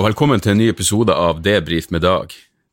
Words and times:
Og 0.00 0.06
velkommen 0.06 0.40
til 0.40 0.54
en 0.54 0.56
ny 0.56 0.66
episode 0.72 1.12
av 1.12 1.42
Debrif 1.44 1.90
med 1.92 2.00
Dag. 2.00 2.30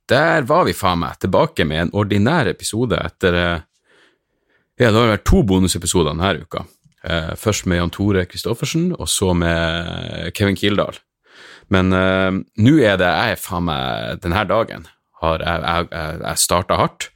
Der 0.07 0.45
var 0.47 0.63
vi 0.63 0.71
faen 0.71 1.01
meg 1.01 1.17
tilbake 1.19 1.65
med 1.67 1.81
en 1.81 1.89
ordinær 1.99 2.47
episode 2.47 2.95
etter 3.03 3.35
eh, 3.35 3.63
Ja, 4.79 4.93
det 4.93 4.95
har 4.95 5.09
vært 5.11 5.25
to 5.27 5.41
bonusepisoder 5.43 6.13
denne 6.13 6.45
uka. 6.45 6.61
Eh, 7.03 7.33
først 7.35 7.65
med 7.67 7.81
Jan 7.81 7.91
Tore 7.91 8.21
Christoffersen, 8.31 8.93
og 8.95 9.09
så 9.11 9.33
med 9.35 10.31
Kevin 10.39 10.55
Kildahl. 10.55 10.95
Men 11.67 11.91
uh, 11.91 12.31
nå 12.63 12.73
er 12.79 12.95
det 13.01 13.09
jeg 13.11 13.41
faen 13.43 13.67
meg 13.67 14.21
denne 14.23 14.45
dagen 14.47 14.85
har 15.19 15.43
jeg, 15.43 15.65
jeg, 15.67 16.21
jeg 16.21 16.41
starta 16.45 16.77
hardt. 16.79 17.09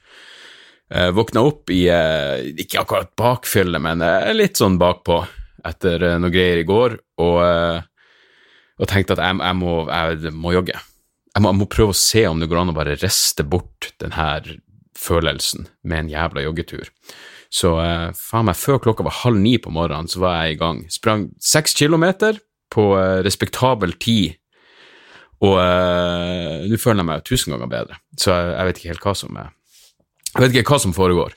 Jeg 0.92 1.14
våkna 1.16 1.46
opp 1.48 1.72
i 1.72 1.86
uh, 1.88 2.36
ikke 2.60 2.82
akkurat 2.82 3.14
bakfylle, 3.16 3.80
men 3.80 4.04
litt 4.36 4.60
sånn 4.60 4.76
bakpå 4.76 5.22
etter 5.64 6.04
noe 6.20 6.34
greier 6.36 6.60
i 6.60 6.68
går, 6.68 6.98
og, 7.24 7.40
og 8.82 8.90
tenkte 8.90 9.14
at 9.16 9.22
jeg, 9.22 9.38
jeg, 9.38 9.58
må, 9.60 9.76
jeg, 9.86 10.34
må, 10.34 10.54
jogge. 10.56 10.76
Jeg 11.32 11.44
må, 11.44 11.52
jeg 11.52 11.60
må, 11.60 11.68
prøve 11.70 11.94
å 11.94 11.98
se 12.02 12.26
om 12.28 12.42
det 12.42 12.50
går 12.50 12.62
an 12.62 12.72
å 12.74 12.76
bare 12.76 12.98
riste 12.98 13.46
bort 13.46 13.92
denne 14.02 14.58
følelsen 14.98 15.68
med 15.86 16.04
en 16.04 16.12
jævla 16.12 16.44
joggetur. 16.44 16.90
Så 17.52 17.74
faen 18.16 18.48
meg, 18.48 18.56
før 18.56 18.80
klokka 18.82 19.04
var 19.06 19.20
halv 19.22 19.40
ni 19.40 19.54
på 19.60 19.70
morgenen, 19.72 20.08
så 20.10 20.22
var 20.24 20.42
jeg 20.42 20.56
i 20.56 20.60
gang. 20.60 20.84
Sprang 20.92 21.26
seks 21.42 21.76
kilometer 21.78 22.40
på 22.72 22.86
respektabel 23.24 23.92
tid 24.00 24.38
og 25.42 25.58
uh, 25.58 26.62
nå 26.70 26.78
føler 26.78 27.02
jeg 27.02 27.08
meg 27.08 27.24
tusen 27.26 27.54
ganger 27.54 27.70
bedre, 27.70 27.98
så 28.14 28.30
jeg, 28.30 28.50
jeg, 28.52 28.66
vet 28.68 28.78
ikke 28.78 28.92
helt 28.92 29.06
hva 29.06 29.14
som 29.18 29.38
er 29.42 29.50
Jeg 30.32 30.44
vet 30.44 30.54
ikke 30.54 30.74
hva 30.74 30.78
som 30.84 30.94
foregår. 30.96 31.34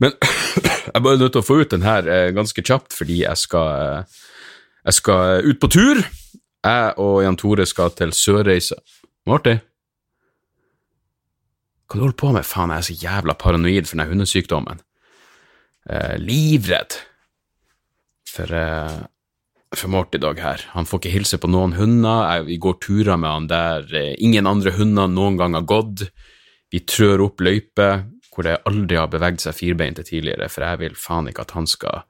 Men 0.00 0.14
jeg 0.94 1.02
bare 1.04 1.20
nødt 1.20 1.34
til 1.34 1.42
å 1.42 1.46
få 1.46 1.58
ut 1.60 1.74
den 1.74 1.84
her 1.84 2.06
uh, 2.06 2.28
ganske 2.36 2.62
kjapt, 2.62 2.94
fordi 2.96 3.24
jeg 3.24 3.40
skal, 3.42 4.04
uh, 4.06 4.20
jeg 4.86 4.98
skal 5.00 5.50
ut 5.50 5.60
på 5.60 5.72
tur. 5.74 6.04
Jeg 6.64 6.94
og 7.00 7.22
Jan 7.24 7.38
Tore 7.40 7.66
skal 7.66 7.94
til 7.96 8.12
Sørreisa. 8.12 8.76
Marty? 9.26 9.56
Hva 11.88 11.96
du 11.96 12.04
holder 12.04 12.18
på 12.20 12.32
med? 12.34 12.46
Faen, 12.46 12.70
jeg 12.70 12.78
er 12.78 12.88
så 12.88 12.98
jævla 13.00 13.34
paranoid 13.34 13.88
for 13.88 13.96
den 13.96 14.12
hundesykdommen. 14.12 14.82
livredd 16.20 17.00
for 18.28 18.52
for 19.76 19.90
Morty 19.90 20.18
i 20.18 20.22
dag 20.22 20.38
her. 20.42 20.62
Han 20.74 20.86
får 20.88 21.00
ikke 21.00 21.14
hilse 21.14 21.38
på 21.38 21.50
noen 21.50 21.76
hunder. 21.78 22.42
Vi 22.46 22.58
går 22.62 22.78
turer 22.82 23.18
med 23.20 23.30
han 23.30 23.48
der 23.50 23.86
eh, 23.94 24.14
ingen 24.18 24.48
andre 24.50 24.72
hunder 24.74 25.10
noen 25.10 25.38
gang 25.38 25.54
har 25.54 25.66
gått. 25.68 26.08
Vi 26.70 26.82
trør 26.86 27.28
opp 27.28 27.42
løyper 27.42 28.04
hvor 28.30 28.46
det 28.46 28.60
aldri 28.66 28.98
har 28.98 29.10
beveget 29.10 29.42
seg 29.42 29.56
firbeinte 29.56 30.04
tidligere, 30.06 30.48
for 30.48 30.64
jeg 30.64 30.78
vil 30.80 30.94
faen 30.98 31.28
ikke 31.30 31.42
at 31.46 31.54
han 31.56 31.66
skal 31.70 32.04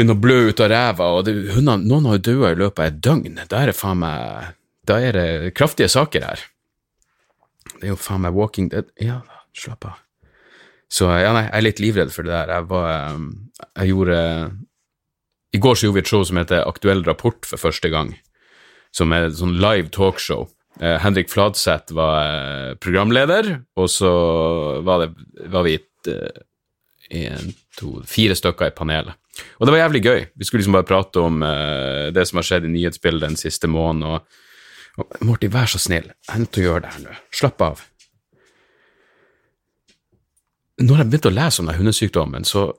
begynne 0.00 0.16
å 0.16 0.22
blø 0.22 0.38
ut 0.48 0.62
av 0.64 0.72
ræva. 0.72 1.10
og 1.18 1.26
det, 1.28 1.36
hundene, 1.54 1.84
Noen 1.86 2.08
har 2.08 2.22
daua 2.24 2.54
i 2.54 2.58
løpet 2.58 2.80
av 2.80 2.88
et 2.88 3.02
døgn. 3.04 3.42
Da 3.52 3.60
er 3.60 3.70
det 3.70 3.76
faen 3.78 4.00
meg 4.02 4.56
Da 4.88 4.96
er 4.98 5.12
det 5.14 5.54
kraftige 5.54 5.92
saker 5.92 6.24
her. 6.24 6.40
Det 7.76 7.84
er 7.84 7.92
jo 7.92 8.00
faen 8.00 8.24
meg 8.24 8.34
walking 8.34 8.70
dead 8.72 8.88
Ja, 8.98 9.20
slapp 9.54 9.84
av. 9.84 10.00
Så 10.90 11.06
ja, 11.06 11.30
nei, 11.36 11.44
jeg 11.46 11.54
er 11.54 11.66
litt 11.68 11.84
livredd 11.84 12.10
for 12.10 12.26
det 12.26 12.34
der. 12.34 12.56
Jeg 12.56 12.68
var 12.72 12.90
eh, 12.96 13.28
Jeg 13.76 13.92
gjorde 13.92 14.18
i 15.50 15.58
går 15.58 15.74
så 15.74 15.86
gjorde 15.86 15.98
vi 15.98 16.04
et 16.04 16.10
show 16.10 16.24
som 16.26 16.38
heter 16.38 16.66
Aktuell 16.68 17.02
rapport 17.06 17.46
for 17.46 17.58
første 17.58 17.90
gang, 17.90 18.14
som 18.94 19.10
er 19.14 19.26
et 19.26 19.38
sånn 19.38 19.56
live 19.58 19.90
talkshow. 19.94 20.46
Eh, 20.78 20.96
Henrik 21.02 21.30
Fladseth 21.32 21.94
var 21.96 22.18
eh, 22.22 22.74
programleder, 22.78 23.56
og 23.74 23.90
så 23.90 24.12
var, 24.86 25.02
det, 25.02 25.48
var 25.50 25.66
vi 25.66 25.74
et, 25.80 26.10
eh, 26.10 26.44
en, 27.10 27.52
to, 27.78 27.98
fire 28.08 28.36
stykker 28.38 28.70
i 28.70 28.74
panelet. 28.76 29.18
Og 29.58 29.66
det 29.66 29.74
var 29.74 29.82
jævlig 29.84 30.02
gøy. 30.04 30.20
Vi 30.36 30.46
skulle 30.46 30.62
liksom 30.62 30.76
bare 30.76 30.88
prate 30.88 31.22
om 31.22 31.42
uh, 31.42 32.10
det 32.14 32.26
som 32.28 32.40
har 32.40 32.46
skjedd 32.46 32.66
i 32.68 32.72
nyhetsbildet 32.74 33.28
den 33.28 33.40
siste 33.40 33.70
måneden. 33.70 34.04
Og, 34.10 35.00
og 35.00 35.24
Morty, 35.26 35.48
vær 35.52 35.70
så 35.70 35.80
snill, 35.80 36.10
jeg 36.28 36.44
er 36.44 36.60
å 36.60 36.66
gjøre 36.66 36.84
det 36.84 36.92
her 36.96 37.06
nå. 37.06 37.16
Slapp 37.40 37.64
av. 37.64 37.82
Når 40.80 41.02
jeg 41.02 41.10
begynte 41.10 41.30
å 41.30 41.36
lese 41.36 41.60
om 41.60 41.68
den 41.68 41.76
hundesykdommen, 41.80 42.46
så 42.48 42.70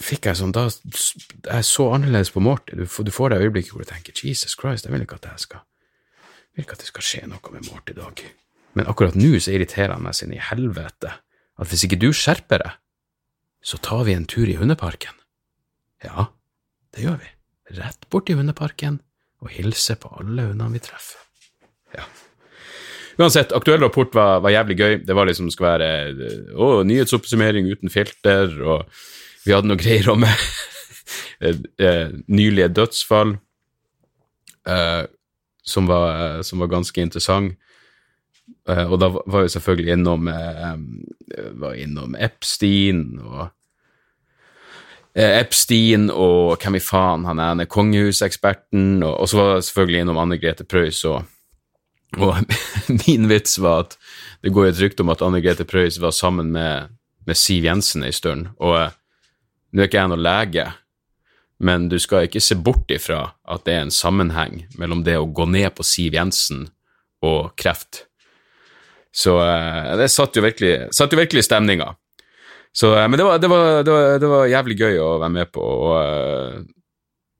fikk 0.00 0.28
jeg 0.28 0.38
sånn 0.38 0.52
da 0.54 0.66
Jeg 0.68 1.66
så 1.66 1.86
annerledes 1.92 2.30
på 2.32 2.42
Morty. 2.44 2.76
Du, 2.76 2.84
du, 2.84 3.12
får 3.12 3.32
det 3.32 3.40
øyeblikket 3.44 3.74
hvor 3.74 3.84
du 3.84 3.90
tenker 3.90 4.16
Jesus 4.16 4.56
Christ, 4.58 4.86
jeg 4.86 4.94
vil 4.94 5.04
ikke 5.04 5.18
at 5.20 5.26
det 5.28 5.40
skal 5.46 5.64
jeg 6.50 6.58
vil 6.58 6.66
ikke 6.66 6.76
at 6.76 6.82
det 6.82 6.88
skal 6.90 7.04
skje 7.06 7.26
noe 7.30 7.52
med 7.54 7.66
Morty 7.70 7.94
i 7.94 7.98
dag. 8.00 8.20
Men 8.74 8.88
akkurat 8.90 9.14
nå 9.18 9.36
så 9.38 9.52
irriterer 9.54 9.94
han 9.94 10.02
meg 10.02 10.16
sin 10.18 10.32
i 10.34 10.40
helvete 10.42 11.12
at 11.60 11.70
hvis 11.70 11.84
ikke 11.86 11.98
du 12.00 12.08
skjerper 12.16 12.64
deg, 12.64 12.78
så 13.62 13.78
tar 13.78 14.04
vi 14.08 14.16
en 14.16 14.26
tur 14.28 14.48
i 14.48 14.56
hundeparken. 14.56 15.14
Ja, 16.04 16.30
det 16.94 17.04
gjør 17.04 17.20
vi. 17.20 17.30
Rett 17.80 18.08
bort 18.10 18.30
i 18.30 18.36
hundeparken 18.38 19.00
og 19.40 19.52
hilser 19.54 19.98
på 20.00 20.10
alle 20.20 20.48
hundene 20.50 20.74
vi 20.74 20.82
treffer. 20.84 21.20
Ja. 21.96 22.06
Uansett, 23.20 23.52
aktuell 23.52 23.82
rapport 23.82 24.14
var, 24.16 24.40
var, 24.40 24.54
jævlig 24.54 24.76
gøy. 24.78 24.98
Det 25.04 25.16
var 25.16 25.28
liksom 25.28 25.50
skal 25.52 25.66
være 25.74 25.88
å, 26.56 26.80
nyhetsoppsummering 26.88 27.68
uten 27.68 27.92
filter, 27.92 28.52
og 28.64 28.86
vi 29.44 29.52
hadde 29.52 29.68
noe 29.68 29.80
greier 29.80 30.08
om 30.12 30.24
det. 30.24 30.34
eh, 31.84 32.14
nylige 32.32 32.70
dødsfall 32.78 33.34
uh, 34.68 35.04
som, 35.62 35.90
var, 35.90 36.40
som, 36.46 36.62
var, 36.62 36.72
ganske 36.72 37.04
interessant. 37.04 37.58
Uh, 38.70 38.84
og 38.86 39.00
da 39.02 39.08
var 39.10 39.42
vi 39.44 39.54
selvfølgelig 39.54 39.96
innom, 39.96 40.28
uh, 40.30 40.76
var 41.58 41.78
innom 41.78 42.14
Epstein 42.18 43.18
og 43.24 43.48
Epstein 45.14 46.06
og 46.14 46.60
hvem 46.62 46.76
i 46.78 46.82
faen 46.84 47.24
han 47.26 47.40
er, 47.42 47.66
kongehuseksperten, 47.66 49.02
og, 49.02 49.16
og, 49.16 49.28
så 49.28 49.38
var 49.38 49.48
jeg 49.56 49.64
selvfølgelig 49.66 50.04
innom 50.04 50.20
Anne 50.22 50.38
Grete 50.38 50.64
Preus. 50.64 51.02
Og, 51.04 51.24
og 52.18 52.38
min 53.06 53.26
vits 53.30 53.58
var 53.62 53.86
at 53.86 53.96
det 54.44 54.52
går 54.54 54.70
et 54.70 54.82
rykte 54.82 55.02
om 55.02 55.10
at 55.10 55.22
Anne 55.26 55.42
Grete 55.42 55.66
Preus 55.66 55.98
var 56.00 56.14
sammen 56.14 56.52
med, 56.54 56.94
med 57.26 57.38
Siv 57.38 57.66
Jensen 57.66 58.06
en 58.06 58.14
stund. 58.14 58.52
Og 58.62 58.94
nå 59.70 59.82
er 59.82 59.90
ikke 59.90 59.98
jeg 59.98 60.12
noen 60.12 60.22
lege, 60.24 60.68
men 61.60 61.88
du 61.90 61.98
skal 62.00 62.28
ikke 62.28 62.42
se 62.42 62.56
bort 62.56 62.90
ifra 62.90 63.32
at 63.50 63.66
det 63.66 63.74
er 63.74 63.82
en 63.84 63.94
sammenheng 63.94 64.62
mellom 64.78 65.02
det 65.04 65.18
å 65.20 65.28
gå 65.28 65.44
ned 65.50 65.74
på 65.76 65.86
Siv 65.86 66.16
Jensen 66.16 66.68
og 67.26 67.52
kreft. 67.60 68.06
Så 69.10 69.36
uh, 69.38 69.96
det 69.98 70.10
satt 70.12 70.36
jo 70.38 70.44
virkelig, 70.44 70.90
satt 70.94 71.12
jo 71.12 71.18
virkelig 71.18 71.46
stemninga. 71.46 71.92
Så, 72.72 72.92
uh, 72.94 73.06
men 73.08 73.18
det 73.18 73.26
var, 73.26 73.40
det, 73.42 73.50
var, 73.50 73.70
det, 73.82 73.94
var, 73.94 74.20
det 74.22 74.30
var, 74.30 74.50
jævlig 74.52 74.76
gøy 74.78 75.00
å 75.02 75.08
være 75.22 75.34
med 75.38 75.50
på. 75.54 75.64
og 75.64 75.96
uh, 75.98 76.60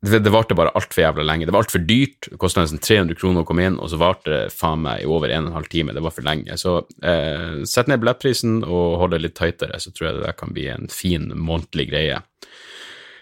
det, 0.00 0.22
det 0.25 0.32
varte 0.32 0.56
bare 0.56 0.72
altfor 0.78 1.03
jævla 1.03 1.25
lenge. 1.28 1.47
Det 1.47 1.53
var 1.53 1.66
altfor 1.66 1.82
dyrt. 1.84 2.31
Det 2.32 2.38
kosta 2.41 2.62
nesten 2.64 2.81
300 2.81 3.19
kroner 3.20 3.44
å 3.44 3.48
komme 3.48 3.66
inn, 3.69 3.76
og 3.76 3.91
så 3.92 3.98
varte 4.00 4.32
det 4.32 4.54
faen 4.54 4.81
meg 4.86 5.03
i 5.03 5.08
over 5.08 5.28
en 5.28 5.44
og 5.44 5.53
en 5.53 5.58
halv 5.58 5.69
time. 5.72 5.92
Det 5.92 6.04
var 6.04 6.14
for 6.16 6.25
lenge. 6.25 6.56
Så 6.60 6.78
eh, 7.04 7.60
sett 7.69 7.91
ned 7.91 8.00
billettprisen 8.00 8.62
og 8.64 8.97
hold 9.02 9.12
det 9.12 9.20
litt 9.26 9.37
tightere, 9.37 9.76
så 9.76 9.92
tror 9.92 10.08
jeg 10.08 10.16
det 10.16 10.25
der 10.25 10.38
kan 10.41 10.56
bli 10.56 10.70
en 10.72 10.88
fin 10.92 11.28
månedlig 11.37 11.91
greie. 11.92 12.22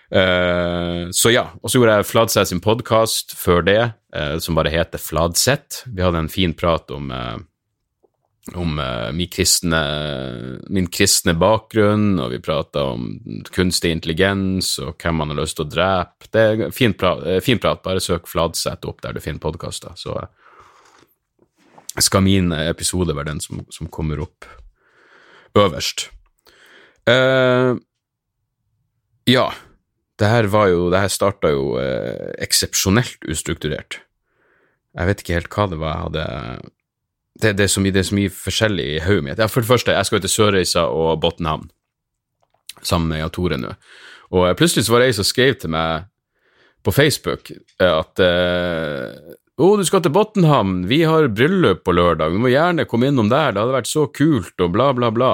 Eh, 0.09 1.11
så 1.11 1.35
ja, 1.35 1.49
og 1.59 1.67
så 1.67 1.81
gjorde 1.81 1.99
jeg 1.99 2.11
Fladseth 2.13 2.53
sin 2.53 2.63
podkast 2.63 3.35
før 3.37 3.67
det, 3.67 3.81
eh, 4.15 4.37
som 4.39 4.55
bare 4.55 4.73
heter 4.73 5.03
Fladseth. 5.03 5.83
Vi 5.91 6.07
hadde 6.07 6.23
en 6.23 6.33
fin 6.33 6.55
prat 6.55 6.95
om 6.95 7.11
uh, 7.11 7.37
om 8.55 8.79
uh, 8.79 9.11
min, 9.13 9.29
kristne, 9.33 9.81
min, 10.73 10.89
kristne, 10.93 11.35
bakgrunn, 11.39 12.19
og 12.23 12.33
vi 12.33 12.41
prata 12.45 12.85
om 12.95 13.11
kunstig 13.55 13.93
intelligens 13.95 14.77
og 14.83 14.97
hvem 15.03 15.21
man 15.21 15.33
har 15.33 15.41
lyst 15.43 15.59
til 15.59 15.67
å 15.67 15.73
drepe. 15.73 16.31
Det 16.33 16.45
er 16.45 16.75
fin 16.75 16.95
prat. 16.97 17.25
Eh, 17.27 17.41
fin 17.45 17.61
prat. 17.61 17.83
Bare 17.85 18.03
søk 18.05 18.31
Fladseth 18.31 18.89
opp 18.89 19.03
der 19.05 19.17
du 19.17 19.23
finner 19.25 19.43
podkaster, 19.43 19.95
så 19.99 20.17
skal 21.99 22.23
min 22.23 22.53
episode 22.55 23.17
være 23.17 23.33
den 23.33 23.43
som, 23.43 23.65
som 23.75 23.91
kommer 23.91 24.23
opp 24.23 24.47
øverst. 25.59 26.09
Uh, 27.09 27.79
ja, 29.29 29.49
det 30.21 30.29
her 30.29 30.49
var 30.53 30.67
jo 30.69 30.91
Det 30.93 31.01
her 31.01 31.09
starta 31.09 31.51
jo 31.55 31.79
uh, 31.81 32.33
eksepsjonelt 32.39 33.25
ustrukturert. 33.29 34.03
Jeg 34.99 35.09
vet 35.09 35.23
ikke 35.23 35.39
helt 35.39 35.55
hva 35.55 35.67
det 35.71 35.79
var 35.81 35.95
jeg 35.95 36.05
hadde 36.07 36.27
det, 37.43 37.55
det, 37.59 37.67
er 37.67 37.73
så 37.73 37.83
mye, 37.83 37.95
det 37.95 38.03
er 38.03 38.09
så 38.11 38.19
mye 38.19 38.35
forskjellig 38.35 38.87
i 38.97 39.01
hodet 39.05 39.25
mitt. 39.27 39.43
For 39.53 39.65
det 39.65 39.71
første, 39.71 39.95
jeg 39.95 40.09
skal 40.09 40.23
til 40.25 40.33
Sørreisa 40.33 40.87
og 40.91 41.21
Botnhamn 41.23 41.69
sammen 42.83 43.11
med 43.15 43.33
Tore 43.35 43.59
nå. 43.61 43.75
Og 44.35 44.49
plutselig 44.59 44.87
så 44.87 44.95
var 44.95 45.03
det 45.03 45.11
ei 45.11 45.19
som 45.19 45.27
skrev 45.27 45.57
til 45.59 45.73
meg 45.73 46.09
på 46.85 46.93
Facebook 46.95 47.51
eh, 47.51 47.91
at 47.91 48.21
eh, 48.23 49.37
å, 49.59 49.73
du 49.75 49.83
skal 49.87 50.05
til 50.05 50.15
Botnhamn, 50.15 50.85
vi 50.87 51.01
har 51.09 51.27
bryllup 51.35 51.83
på 51.87 51.95
lørdag, 51.97 52.31
du 52.31 52.43
må 52.43 52.53
gjerne 52.53 52.87
komme 52.87 53.09
innom 53.11 53.31
der, 53.33 53.51
det 53.51 53.63
hadde 53.65 53.75
vært 53.75 53.91
så 53.91 54.05
kult, 54.15 54.55
og 54.63 54.71
bla, 54.77 54.93
bla, 54.95 55.11
bla. 55.11 55.33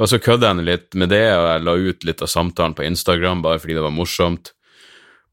Og 0.00 0.08
så 0.10 0.18
kødda 0.22 0.54
jeg 0.54 0.66
litt 0.66 0.96
med 0.98 1.12
det, 1.12 1.26
og 1.36 1.44
jeg 1.50 1.64
la 1.66 1.74
ut 1.76 2.06
litt 2.08 2.24
av 2.24 2.30
samtalen 2.32 2.74
på 2.78 2.86
Instagram 2.86 3.44
bare 3.44 3.60
fordi 3.62 3.76
det 3.76 3.84
var 3.84 3.92
morsomt. 3.94 4.54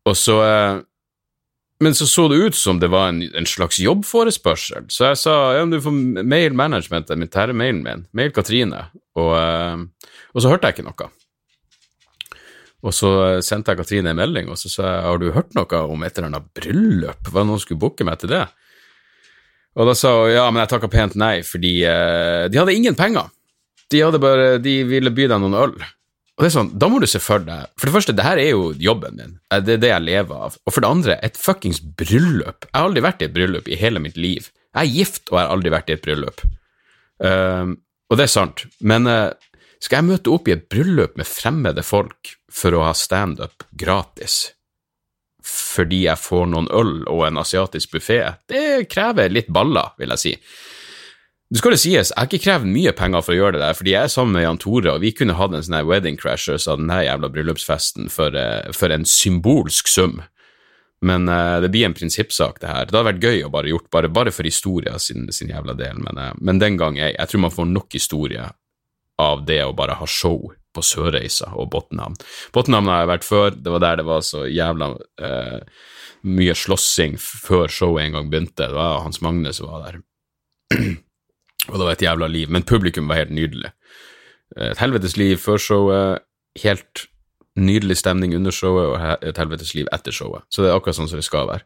Og 0.10 0.18
så 0.20 0.36
eh, 0.44 0.82
men 1.82 1.96
så 1.98 2.06
så 2.08 2.28
det 2.30 2.38
ut 2.38 2.58
som 2.58 2.80
det 2.80 2.92
var 2.94 3.10
en, 3.10 3.24
en 3.38 3.48
slags 3.50 3.80
jobbforespørsel, 3.82 4.86
så 4.94 5.12
jeg 5.12 5.22
sa 5.24 5.38
ja, 5.58 5.66
du 5.66 5.80
får 5.82 5.96
mail 6.22 6.54
managementet 6.58 7.20
mitt, 7.20 7.36
her 7.36 7.52
er 7.52 7.58
mailen 7.58 7.82
min, 7.86 8.06
mail 8.18 8.32
Katrine, 8.36 8.86
og, 9.18 9.34
uh, 9.34 9.82
og, 10.32 10.40
så 10.40 10.52
hørte 10.52 10.70
jeg 10.70 10.78
ikke 10.78 10.88
noe. 10.88 11.10
Og 12.82 12.96
så 12.98 13.12
sendte 13.46 13.74
jeg 13.74 13.82
Katrine 13.82 14.14
en 14.14 14.22
melding, 14.22 14.50
og 14.50 14.58
så 14.58 14.72
sa 14.72 14.88
jeg 14.88 15.06
har 15.06 15.22
du 15.22 15.28
hørt 15.36 15.54
noe 15.58 15.84
om 15.86 16.06
et 16.06 16.16
eller 16.18 16.32
annet 16.32 16.50
bryllup? 16.58 17.30
Hva 17.30 17.46
noen 17.46 17.62
skulle 17.62 17.82
booke 17.82 18.08
meg 18.08 18.22
til 18.22 18.34
det? 18.34 18.46
Og 19.80 19.88
da 19.88 19.94
sa 19.96 20.12
hun 20.18 20.34
ja, 20.34 20.48
men 20.52 20.64
jeg 20.64 20.72
takka 20.74 20.90
pent 20.92 21.18
nei, 21.20 21.36
fordi 21.48 21.76
eh, 21.88 22.48
de 22.52 22.60
hadde 22.60 22.76
ingen 22.76 22.98
penger. 22.98 23.30
De, 23.92 24.02
hadde 24.04 24.20
bare, 24.24 24.56
de 24.64 24.82
ville 24.88 25.14
by 25.14 25.28
deg 25.32 25.44
noen 25.44 25.58
øl. 25.62 25.76
Og 26.42 26.48
det 26.48 26.50
er 26.50 26.56
sånn, 26.56 26.72
Da 26.82 26.88
må 26.90 26.98
du 26.98 27.06
se 27.06 27.20
for 27.22 27.44
deg 27.46 27.70
For 27.78 27.86
det 27.86 27.94
første, 27.94 28.16
det 28.18 28.26
her 28.26 28.40
er 28.42 28.48
jo 28.50 28.72
jobben 28.82 29.20
min. 29.20 29.36
Eh, 29.54 29.62
det 29.62 29.76
er 29.76 29.84
det 29.84 29.92
jeg 29.92 30.06
lever 30.08 30.48
av. 30.48 30.56
Og 30.66 30.74
for 30.74 30.82
det 30.82 30.90
andre, 30.90 31.20
et 31.22 31.38
fuckings 31.38 31.78
bryllup. 31.82 32.66
Jeg 32.66 32.74
har 32.74 32.88
aldri 32.90 33.04
vært 33.06 33.22
i 33.22 33.28
et 33.28 33.36
bryllup 33.36 33.70
i 33.70 33.78
hele 33.78 34.02
mitt 34.02 34.18
liv. 34.18 34.50
Jeg 34.74 34.82
er 34.82 34.96
gift 34.96 35.30
og 35.30 35.38
jeg 35.38 35.46
har 35.46 35.54
aldri 35.54 35.74
vært 35.76 35.92
i 35.92 35.94
et 35.94 36.02
bryllup. 36.02 36.42
Uh, 37.22 37.78
og 38.10 38.18
det 38.18 38.26
er 38.26 38.32
sant, 38.34 38.64
men 38.82 39.06
uh, 39.06 39.30
skal 39.78 40.00
jeg 40.00 40.08
møte 40.08 40.34
opp 40.34 40.50
i 40.50 40.56
et 40.56 40.66
bryllup 40.72 41.14
med 41.20 41.30
fremmede 41.30 41.84
folk 41.86 42.34
for 42.50 42.74
å 42.74 42.88
ha 42.88 42.96
standup 42.98 43.68
gratis? 43.78 44.56
Fordi 45.46 46.08
jeg 46.08 46.22
får 46.22 46.50
noen 46.50 46.72
øl 46.74 46.96
og 47.06 47.28
en 47.28 47.42
asiatisk 47.42 47.94
buffé? 47.94 48.24
Det 48.50 48.88
krever 48.90 49.30
litt 49.30 49.54
baller, 49.54 49.94
vil 50.02 50.16
jeg 50.16 50.24
si. 50.24 50.34
Det 51.52 51.60
skal 51.60 51.74
det 51.74 51.82
sies, 51.82 52.10
jeg 52.14 52.16
har 52.16 52.28
ikke 52.30 52.46
krevd 52.46 52.68
mye 52.72 52.92
penger 52.96 53.24
for 53.26 53.34
å 53.34 53.36
gjøre 53.36 53.58
det 53.58 53.66
der, 53.66 53.76
fordi 53.76 53.92
jeg 53.92 54.08
er 54.08 54.12
sammen 54.14 54.38
med 54.38 54.46
Jan 54.46 54.60
Tore, 54.62 54.94
og 54.94 55.02
vi 55.04 55.10
kunne 55.12 55.34
hatt 55.36 55.52
en 55.52 55.66
sånn 55.68 55.82
wedding 55.84 56.16
crashers 56.16 56.64
av 56.72 56.78
denne 56.80 57.02
jævla 57.04 57.28
bryllupsfesten 57.34 58.08
for, 58.14 58.38
uh, 58.40 58.70
for 58.72 58.94
en 58.96 59.04
symbolsk 59.04 59.92
sum. 59.92 60.22
Men 61.04 61.28
uh, 61.28 61.60
det 61.60 61.74
blir 61.74 61.90
en 61.90 61.98
prinsippsak, 61.98 62.62
det 62.64 62.70
her. 62.72 62.88
Det 62.88 62.96
hadde 62.96 63.10
vært 63.10 63.28
gøy 63.28 63.44
å 63.44 63.52
bare 63.52 63.74
gjort, 63.74 63.90
bare, 63.92 64.14
bare 64.16 64.32
for 64.32 64.48
historia 64.48 64.96
sin, 65.04 65.28
sin, 65.36 65.52
jævla 65.52 65.76
del, 65.76 66.00
men, 66.00 66.24
uh, 66.24 66.32
men 66.40 66.64
den 66.64 66.80
gang 66.80 67.02
jeg, 67.02 67.18
jeg 67.18 67.34
tror 67.34 67.44
man 67.44 67.56
får 67.58 67.70
nok 67.74 68.00
historie 68.00 68.48
av 69.20 69.44
det 69.52 69.60
å 69.66 69.76
bare 69.76 70.00
ha 70.00 70.08
show 70.08 70.54
på 70.72 70.88
Sørreisa 70.88 71.52
og 71.52 71.68
Botnhamn. 71.76 72.16
Botnhamn 72.56 72.88
har 72.96 73.04
jeg 73.04 73.12
vært 73.12 73.28
før, 73.28 73.60
det 73.60 73.76
var 73.76 73.84
der 73.90 74.00
det 74.00 74.08
var 74.08 74.24
så 74.24 74.48
jævla 74.48 74.94
uh, 74.96 75.86
mye 76.32 76.56
slåssing 76.56 77.20
før 77.20 77.68
showet 77.68 78.08
en 78.08 78.22
gang 78.22 78.32
begynte. 78.32 78.72
Det 78.72 78.80
var 78.80 79.02
Hans 79.04 79.20
Magne 79.20 79.52
som 79.52 79.68
var 79.68 79.90
der. 79.90 80.04
Og 81.70 81.78
det 81.78 81.86
var 81.86 81.94
et 81.96 82.04
jævla 82.08 82.28
liv, 82.32 82.50
men 82.50 82.66
publikum 82.68 83.10
var 83.12 83.22
helt 83.22 83.34
nydelig. 83.36 83.72
Et 84.58 84.82
helvetes 84.82 85.16
liv 85.20 85.38
før 85.40 85.62
showet, 85.62 86.26
helt 86.64 87.06
nydelig 87.60 87.98
stemning 88.00 88.34
under 88.36 88.54
showet 88.56 88.88
og 88.88 89.28
et 89.28 89.40
helvetes 89.40 89.74
liv 89.76 89.88
etter 89.92 90.16
showet. 90.16 90.46
Så 90.52 90.64
det 90.64 90.72
er 90.72 90.78
akkurat 90.78 90.98
sånn 90.98 91.10
som 91.12 91.20
det 91.20 91.28
skal 91.28 91.50
være. 91.50 91.66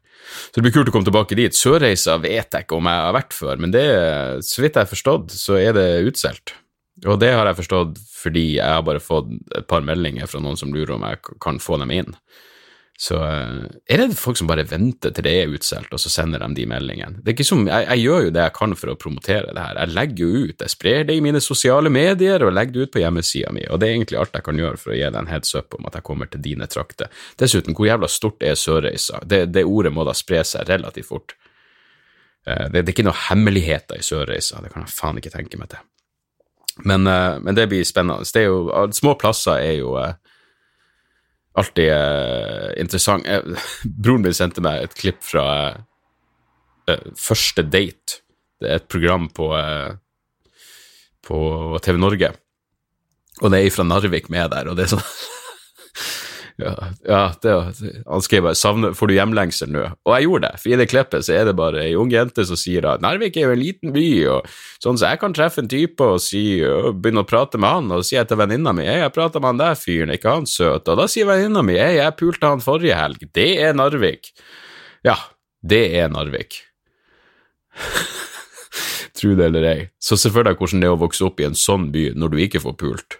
Så 0.50 0.57
det 0.57 0.65
blir 0.65 0.74
kult 0.74 0.89
å 0.89 0.94
komme 0.95 1.07
tilbake 1.07 1.38
dit. 1.38 1.57
Sørreisa 1.57 2.18
vet 2.21 2.57
jeg 2.57 2.65
ikke 2.65 2.80
om 2.80 2.89
jeg 2.89 3.03
har 3.06 3.15
vært 3.15 3.36
før, 3.38 3.62
men 3.62 3.74
det, 3.74 3.86
så 4.45 4.63
vidt 4.63 4.77
jeg 4.77 4.88
har 4.88 4.92
forstått, 4.92 5.36
så 5.38 5.59
er 5.62 5.77
det 5.77 5.88
utsolgt. 6.09 6.56
Og 7.06 7.19
det 7.21 7.33
har 7.36 7.45
jeg 7.50 7.59
forstått 7.59 8.01
fordi 8.15 8.45
jeg 8.56 8.65
har 8.65 8.83
bare 8.88 9.03
fått 9.03 9.30
et 9.57 9.68
par 9.69 9.83
meldinger 9.86 10.30
fra 10.31 10.41
noen 10.41 10.57
som 10.57 10.71
lurer 10.74 10.95
om 10.95 11.03
jeg 11.06 11.21
kan 11.44 11.59
få 11.62 11.77
dem 11.81 11.94
inn. 11.94 12.15
Så 12.95 13.18
eh, 13.19 13.65
er 13.92 14.00
det 14.00 14.15
folk 14.15 14.38
som 14.39 14.47
bare 14.47 14.63
venter 14.69 15.12
til 15.12 15.25
det 15.25 15.33
er 15.36 15.51
utsolgt, 15.51 15.92
og 15.92 16.00
så 16.00 16.09
sender 16.12 16.39
de 16.39 16.56
de 16.56 16.68
meldingene. 16.69 17.19
Det 17.19 17.33
er 17.33 17.36
ikke 17.36 17.47
som, 17.47 17.65
jeg, 17.68 17.88
jeg, 17.89 18.03
gjør 18.06 18.27
jo 18.27 18.33
det 18.38 18.45
jeg 18.45 18.56
kan 18.56 18.75
for 18.80 18.92
å 18.94 18.97
promotere 19.00 19.51
det 19.51 19.65
her. 19.65 19.80
Jeg 19.81 19.95
legger 19.97 20.24
jo 20.24 20.44
ut, 20.45 20.63
jeg 20.63 20.71
sprer 20.71 21.07
det 21.09 21.18
i 21.18 21.24
mine 21.25 21.42
sosiale 21.44 21.92
medier 21.92 22.45
og 22.45 22.53
legger 22.56 22.77
det 22.77 22.86
ut 22.86 22.94
på 22.94 23.01
hjemmesida 23.03 23.51
mi, 23.56 23.65
og 23.68 23.81
det 23.81 23.89
er 23.89 23.97
egentlig 23.97 24.21
alt 24.21 24.38
jeg 24.39 24.45
kan 24.47 24.62
gjøre 24.63 24.80
for 24.80 24.94
å 24.94 25.00
gi 25.00 25.03
deg 25.09 25.19
en 25.19 25.31
heads 25.31 25.51
up 25.59 25.75
om 25.75 25.89
at 25.89 26.00
jeg 26.00 26.07
kommer 26.07 26.31
til 26.31 26.45
dine 26.45 26.69
trakter. 26.71 27.12
Dessuten, 27.42 27.75
hvor 27.75 27.89
jævla 27.89 28.12
stort 28.12 28.45
er 28.47 28.56
Sørreisa? 28.59 29.19
Det, 29.27 29.41
det 29.51 29.65
ordet 29.68 29.91
må 29.95 30.07
da 30.07 30.15
spre 30.15 30.45
seg 30.48 30.71
relativt 30.71 31.12
fort. 31.12 31.36
Eh, 32.48 32.69
det, 32.69 32.80
det 32.80 32.88
er 32.88 32.95
ikke 32.95 33.09
noe 33.09 33.25
hemmeligheter 33.27 34.00
i 34.00 34.07
Sørreisa, 34.07 34.63
det 34.63 34.71
kan 34.71 34.88
jeg 34.88 34.95
faen 34.95 35.19
ikke 35.19 35.36
tenke 35.36 35.59
meg 35.59 35.74
til. 35.75 35.83
Men, 36.88 37.12
eh, 37.12 37.41
men 37.44 37.59
det 37.59 37.68
blir 37.71 37.83
spennende. 37.83 38.24
Det 38.24 38.45
er 38.45 38.53
jo, 38.53 38.88
små 38.95 39.19
plasser 39.19 39.59
er 39.59 39.81
jo 39.81 39.98
alltid 41.59 41.91
uh, 41.91 42.71
interessant. 42.81 43.27
Jeg, 43.27 43.59
broren 44.03 44.25
min 44.25 44.35
sendte 44.35 44.63
meg 44.65 44.85
et 44.85 44.97
klipp 44.97 45.21
fra 45.25 45.45
uh, 45.75 47.11
Første 47.19 47.65
date. 47.65 48.21
Det 48.61 48.69
er 48.69 48.79
et 48.79 48.89
program 48.91 49.27
på, 49.35 49.49
uh, 49.51 49.95
på 51.25 51.39
TV 51.83 51.99
Norge, 51.99 52.29
og 53.41 53.51
det 53.51 53.59
er 53.59 53.73
fra 53.73 53.83
Narvik 53.87 54.29
med 54.31 54.53
der, 54.53 54.69
og 54.71 54.77
det 54.77 54.85
er 54.85 54.93
sånn 54.95 55.09
Ja, 56.57 56.71
ja 57.03 57.21
han 58.07 58.21
skrev 58.23 58.45
bare 58.47 58.55
'Får 58.95 59.07
du 59.07 59.13
hjemlengsel 59.13 59.71
nå?' 59.75 59.89
Og 60.05 60.13
jeg 60.15 60.23
gjorde 60.23 60.47
det, 60.47 60.59
for 60.61 60.69
i 60.69 60.77
det 60.79 60.87
klippet 60.87 61.25
så 61.27 61.33
er 61.35 61.45
det 61.45 61.55
bare 61.55 61.83
ei 61.83 61.95
ung 61.99 62.11
jente 62.11 62.45
som 62.47 62.55
sier 62.55 62.85
at 62.87 63.01
Narvik 63.03 63.35
er 63.35 63.49
jo 63.49 63.55
en 63.55 63.59
liten 63.59 63.91
by, 63.91 64.07
og 64.31 64.47
sånn 64.79 64.97
så 64.97 65.11
jeg 65.11 65.19
kan 65.19 65.35
treffe 65.35 65.59
en 65.59 65.67
type 65.67 65.99
og, 65.99 66.21
si, 66.23 66.63
og 66.63 67.01
begynne 67.01 67.25
å 67.25 67.27
prate 67.27 67.59
med 67.59 67.69
han, 67.69 67.91
og 67.91 68.05
si 68.07 68.15
til 68.15 68.37
venninna 68.37 68.71
mi 68.73 68.85
'Jeg 68.85 69.11
prata 69.11 69.39
med 69.39 69.47
han 69.47 69.57
der 69.57 69.75
fyren, 69.75 70.15
ikke 70.15 70.31
han 70.31 70.45
søt?' 70.45 70.87
Og 70.87 70.97
da 70.97 71.07
sier 71.07 71.25
venninna 71.25 71.61
mi 71.61 71.73
'Jeg, 71.73 71.97
jeg 71.97 72.15
pulte 72.15 72.47
han 72.47 72.63
forrige 72.63 72.95
helg'. 72.95 73.27
Det 73.33 73.59
er 73.59 73.73
Narvik. 73.73 74.31
Ja, 75.03 75.17
det 75.61 75.93
er 75.93 76.07
Narvik. 76.07 76.63
Tro 79.15 79.35
det 79.35 79.45
eller 79.45 79.63
ei. 79.63 79.89
Så 79.99 80.17
se 80.17 80.29
for 80.29 80.43
deg 80.43 80.57
hvordan 80.57 80.79
det 80.79 80.87
er 80.87 80.95
å 80.95 80.99
vokse 80.99 81.25
opp 81.25 81.39
i 81.39 81.47
en 81.47 81.55
sånn 81.55 81.91
by 81.91 82.13
når 82.15 82.29
du 82.31 82.37
ikke 82.37 82.63
får 82.63 82.75
pult. 82.79 83.19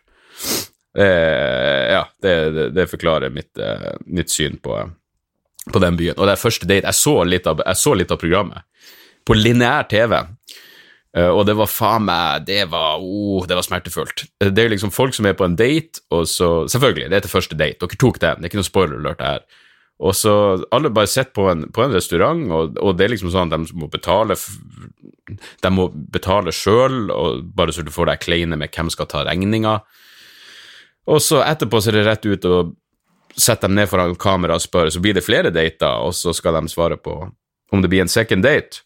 Eh, 0.98 1.92
ja, 1.92 2.04
det, 2.22 2.36
det, 2.56 2.70
det 2.76 2.88
forklarer 2.88 3.34
mitt, 3.34 3.58
eh, 3.58 3.92
mitt 4.06 4.32
syn 4.32 4.56
på, 4.64 4.78
på, 5.72 5.82
den 5.84 5.98
byen. 6.00 6.16
Og 6.18 6.28
det 6.28 6.36
er 6.36 6.40
første 6.40 6.70
date 6.70 6.88
Jeg 6.88 7.00
så 7.02 7.16
litt 7.28 7.50
av, 7.52 7.64
så 7.76 7.96
litt 7.98 8.14
av 8.16 8.22
programmet 8.22 8.64
på 9.26 9.36
lineær 9.36 9.90
TV. 9.92 10.22
Uh, 11.16 11.32
og 11.32 11.46
det 11.48 11.54
var 11.56 11.70
faen 11.72 12.04
meg 12.10 12.44
Det 12.44 12.66
var 12.68 13.00
oh, 13.00 13.46
det 13.48 13.56
var 13.56 13.64
smertefullt. 13.64 14.26
Det 14.44 14.64
er 14.64 14.74
liksom 14.74 14.92
folk 14.92 15.16
som 15.16 15.28
er 15.30 15.38
på 15.38 15.48
en 15.48 15.56
date, 15.56 16.04
og 16.12 16.26
så 16.28 16.68
Selvfølgelig, 16.72 17.10
det 17.12 17.18
er 17.18 17.24
til 17.26 17.32
første 17.32 17.60
date. 17.60 17.80
Dere 17.82 18.00
tok 18.02 18.20
den, 18.22 18.42
det 18.42 18.48
er 18.48 18.52
ikke 18.52 18.60
noe 18.60 18.68
spoiler 18.68 19.00
alert 19.00 19.24
her. 19.24 19.46
Og 20.04 20.16
så 20.16 20.34
Alle 20.76 20.92
bare 20.92 21.08
sitter 21.08 21.32
på, 21.36 21.48
på, 21.72 21.84
en 21.84 21.96
restaurant, 21.96 22.44
og, 22.52 22.80
og, 22.84 22.98
det 22.98 23.08
er 23.08 23.16
liksom 23.16 23.32
sånn 23.32 23.52
at 23.54 23.64
de 23.64 23.80
må 23.80 23.88
betale 23.92 24.36
De 25.64 25.72
må 25.72 25.88
betale 25.94 26.52
sjøl, 26.54 27.08
bare 27.56 27.74
så 27.74 27.86
du 27.86 27.94
får 27.96 28.12
deg 28.12 28.26
kleine 28.28 28.60
med 28.60 28.76
hvem 28.76 28.92
skal 28.94 29.08
ta 29.10 29.24
regninga. 29.26 29.80
Og 31.06 31.22
så 31.22 31.42
etterpå 31.46 31.82
så 31.82 31.92
er 31.92 32.00
det 32.00 32.08
rett 32.08 32.26
ut 32.26 32.48
og 32.50 32.74
sette 33.36 33.68
dem 33.68 33.76
ned 33.78 33.90
foran 33.92 34.16
kamera 34.18 34.58
og 34.58 34.64
spørre, 34.64 34.94
så 34.94 35.02
blir 35.04 35.18
det 35.18 35.26
flere 35.26 35.52
dater, 35.54 36.02
og 36.02 36.16
så 36.16 36.34
skal 36.34 36.56
de 36.56 36.72
svare 36.72 36.98
på 36.98 37.18
om 37.74 37.82
det 37.82 37.92
blir 37.92 38.06
en 38.06 38.12
second 38.12 38.46
date. 38.46 38.86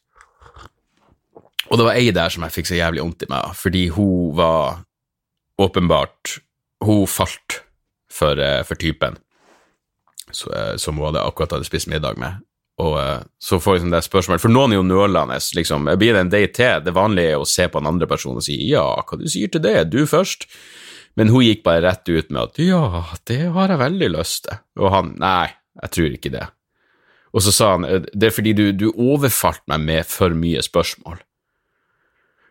Og 1.69 1.77
det 1.77 1.85
var 1.85 1.99
ei 1.99 2.09
der 2.15 2.33
som 2.33 2.43
jeg 2.45 2.55
fikk 2.55 2.71
så 2.71 2.79
jævlig 2.79 3.03
vondt 3.03 3.27
i 3.27 3.29
meg, 3.29 3.53
fordi 3.55 3.87
hun 3.93 4.35
var 4.37 4.85
åpenbart 5.59 6.39
Hun 6.79 7.03
falt 7.11 7.57
for, 8.07 8.39
eh, 8.39 8.63
for 8.63 8.79
typen 8.79 9.17
så, 10.31 10.51
eh, 10.53 10.75
som 10.77 10.97
hun 10.97 11.05
hadde 11.05 11.25
akkurat 11.27 11.51
hadde 11.51 11.67
spist 11.67 11.89
middag 11.91 12.17
med. 12.17 12.39
Og 12.79 12.99
eh, 13.01 13.19
så 13.39 13.59
får 13.59 13.75
liksom 13.75 13.91
det 13.91 14.03
spørsmålet, 14.05 14.41
For 14.41 14.53
noen 14.53 14.71
er 14.71 14.79
jo 14.79 14.85
nølende. 14.87 15.39
liksom, 15.55 15.89
Blir 15.99 16.13
det 16.13 16.21
en 16.21 16.29
date 16.29 16.53
til? 16.53 16.83
Det 16.85 16.93
vanlige 16.95 17.33
er 17.33 17.41
å 17.41 17.47
se 17.47 17.67
på 17.67 17.81
en 17.81 17.87
andre 17.87 18.07
person 18.07 18.37
og 18.37 18.43
si 18.45 18.55
ja, 18.69 18.85
hva 19.03 19.19
du 19.19 19.27
sier 19.27 19.51
til 19.51 19.61
det, 19.61 19.91
du 19.91 20.05
først. 20.07 20.47
Men 21.17 21.31
hun 21.33 21.43
gikk 21.43 21.63
bare 21.65 21.83
rett 21.87 22.09
ut 22.09 22.29
med 22.29 22.41
at 22.43 22.59
ja, 22.61 23.03
det 23.27 23.41
har 23.55 23.73
jeg 23.73 23.81
veldig 23.81 24.09
lyst 24.13 24.45
til. 24.47 24.59
Og 24.79 24.93
han 24.93 25.13
nei, 25.19 25.49
jeg 25.81 25.95
tror 25.95 26.17
ikke 26.17 26.33
det. 26.33 26.45
Og 27.35 27.45
så 27.45 27.53
sa 27.53 27.71
han 27.75 27.87
det 28.09 28.29
er 28.29 28.33
fordi 28.33 28.55
du, 28.57 28.65
du 28.73 28.89
overfalt 28.91 29.61
meg 29.69 29.83
med 29.85 30.09
for 30.09 30.33
mye 30.33 30.61
spørsmål. 30.65 31.19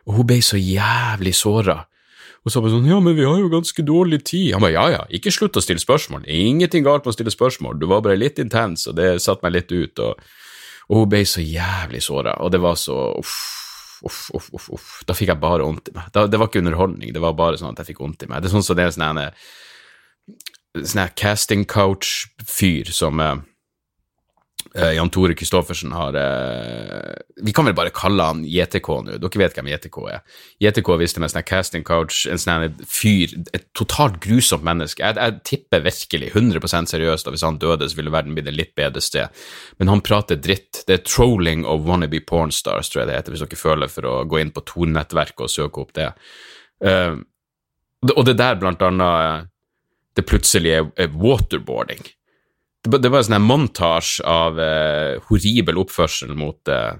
Og 0.09 0.19
hun 0.19 0.27
ble 0.29 0.39
så 0.45 0.59
jævlig 0.59 1.35
såra. 1.37 1.83
Og 2.47 2.53
så 2.53 2.61
bare 2.63 2.71
sånn, 2.71 2.87
ja, 2.87 2.97
men 3.03 3.17
vi 3.17 3.27
har 3.27 3.35
jo 3.41 3.51
ganske 3.51 3.83
dårlig 3.83 4.21
tid. 4.29 4.53
Han 4.55 4.63
bare, 4.63 4.73
ja, 4.77 4.85
ja, 4.93 5.01
ikke 5.13 5.33
slutt 5.33 5.59
å 5.59 5.63
stille 5.63 5.81
spørsmål. 5.83 6.23
Ingenting 6.31 6.85
galt 6.87 7.03
med 7.03 7.11
å 7.11 7.17
stille 7.17 7.33
spørsmål. 7.33 7.75
Du 7.81 7.85
var 7.91 8.03
bare 8.05 8.17
litt 8.17 8.39
intens, 8.41 8.87
og 8.89 8.95
det 8.97 9.17
satte 9.21 9.43
meg 9.45 9.57
litt 9.57 9.73
ut. 9.75 10.01
Og, 10.05 10.29
og 10.87 11.01
hun 11.01 11.11
ble 11.11 11.25
så 11.27 11.43
jævlig 11.43 12.01
såra, 12.05 12.37
og 12.39 12.53
det 12.55 12.61
var 12.63 12.79
så 12.79 12.95
uff 13.19 13.35
uff, 14.07 14.29
uff, 14.35 14.49
uff, 14.55 14.69
uff. 14.75 14.89
Da 15.07 15.15
fikk 15.17 15.33
jeg 15.33 15.41
bare 15.41 15.65
vondt 15.67 15.91
i 15.91 15.95
meg. 15.95 16.09
Da, 16.15 16.25
det 16.29 16.39
var 16.39 16.49
ikke 16.49 16.63
underholdning, 16.63 17.13
det 17.15 17.23
var 17.23 17.37
bare 17.37 17.59
sånn 17.59 17.73
at 17.73 17.81
jeg 17.83 17.91
fikk 17.91 18.03
vondt 18.05 18.25
i 18.25 18.31
meg. 18.31 18.41
Det 18.41 18.49
er 18.49 18.55
sånn 18.55 18.65
som 18.65 18.79
det 18.79 18.87
er 18.87 18.95
sånn 18.95 19.07
en 19.09 20.85
sånn 20.85 21.15
casting 21.17 21.65
coach-fyr 21.69 22.91
som 22.93 23.21
uh, 24.77 24.91
Jan 24.95 25.09
Tore 25.13 25.35
Christoffersen 25.37 25.93
har 25.95 26.15
uh, 26.15 27.13
Vi 27.45 27.53
kan 27.55 27.67
vel 27.67 27.75
bare 27.77 27.93
kalle 27.95 28.25
han 28.25 28.43
JTK 28.47 28.89
nå, 29.05 29.17
dere 29.21 29.41
vet 29.41 29.57
hvem 29.57 29.69
JTK 29.71 29.97
er. 30.11 30.23
JTK 30.63 30.91
viste 31.01 31.23
meg 31.23 31.35
en 31.37 31.47
casting 31.47 31.85
coach, 31.87 32.25
en 32.29 32.41
sånn 32.41 32.75
fyr, 32.85 33.33
et 33.55 33.67
totalt 33.77 34.19
grusomt 34.23 34.65
menneske. 34.67 35.03
Jeg, 35.03 35.17
jeg 35.17 35.39
tipper 35.47 35.85
virkelig, 35.85 36.31
100% 36.33 36.93
seriøst, 36.93 37.27
at 37.27 37.35
hvis 37.35 37.45
han 37.47 37.61
døde, 37.61 37.89
så 37.89 37.99
ville 37.99 38.13
verden 38.13 38.37
blitt 38.37 38.51
et 38.51 38.57
litt 38.57 38.75
bedre 38.77 39.03
sted. 39.03 39.41
Men 39.79 39.93
han 39.93 40.03
prater 40.05 40.39
dritt. 40.39 40.83
Det 40.87 40.97
er 40.97 41.05
trolling 41.07 41.65
of 41.67 41.87
wannabe 41.87 42.21
pornstars, 42.27 42.91
tror 42.91 43.03
jeg 43.03 43.11
det 43.11 43.19
heter, 43.19 43.35
hvis 43.35 43.45
dere 43.45 43.63
føler 43.63 43.91
for 43.91 44.09
å 44.09 44.17
gå 44.29 44.41
inn 44.41 44.53
på 44.55 44.65
Tor-nettverket 44.67 45.47
og 45.47 45.53
søke 45.53 45.85
opp 45.85 45.95
det. 45.97 46.11
Uh, 46.83 47.19
og 48.15 48.23
det 48.27 48.37
der 48.39 48.59
blant 48.59 48.83
annet 48.85 49.49
det 50.19 50.25
plutselig 50.27 50.75
er 50.75 51.11
waterboarding. 51.15 52.01
Det, 52.87 53.09
var 53.11 53.19
en 53.19 53.27
sånn 53.27 53.43
montasje 53.43 54.23
av 54.23 54.59
eh, 54.63 55.19
horribel 55.27 55.81
oppførsel 55.81 56.31
mot 56.39 56.71
eh, 56.71 56.93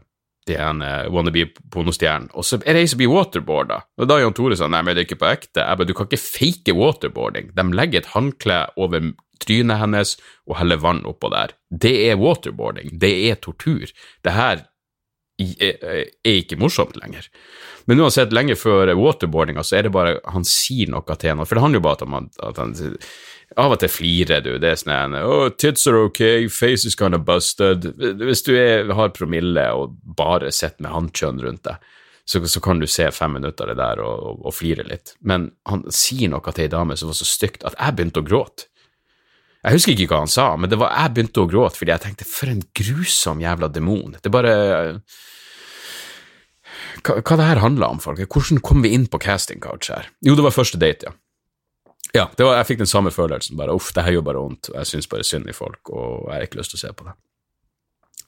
de 0.49 0.57
en 0.57 0.81
uh, 0.81 1.05
wannabe-pornostjernen, 1.13 2.31
og 2.33 2.45
så 2.47 2.57
er 2.63 2.73
det 2.73 2.83
ei 2.83 2.89
som 2.89 2.99
blir 3.01 3.11
waterboarda. 3.11 3.83
Og 4.01 4.09
da 4.09 4.19
Jan 4.21 4.33
Tore 4.33 4.57
sånn 4.57 4.73
Nei, 4.73 4.81
men 4.85 4.95
det 4.97 5.03
er 5.03 5.09
ikke 5.09 5.19
på 5.21 5.29
ekte. 5.29 5.61
Jeg 5.61 5.79
bare, 5.79 5.89
Du 5.89 5.95
kan 5.97 6.09
ikke 6.09 6.21
fake 6.23 6.75
waterboarding. 6.77 7.51
De 7.53 7.65
legger 7.75 8.01
et 8.01 8.13
håndkle 8.15 8.63
over 8.79 9.11
trynet 9.43 9.79
hennes 9.79 10.15
og 10.49 10.57
heller 10.59 10.81
vann 10.81 11.03
oppå 11.07 11.29
der. 11.31 11.53
Det 11.69 11.93
er 12.09 12.19
waterboarding. 12.19 12.95
Det 12.99 13.13
er 13.29 13.39
tortur. 13.43 13.93
Det 14.25 14.35
her 14.35 14.65
er 15.39 16.05
ikke 16.27 16.59
morsomt 16.59 16.97
lenger. 16.99 17.27
Men 17.89 18.03
uansett, 18.03 18.33
lenge 18.35 18.57
før 18.59 18.91
waterboardinga 18.99 19.63
så 19.65 19.79
er 19.79 19.87
det 19.87 19.93
bare 19.95 20.19
Han 20.29 20.43
sier 20.45 20.91
noe 20.91 21.15
til 21.15 21.31
henne, 21.31 21.45
for 21.47 21.57
det 21.57 21.63
handler 21.63 21.81
jo 21.81 21.87
bare 21.87 22.05
om 22.05 22.17
at, 22.19 22.41
at 22.45 22.61
han 22.61 22.75
Av 23.57 23.73
og 23.73 23.79
til 23.81 23.89
flirer 23.89 24.43
du. 24.45 24.51
Det 24.61 24.69
er 24.69 24.77
sånn 24.77 25.15
oh, 25.23 25.47
Tits 25.49 25.87
are 25.89 26.03
okay, 26.05 26.47
face 26.53 26.85
is 26.85 26.99
of 27.01 27.23
busted. 27.25 27.87
Hvis 28.21 28.43
du 28.45 28.53
er, 28.53 28.91
har 28.93 29.15
promille 29.15 29.63
og 29.73 29.95
bare 30.03 30.51
sitter 30.51 30.85
med 30.85 30.93
hannkjønn 30.93 31.41
rundt 31.41 31.63
deg, 31.65 31.89
så, 32.29 32.43
så, 32.45 32.61
kan 32.61 32.77
du 32.77 32.85
se 32.85 33.07
fem 33.09 33.33
minutter 33.33 33.65
av 33.65 33.73
det 33.73 33.81
der 33.81 34.03
og, 34.05 34.19
og, 34.21 34.43
og 34.45 34.53
flire 34.53 34.85
litt. 34.85 35.15
Men 35.25 35.49
han 35.65 35.87
sier 35.89 36.29
noe 36.29 36.53
til 36.53 36.67
ei 36.67 36.69
dame 36.69 36.97
som 36.99 37.09
var 37.09 37.17
så 37.17 37.25
stygt 37.25 37.65
at 37.65 37.73
jeg 37.73 37.97
begynte 37.97 38.21
å 38.21 38.27
gråte. 38.27 38.68
Jeg 39.59 39.75
husker 39.75 39.91
ikke 39.91 40.13
hva 40.13 40.21
han 40.23 40.31
sa, 40.31 40.53
men 40.55 40.71
var 40.79 40.93
jeg 40.95 41.15
begynte 41.15 41.41
å 41.43 41.49
gråte 41.51 41.79
fordi 41.79 41.91
jeg 41.91 42.03
tenkte 42.05 42.27
for 42.27 42.51
en 42.51 42.61
grusom 42.79 43.41
jævla 43.43 43.67
demon. 43.75 44.13
Det 44.15 44.29
er 44.29 44.35
bare 44.35 44.53
Hva, 47.03 47.17
hva 47.19 47.35
det 47.39 47.47
her 47.47 47.63
handla 47.63 47.89
om, 47.91 47.99
folk? 48.03 48.21
Hvordan 48.23 48.61
kom 48.63 48.83
vi 48.83 48.93
inn 48.95 49.07
på 49.11 49.19
casting 49.23 49.59
couch 49.63 49.91
her? 49.91 50.07
Jo, 50.23 50.35
det 50.39 50.45
var 50.45 50.55
første 50.55 50.79
date, 50.79 51.09
ja. 51.09 51.15
Ja, 52.15 52.25
var, 52.39 52.55
jeg 52.57 52.69
fikk 52.71 52.79
den 52.81 52.89
samme 52.89 53.11
følelsen, 53.13 53.57
bare 53.59 53.75
uff, 53.77 53.91
det 53.93 54.01
her 54.01 54.15
gjør 54.15 54.25
bare 54.25 54.41
vondt, 54.41 54.71
jeg 54.73 54.89
syns 54.89 55.09
bare 55.11 55.25
synd 55.27 55.49
i 55.51 55.53
folk, 55.53 55.91
og 55.93 56.25
jeg 56.25 56.33
har 56.33 56.47
ikke 56.47 56.57
lyst 56.57 56.73
til 56.73 56.79
å 56.79 56.81
se 56.81 56.93
på 56.97 57.05
det. 57.05 57.13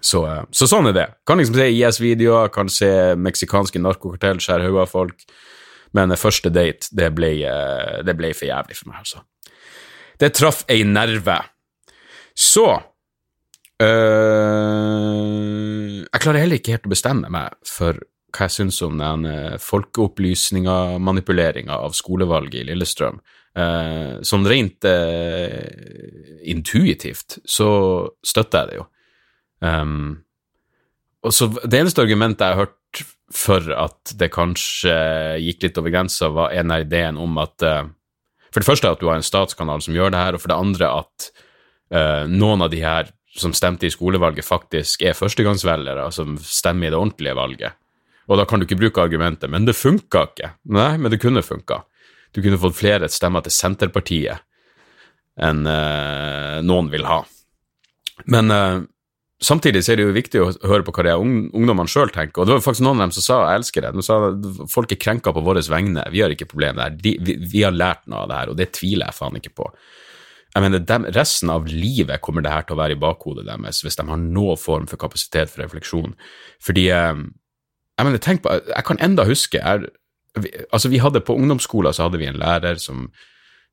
Så, 0.02 0.22
eh, 0.30 0.44
så 0.54 0.68
sånn 0.70 0.92
er 0.92 0.98
det. 0.98 1.08
Kan 1.26 1.42
liksom 1.42 1.58
se 1.58 1.68
IS-videoer, 1.74 2.52
kan 2.54 2.70
se 2.70 2.92
meksikanske 3.18 3.82
narkokartell 3.82 4.42
skjære 4.44 4.70
hodet 4.70 4.86
av 4.86 4.94
folk, 4.94 5.26
men 5.98 6.14
første 6.14 6.54
date, 6.54 6.92
det 6.94 7.10
ble, 7.18 7.34
eh, 7.48 8.02
det 8.06 8.18
ble 8.20 8.34
for 8.38 8.52
jævlig 8.52 8.78
for 8.78 8.92
meg, 8.92 9.02
altså. 9.02 9.24
Det 10.22 10.30
traff 10.38 10.62
ei 10.70 10.84
nerve. 10.86 11.40
Så 12.38 12.68
øh, 13.82 15.18
Jeg 16.06 16.22
klarer 16.22 16.44
heller 16.44 16.60
ikke 16.62 16.76
helt 16.76 16.86
å 16.86 16.94
bestemme 16.94 17.32
meg 17.34 17.58
for 17.66 17.98
hva 18.32 18.46
jeg 18.48 18.54
syns 18.56 18.78
om 18.86 18.96
den 19.02 19.26
uh, 19.28 19.58
folkeopplysninga, 19.60 20.76
manipuleringa 21.04 21.76
av 21.84 21.92
skolevalget 21.98 22.62
i 22.62 22.68
Lillestrøm. 22.70 23.18
Uh, 23.52 24.24
sånn 24.24 24.48
rent 24.48 24.88
uh, 24.88 25.60
intuitivt 26.48 27.42
så 27.44 27.68
støtter 28.24 28.62
jeg 28.62 28.70
det 28.70 28.78
jo. 28.78 28.86
Um, 29.68 30.24
og 31.28 31.36
så 31.36 31.50
Det 31.52 31.82
eneste 31.82 32.06
argumentet 32.06 32.46
jeg 32.46 32.56
har 32.56 32.64
hørt 32.70 33.04
for 33.36 33.68
at 33.76 34.16
det 34.16 34.32
kanskje 34.32 34.96
gikk 35.44 35.68
litt 35.68 35.78
over 35.82 35.92
grensa, 35.92 36.32
var 36.32 36.56
en 36.56 36.72
av 36.72 36.86
ideen 36.86 37.20
om 37.20 37.36
at 37.44 37.68
uh, 37.68 37.84
for 38.52 38.62
det 38.62 38.68
første 38.68 38.92
at 38.92 39.00
du 39.02 39.08
har 39.08 39.20
en 39.20 39.26
statskanal 39.26 39.82
som 39.84 39.96
gjør 39.96 40.12
det 40.14 40.22
her, 40.22 40.36
og 40.36 40.44
for 40.44 40.52
det 40.52 40.60
andre 40.60 40.92
at 41.02 41.28
uh, 41.96 42.24
noen 42.28 42.66
av 42.66 42.72
de 42.74 42.82
her 42.84 43.12
som 43.32 43.54
stemte 43.56 43.88
i 43.88 43.94
skolevalget, 43.94 44.44
faktisk 44.44 45.06
er 45.08 45.16
førstegangsvelgere 45.16 46.10
som 46.12 46.36
stemmer 46.44 46.90
i 46.90 46.92
det 46.92 47.00
ordentlige 47.00 47.36
valget. 47.38 47.78
Og 48.28 48.40
da 48.40 48.46
kan 48.48 48.60
du 48.60 48.68
ikke 48.68 48.80
bruke 48.80 49.02
argumentet 49.02 49.50
'men 49.50 49.66
det 49.66 49.76
funka 49.76 50.26
ikke'. 50.28 50.52
Nei, 50.66 50.98
men 50.98 51.12
det 51.12 51.22
kunne 51.22 51.44
funka. 51.44 51.84
Du 52.34 52.42
kunne 52.42 52.60
fått 52.60 52.76
flere 52.76 53.10
stemmer 53.10 53.42
til 53.42 53.52
Senterpartiet 53.52 54.40
enn 55.42 55.66
uh, 55.66 56.60
noen 56.62 56.92
vil 56.92 57.06
ha. 57.08 57.24
Men 58.28 58.52
uh, 58.52 58.84
Samtidig 59.42 59.82
er 59.90 59.98
det 59.98 60.04
jo 60.06 60.14
viktig 60.14 60.42
å 60.42 60.50
høre 60.70 60.86
på 60.86 60.94
hva 60.94 61.04
det 61.08 61.12
er 61.16 61.22
ungdommene 61.22 61.90
sjøl 61.90 62.12
tenker. 62.14 62.44
Og 62.44 62.48
det 62.48 62.54
var 62.54 62.62
faktisk 62.62 62.86
noen 62.86 63.00
av 63.00 63.08
dem 63.08 63.14
som 63.16 63.24
sa 63.26 63.38
'jeg 63.42 63.58
elsker 63.58 63.82
det'. 63.82 63.94
De 63.96 64.04
sa 64.06 64.68
folk 64.70 64.92
er 64.92 65.02
krenka 65.02 65.34
på 65.34 65.42
våre 65.42 65.62
vegne. 65.66 66.04
Vi 66.12 66.22
har 66.22 66.30
ikke 66.30 66.46
problem 66.46 66.76
der. 66.76 66.92
De, 66.92 67.18
vi, 67.20 67.38
vi, 67.42 67.64
har 67.64 67.72
lært 67.72 68.06
noe 68.06 68.20
av 68.20 68.30
det 68.30 68.38
her, 68.38 68.50
og 68.50 68.58
det 68.58 68.72
tviler 68.72 69.08
jeg 69.08 69.16
faen 69.16 69.36
ikke 69.36 69.56
på. 69.56 69.66
Jeg 70.54 70.62
mener, 70.62 70.80
dem, 70.80 71.06
Resten 71.06 71.50
av 71.50 71.66
livet 71.66 72.22
kommer 72.22 72.44
det 72.44 72.52
her 72.52 72.62
til 72.62 72.76
å 72.76 72.82
være 72.82 72.92
i 72.92 73.00
bakhodet 73.00 73.46
deres 73.48 73.82
hvis 73.82 73.96
de 73.96 74.06
har 74.08 74.18
noen 74.18 74.58
form 74.58 74.86
for 74.88 74.98
kapasitet 74.98 75.50
for 75.50 75.64
refleksjon. 75.64 76.14
Fordi 76.62 76.90
eh, 76.90 77.16
Jeg 77.98 78.06
mener, 78.06 78.20
tenk 78.20 78.44
på 78.44 78.50
Jeg 78.50 78.86
kan 78.86 78.98
enda 79.00 79.26
huske 79.26 79.58
jeg, 79.58 79.90
altså 80.72 80.90
Vi 80.90 81.00
hadde 81.00 81.20
på 81.20 81.36
ungdomsskolen 81.36 81.94
så 81.94 82.04
hadde 82.04 82.20
vi 82.20 82.26
en 82.26 82.40
lærer 82.40 82.76
som 82.76 83.10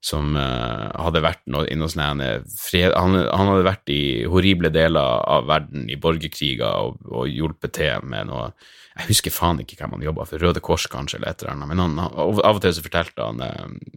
som 0.04 0.36
uh, 0.38 0.88
hadde 0.94 1.22
vært 1.24 1.40
noe 1.50 1.66
sånn 1.90 2.04
han, 2.04 2.30
han, 2.30 3.48
hadde 3.50 3.66
vært 3.66 3.90
i 3.90 4.02
horrible 4.30 4.70
deler 4.70 5.24
av 5.26 5.48
verden, 5.50 5.88
i 5.90 5.98
borgerkriger, 5.98 6.68
og, 6.70 7.00
og 7.10 7.30
hjulpet 7.30 7.74
til 7.80 8.06
med 8.06 8.30
noe 8.30 8.52
Jeg 8.98 9.08
husker 9.10 9.34
faen 9.34 9.62
ikke 9.62 9.78
hvem 9.80 9.96
han 9.96 10.04
jobba 10.06 10.26
for, 10.26 10.42
Røde 10.42 10.62
Kors 10.62 10.86
kanskje, 10.90 11.18
eller 11.18 11.32
et 11.32 11.42
eller 11.42 11.56
annet, 11.56 11.72
men 11.72 11.82
han, 11.82 11.98
av 11.98 12.54
og 12.54 12.62
til 12.62 12.76
så 12.76 12.84
fortalte 12.84 13.26
han 13.26 13.42
uh, 13.42 13.96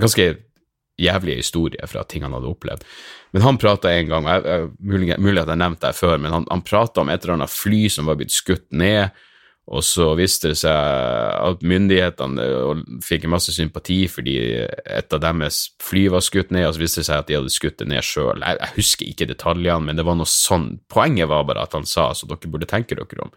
ganske 0.00 0.28
jævlige 1.00 1.40
historier 1.40 1.90
fra 1.90 2.04
ting 2.06 2.22
han 2.22 2.34
hadde 2.36 2.50
opplevd. 2.50 2.84
Men 3.34 3.42
han 3.42 3.58
prata 3.58 3.90
en 3.90 4.10
gang, 4.12 4.28
jeg, 4.30 4.44
jeg, 4.46 4.68
mulig, 4.78 5.14
mulig, 5.18 5.40
at 5.42 5.50
jeg 5.50 5.60
nevnte 5.64 5.88
det 5.88 5.98
før, 5.98 6.20
men 6.22 6.36
han, 6.36 6.44
han 6.50 6.62
prata 6.66 7.02
om 7.02 7.10
et 7.10 7.24
eller 7.24 7.38
annet 7.40 7.54
fly 7.54 7.86
som 7.90 8.06
var 8.10 8.20
blitt 8.20 8.34
skutt 8.34 8.68
ned 8.70 9.08
og 9.64 9.80
så 9.80 10.10
viste 10.18 10.50
det 10.50 10.58
seg 10.60 10.76
at 10.76 11.62
myndighetene 11.64 12.44
fikk 13.04 13.24
masse 13.32 13.52
sympati 13.56 14.02
fordi 14.12 14.36
et 14.60 15.16
av 15.16 15.22
deres 15.24 15.60
fly 15.80 16.02
var 16.12 16.24
skutt 16.24 16.52
ned, 16.52 16.66
og 16.68 16.74
så 16.76 16.82
viste 16.82 17.00
det 17.00 17.08
seg 17.08 17.22
at 17.22 17.30
de 17.30 17.38
hadde 17.38 17.52
skutt 17.52 17.78
det 17.80 17.88
ned 17.88 18.04
sjøl. 18.04 18.44
Jeg, 18.44 18.58
jeg, 18.60 18.72
husker 18.76 19.08
ikke 19.08 19.28
detaljene, 19.30 19.88
men 19.88 19.96
det 19.96 20.04
var 20.04 20.18
noe 20.20 20.28
sånn. 20.28 20.68
Poenget 20.92 21.30
var 21.32 21.46
bare 21.48 21.64
at 21.64 21.76
han 21.76 21.88
sa 21.88 22.10
så 22.12 22.28
dere 22.28 22.50
burde 22.52 22.68
tenke 22.68 22.98
dere 22.98 23.24
om. 23.24 23.32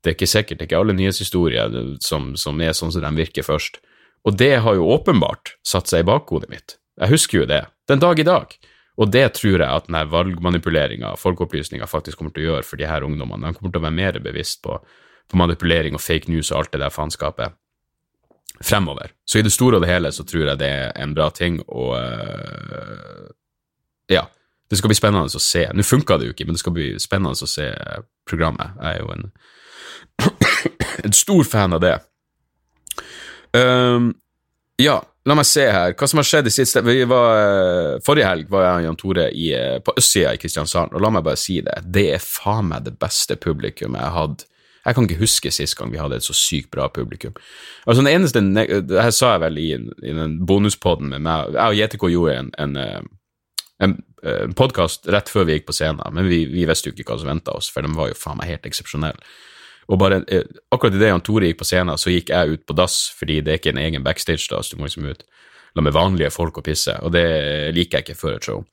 Det 0.00 0.12
er 0.12 0.16
ikke 0.16 0.30
sikkert, 0.30 0.56
det 0.56 0.64
er 0.64 0.70
ikke 0.70 0.80
alle 0.80 0.96
nyhetshistorier 0.96 1.76
som, 2.06 2.30
som 2.40 2.64
er 2.64 2.72
sånn 2.76 2.94
som 2.94 3.04
de 3.04 3.12
virker 3.18 3.44
først. 3.44 3.80
Og 4.24 4.38
det 4.40 4.54
har 4.64 4.78
jo 4.78 4.88
åpenbart 4.94 5.56
satt 5.66 5.90
seg 5.90 6.04
i 6.04 6.08
bakhodet 6.08 6.48
mitt. 6.52 6.78
Jeg 6.98 7.12
husker 7.12 7.42
jo 7.42 7.48
det, 7.50 7.66
den 7.90 8.00
dag 8.00 8.18
i 8.18 8.26
dag. 8.26 8.56
Og 8.98 9.12
det 9.14 9.26
tror 9.36 9.60
jeg 9.60 9.68
at 9.68 9.86
denne 9.86 10.06
valgmanipuleringa, 10.10 11.12
folkeopplysninga, 11.20 11.86
faktisk 11.86 12.18
kommer 12.18 12.32
til 12.34 12.46
å 12.46 12.48
gjøre 12.52 12.66
for 12.66 12.80
de 12.80 12.88
her 12.88 13.04
ungdommene. 13.06 13.52
De 13.52 13.58
kommer 13.60 13.74
til 13.74 13.82
å 13.82 13.84
være 13.84 13.98
mer 13.98 14.18
bevisst 14.24 14.62
på 14.64 14.78
på 15.28 15.36
manipulering 15.36 15.96
og 15.96 16.02
fake 16.02 16.30
news 16.32 16.52
og 16.52 16.62
alt 16.62 16.72
det 16.72 16.80
der 16.82 16.94
faenskapet 16.94 17.56
fremover. 18.64 19.12
Så 19.24 19.38
i 19.38 19.44
det 19.46 19.52
store 19.52 19.78
og 19.78 19.84
det 19.84 19.92
hele 19.92 20.12
så 20.12 20.24
tror 20.26 20.46
jeg 20.46 20.60
det 20.60 20.68
er 20.68 20.92
en 21.02 21.14
bra 21.14 21.28
ting, 21.30 21.60
og 21.68 21.94
uh, 21.94 23.28
ja. 24.10 24.26
Det 24.68 24.76
skal 24.76 24.90
bli 24.92 24.98
spennende 24.98 25.32
å 25.32 25.40
se. 25.40 25.62
Nå 25.72 25.84
funka 25.86 26.18
det 26.20 26.26
jo 26.28 26.34
ikke, 26.34 26.44
men 26.44 26.56
det 26.56 26.60
skal 26.60 26.74
bli 26.76 26.88
spennende 27.00 27.32
å 27.32 27.48
se 27.48 27.70
programmet. 28.28 28.74
Jeg 28.76 28.98
er 28.98 28.98
jo 29.00 29.14
en, 29.14 29.30
en 31.08 31.16
stor 31.16 31.46
fan 31.48 31.76
av 31.76 31.80
det. 31.80 31.94
Um, 33.56 34.10
ja, 34.76 34.98
la 35.24 35.36
meg 35.38 35.48
se 35.48 35.64
her. 35.72 35.94
Hva 35.96 36.08
som 36.10 36.20
har 36.20 36.28
skjedd 36.28 36.50
i 36.50 36.52
siste 36.52 36.82
vi 36.84 36.98
var, 37.08 37.38
eh, 37.38 37.94
Forrige 38.04 38.28
helg 38.28 38.52
var 38.52 38.66
jeg 38.66 38.74
og 38.74 38.84
Jan 38.84 39.00
Tore 39.00 39.26
i, 39.32 39.48
eh, 39.56 39.78
på 39.80 39.96
østsida 39.96 40.34
i 40.34 40.42
Kristiansand, 40.42 40.92
og 40.92 41.00
la 41.00 41.10
meg 41.10 41.24
bare 41.24 41.40
si 41.40 41.62
det. 41.64 41.80
Det 41.88 42.06
er 42.14 42.22
faen 42.22 42.68
meg 42.68 42.84
det 42.84 42.98
beste 43.00 43.36
publikummet 43.40 44.04
jeg 44.04 44.12
har 44.12 44.28
hatt 44.28 44.44
jeg 44.88 44.96
kan 44.96 45.04
ikke 45.04 45.20
huske 45.20 45.52
sist 45.52 45.76
gang 45.76 45.92
vi 45.92 46.00
hadde 46.00 46.16
et 46.16 46.24
så 46.24 46.34
sykt 46.36 46.70
bra 46.72 46.88
publikum. 46.88 47.34
Altså 47.84 48.02
den 48.02 48.12
eneste, 48.14 48.40
Det 48.40 49.02
her 49.02 49.12
sa 49.12 49.34
jeg 49.34 49.44
vel 49.44 49.58
i, 49.60 49.68
i 49.76 50.14
den 50.16 50.38
bonuspodden 50.46 51.10
med 51.12 51.20
meg 51.26 51.52
Jeg 51.52 51.66
og 51.66 51.76
JTK 51.76 52.08
gjorde 52.14 52.38
en, 52.38 52.50
en, 52.58 52.76
eh, 52.76 53.02
en, 53.84 53.96
eh, 54.22 54.42
en 54.46 54.56
podkast 54.56 55.08
rett 55.12 55.28
før 55.28 55.44
vi 55.44 55.58
gikk 55.58 55.68
på 55.68 55.76
scenen, 55.76 56.00
men 56.12 56.28
vi, 56.28 56.46
vi 56.48 56.64
visste 56.68 56.88
jo 56.88 56.96
ikke 56.96 57.12
hva 57.12 57.20
som 57.20 57.30
venta 57.30 57.52
oss, 57.52 57.68
for 57.68 57.84
de 57.84 57.92
var 57.94 58.10
jo 58.10 58.18
faen 58.18 58.40
meg 58.40 58.48
helt 58.54 58.68
eksepsjonelle. 58.70 59.20
Og 59.88 60.00
bare, 60.00 60.22
eh, 60.28 60.44
akkurat 60.72 60.96
idet 60.96 61.12
Jan 61.12 61.24
Tore 61.24 61.48
gikk 61.48 61.62
på 61.62 61.68
scenen, 61.68 62.00
så 62.00 62.12
gikk 62.12 62.32
jeg 62.32 62.56
ut 62.56 62.66
på 62.68 62.76
dass, 62.76 63.08
fordi 63.18 63.40
det 63.44 63.52
er 63.52 63.60
ikke 63.60 63.74
en 63.76 63.84
egen 63.84 64.04
backstage 64.04 64.48
da, 64.50 64.60
så 64.62 64.76
du 64.76 64.80
må 64.80 64.88
liksom 64.88 65.08
ut 65.08 65.24
la 65.76 65.84
med 65.84 65.96
vanlige 65.96 66.32
folk 66.32 66.60
å 66.60 66.64
pisse, 66.64 66.94
og 67.04 67.12
det 67.14 67.28
liker 67.76 68.00
jeg 68.00 68.08
ikke 68.08 68.20
før 68.20 68.36
et 68.36 68.48
show. 68.48 68.64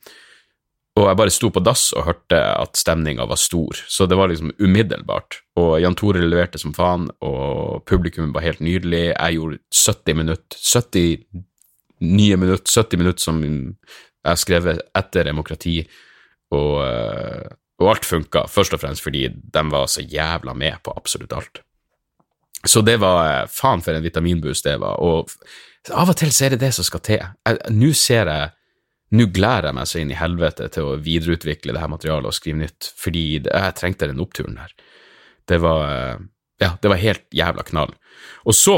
Og 0.95 1.09
jeg 1.09 1.19
bare 1.19 1.33
sto 1.33 1.49
på 1.51 1.63
dass 1.63 1.89
og 1.95 2.07
hørte 2.07 2.39
at 2.39 2.79
stemninga 2.79 3.27
var 3.27 3.39
stor, 3.39 3.83
så 3.87 4.07
det 4.07 4.17
var 4.19 4.31
liksom 4.31 4.53
umiddelbart. 4.63 5.41
Og 5.55 5.77
Jan 5.79 5.95
Tore 5.95 6.23
leverte 6.23 6.59
som 6.59 6.73
faen, 6.75 7.07
og 7.23 7.85
publikum 7.87 8.33
var 8.35 8.43
helt 8.43 8.63
nydelig. 8.63 9.13
Jeg 9.13 9.37
gjorde 9.37 9.59
70 9.71 10.17
minutter, 10.19 10.57
70 10.59 11.43
nye 12.03 12.39
minutter, 12.39 12.71
70 12.83 12.99
minutter 12.99 13.23
som 13.23 13.43
jeg 13.45 14.27
har 14.27 14.41
skrevet 14.41 14.81
etter 14.97 15.29
demokrati, 15.29 15.77
og, 16.55 16.73
eh, 16.83 17.45
og 17.79 17.91
alt 17.93 18.07
funka, 18.07 18.45
først 18.51 18.75
og 18.75 18.81
fremst 18.81 19.03
fordi 19.03 19.29
de 19.29 19.63
var 19.71 19.87
så 19.91 20.03
jævla 20.03 20.55
med 20.57 20.81
på 20.83 20.93
absolutt 20.95 21.33
alt. 21.33 21.61
Så 22.65 22.81
det 22.81 22.97
var 22.99 23.21
eh, 23.29 23.47
faen 23.51 23.83
for 23.85 23.95
en 23.95 24.03
vitaminboost 24.03 24.67
det 24.67 24.75
var, 24.81 24.99
og 24.99 25.31
av 25.93 26.11
og 26.11 26.17
til 26.17 26.33
så 26.33 26.47
er 26.47 26.55
det 26.55 26.63
det 26.65 26.73
som 26.75 26.87
skal 26.87 27.03
til. 27.05 27.25
Nå 27.71 27.93
ser 27.93 28.31
jeg 28.31 28.51
nå 29.15 29.27
gleder 29.31 29.69
jeg 29.69 29.77
meg 29.77 29.87
så 29.87 29.99
inn 30.01 30.11
i 30.11 30.17
helvete 30.17 30.67
til 30.73 30.89
å 30.89 30.97
videreutvikle 30.99 31.75
det 31.75 31.81
her 31.81 31.91
materialet 31.91 32.31
og 32.31 32.35
skrive 32.35 32.63
nytt, 32.63 32.89
fordi 32.97 33.25
jeg 33.37 33.75
trengte 33.77 34.09
den 34.09 34.21
oppturen 34.23 34.57
her. 34.59 34.73
Det 35.47 35.61
var 35.63 36.19
Ja, 36.61 36.77
det 36.81 36.87
var 36.87 36.99
helt 37.01 37.25
jævla 37.35 37.65
knall. 37.67 37.91
Og 38.47 38.55
så, 38.55 38.77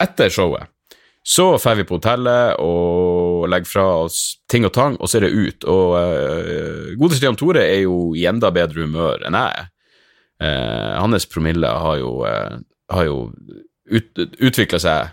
etter 0.00 0.30
showet, 0.32 0.70
så 1.22 1.58
drar 1.58 1.76
vi 1.76 1.84
på 1.84 1.98
hotellet 1.98 2.56
og 2.64 3.44
legger 3.52 3.68
fra 3.68 3.84
oss 4.06 4.20
ting 4.48 4.64
og 4.64 4.72
tang, 4.72 4.96
og 4.96 5.10
så 5.10 5.18
er 5.18 5.26
det 5.26 5.34
ut. 5.36 5.66
Og 5.68 5.92
uh, 6.00 6.94
godeste 7.00 7.26
Jan 7.26 7.36
Tore 7.36 7.66
er 7.66 7.82
jo 7.82 8.14
i 8.16 8.24
enda 8.30 8.48
bedre 8.54 8.86
humør 8.86 9.26
enn 9.28 9.36
jeg 9.36 9.60
er. 9.60 9.68
Uh, 10.40 10.96
hans 10.96 11.28
promille 11.28 11.68
har 11.68 11.98
jo, 12.00 12.14
uh, 12.24 13.02
jo 13.04 13.18
ut, 13.92 14.22
utvikla 14.40 14.80
seg 14.80 15.12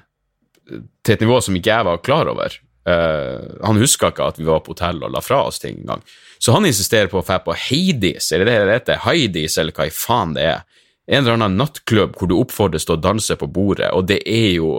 til 1.03 1.17
et 1.17 1.25
nivå 1.25 1.41
som 1.43 1.59
ikke 1.59 1.73
jeg 1.73 1.87
var 1.89 2.01
klar 2.05 2.31
over. 2.31 2.55
Uh, 2.87 3.59
han 3.67 3.81
huska 3.81 4.13
ikke 4.13 4.29
at 4.31 4.39
vi 4.39 4.47
var 4.47 4.63
på 4.63 4.71
hotell 4.71 5.03
og 5.03 5.11
la 5.11 5.19
fra 5.23 5.41
oss 5.49 5.59
ting 5.59 5.81
engang. 5.81 6.05
Så 6.39 6.55
han 6.55 6.67
insisterer 6.69 7.11
på 7.11 7.19
å 7.19 7.27
dra 7.27 7.41
på 7.43 7.55
Heidis, 7.67 8.31
eller 8.31 8.47
det 8.47 8.77
heter, 8.77 9.03
Heidis, 9.03 9.57
eller 9.59 9.75
hva 9.75 9.89
i 9.89 9.93
faen 9.93 10.37
det 10.37 10.47
er. 10.53 10.83
En 11.07 11.23
eller 11.23 11.37
annen 11.37 11.57
nattklubb 11.59 12.17
hvor 12.19 12.29
du 12.29 12.35
oppfordres 12.37 12.87
til 12.87 12.97
å 12.97 13.01
danse 13.01 13.37
på 13.39 13.47
bordet, 13.47 13.91
og 13.95 14.07
det 14.11 14.21
er 14.27 14.53
jo 14.59 14.77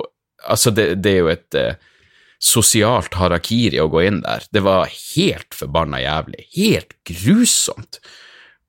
Altså, 0.49 0.71
det, 0.71 1.01
det 1.03 1.11
er 1.11 1.17
jo 1.19 1.31
et 1.33 1.57
eh, 1.59 1.81
sosialt 2.39 3.17
harakiri 3.19 3.81
å 3.83 3.89
gå 3.91 4.05
inn 4.07 4.21
der. 4.23 4.45
Det 4.55 4.63
var 4.63 4.87
helt 4.87 5.57
forbanna 5.59 5.99
jævlig. 5.99 6.45
Helt 6.55 6.95
grusomt. 7.11 7.99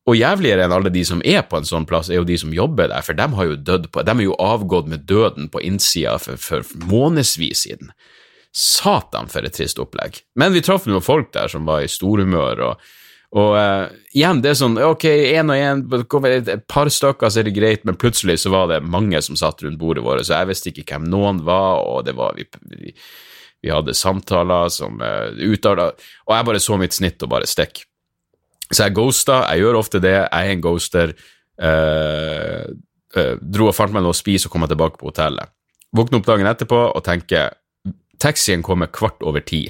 Og 0.10 0.18
jævligere 0.18 0.66
enn 0.66 0.74
alle 0.74 0.90
de 0.90 1.04
som 1.06 1.22
er 1.22 1.44
på 1.46 1.60
en 1.60 1.68
sånn 1.70 1.86
plass, 1.90 2.10
er 2.10 2.18
jo 2.18 2.28
de 2.28 2.40
som 2.42 2.54
jobber 2.56 2.90
der, 2.90 3.06
for 3.06 3.18
de 3.18 3.28
har 3.38 3.50
jo 3.52 3.60
dødd 3.70 3.90
på 3.94 4.04
De 4.08 4.16
er 4.16 4.26
jo 4.26 4.40
avgått 4.42 4.90
med 4.90 5.06
døden 5.10 5.52
på 5.54 5.62
innsida 5.62 6.18
for, 6.22 6.42
for 6.42 6.66
månedsvis 6.90 7.68
siden. 7.68 7.94
Satan, 8.50 9.30
for 9.30 9.46
et 9.46 9.54
trist 9.54 9.78
opplegg. 9.78 10.24
Men 10.34 10.56
vi 10.56 10.66
traff 10.66 10.90
noen 10.90 11.06
folk 11.06 11.30
der 11.36 11.52
som 11.54 11.70
var 11.70 11.86
i 11.86 11.92
storhumør, 11.92 12.64
og 12.72 12.90
og 13.38 13.52
uh, 13.54 13.86
igjen, 14.18 14.40
det 14.42 14.52
er 14.52 14.58
sånn 14.58 14.78
ok, 14.82 15.06
én 15.06 15.52
og 15.54 15.60
én, 15.62 15.84
et 16.26 16.64
par 16.72 16.90
stykker 16.90 17.30
så 17.30 17.42
er 17.42 17.46
det 17.46 17.54
greit, 17.54 17.84
men 17.86 17.98
plutselig 18.00 18.40
så 18.42 18.50
var 18.54 18.72
det 18.72 18.80
mange 18.82 19.22
som 19.22 19.38
satt 19.38 19.62
rundt 19.62 19.78
bordet 19.82 20.02
vårt, 20.06 20.26
så 20.26 20.40
jeg 20.40 20.50
visste 20.50 20.72
ikke 20.72 20.88
hvem 20.96 21.06
noen 21.14 21.44
var, 21.46 21.84
og 21.86 22.08
det 22.08 22.16
var 22.18 22.34
vi, 22.40 22.48
vi, 22.74 22.96
vi 23.62 23.74
hadde 23.74 23.94
samtaler 23.98 24.74
som 24.74 24.98
uh, 25.04 25.30
uttaler, 25.46 25.94
og 26.26 26.36
jeg 26.36 26.50
bare 26.50 26.64
så 26.66 26.80
mitt 26.82 26.98
snitt 26.98 27.22
og 27.26 27.34
bare 27.36 27.50
stikk. 27.50 27.84
Så 28.70 28.86
jeg 28.86 28.98
ghosta, 28.98 29.44
jeg 29.50 29.66
gjør 29.66 29.80
ofte 29.80 30.02
det, 30.02 30.16
jeg 30.16 30.30
er 30.30 30.54
en 30.56 30.66
ghoster. 30.66 31.14
Uh, 31.60 32.66
uh, 33.18 33.34
dro 33.42 33.70
og 33.70 33.78
fant 33.78 33.94
meg 33.94 34.06
noe 34.06 34.14
å 34.14 34.18
spise 34.18 34.50
og 34.50 34.54
kom 34.54 34.66
tilbake 34.70 34.98
på 34.98 35.10
hotellet. 35.10 35.54
Våkner 35.94 36.22
opp 36.22 36.30
dagen 36.30 36.50
etterpå 36.50 36.82
og 36.94 37.02
tenker 37.06 37.54
taxien 38.22 38.66
kommer 38.66 38.90
kvart 38.94 39.22
over 39.26 39.42
ti. 39.42 39.68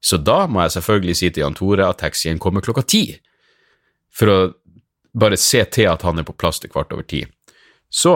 Så 0.00 0.16
da 0.16 0.46
må 0.48 0.62
jeg 0.64 0.76
selvfølgelig 0.78 1.16
si 1.18 1.30
til 1.30 1.44
Jan 1.44 1.56
Tore 1.56 1.88
at 1.88 2.00
taxien 2.00 2.40
kommer 2.40 2.64
klokka 2.64 2.84
ti, 2.88 3.04
for 4.10 4.32
å 4.32 4.38
bare 5.12 5.38
se 5.40 5.62
til 5.74 5.90
at 5.90 6.02
han 6.06 6.22
er 6.22 6.26
på 6.26 6.36
plass 6.38 6.62
til 6.62 6.72
kvart 6.72 6.94
over 6.94 7.04
ti. 7.08 7.24
Så 7.90 8.14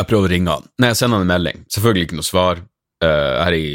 jeg 0.00 0.08
prøver 0.08 0.26
å 0.26 0.32
ringe 0.32 0.56
han. 0.56 0.66
Nei, 0.80 0.90
jeg 0.92 1.00
sender 1.00 1.20
han 1.20 1.26
en 1.26 1.32
melding. 1.34 1.62
Selvfølgelig 1.68 2.08
ikke 2.08 2.18
noe 2.18 2.26
svar. 2.26 2.62
Uh, 3.00 3.40
her 3.44 3.56
i 3.56 3.66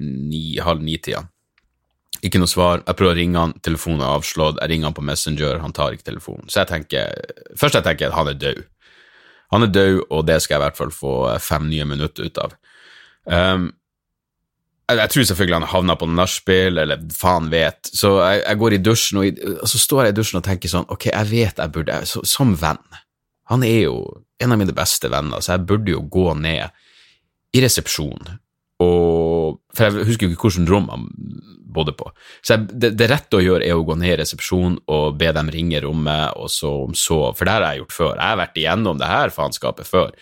ni, 0.00 0.42
halv 0.60 0.82
ni-tida. 0.84 1.24
Ikke 2.24 2.40
noe 2.40 2.48
svar. 2.48 2.80
Jeg 2.86 2.96
prøver 2.96 3.12
å 3.12 3.18
ringe 3.18 3.40
han, 3.40 3.52
telefonen 3.64 4.04
er 4.04 4.16
avslått. 4.16 4.60
Jeg 4.62 4.72
ringer 4.72 4.88
han 4.88 4.96
på 4.96 5.04
Messenger, 5.04 5.60
han 5.60 5.76
tar 5.76 5.96
ikke 5.96 6.08
telefonen. 6.08 6.48
Så 6.48 6.62
jeg 6.62 6.70
tenker 6.72 7.12
Først 7.60 7.76
jeg 7.76 7.84
tenker 7.86 8.08
at 8.08 8.16
han 8.16 8.30
er 8.32 8.40
død. 8.40 8.62
Han 9.52 9.66
er 9.66 9.72
død, 9.72 9.98
og 10.08 10.24
det 10.26 10.40
skal 10.42 10.56
jeg 10.56 10.62
i 10.62 10.64
hvert 10.64 10.78
fall 10.80 10.94
få 10.94 11.14
fem 11.44 11.68
nye 11.68 11.84
minutter 11.86 12.30
ut 12.30 12.40
av. 12.40 12.54
Um, 13.28 13.68
jeg, 14.84 14.98
jeg, 14.98 15.10
tror 15.12 15.26
selvfølgelig 15.30 15.58
han 15.58 15.70
havna 15.72 15.96
på 16.00 16.08
nachspiel, 16.12 16.82
eller 16.82 17.02
faen 17.16 17.48
vet. 17.52 17.88
Så 17.88 18.14
jeg, 18.20 18.42
jeg 18.44 18.60
går 18.60 18.76
i 18.76 18.82
dusjen, 18.84 19.20
og, 19.20 19.26
i, 19.28 19.50
og, 19.54 19.66
så 19.70 19.80
står 19.80 20.04
jeg 20.04 20.14
i 20.14 20.18
dusjen 20.20 20.40
og 20.40 20.46
tenker 20.46 20.72
sånn 20.72 20.88
Ok, 20.92 21.08
jeg 21.10 21.30
vet 21.30 21.60
jeg 21.62 21.74
burde 21.74 22.00
så, 22.08 22.22
Som 22.28 22.54
venn. 22.60 22.82
Han 23.52 23.64
er 23.66 23.84
jo 23.86 23.98
en 24.42 24.54
av 24.54 24.60
mine 24.60 24.74
beste 24.76 25.08
venner, 25.12 25.42
så 25.44 25.54
jeg 25.54 25.66
burde 25.68 25.92
jo 25.94 26.04
gå 26.10 26.30
ned 26.40 26.72
i 27.54 27.62
resepsjon 27.62 28.34
og 28.82 29.60
For 29.74 29.86
jeg 29.86 30.06
husker 30.08 30.26
jo 30.26 30.34
ikke 30.34 30.48
hvilket 30.50 30.70
rom 30.72 30.88
han 30.90 31.04
bodde 31.74 31.94
på. 31.98 32.06
Så 32.42 32.54
jeg, 32.54 32.68
det, 32.70 32.92
det, 32.98 33.08
rette 33.10 33.38
å 33.38 33.42
gjøre 33.42 33.66
er 33.66 33.78
å 33.78 33.84
gå 33.86 33.96
ned 33.98 34.12
i 34.12 34.18
resepsjon 34.20 34.76
og 34.94 35.16
be 35.18 35.30
dem 35.34 35.50
ringe 35.50 35.80
rommet, 35.82 36.36
og 36.38 36.50
så 36.52 36.70
om 36.84 36.94
så 36.98 37.32
For 37.34 37.46
det 37.46 37.56
har 37.56 37.66
jeg 37.66 37.82
gjort 37.82 37.96
før. 37.96 38.12
Jeg 38.14 38.30
har 38.30 38.40
vært 38.40 38.60
igjennom 38.60 39.00
det 39.00 39.10
her 39.10 39.34
faenskapet 39.34 39.88
før 39.88 40.14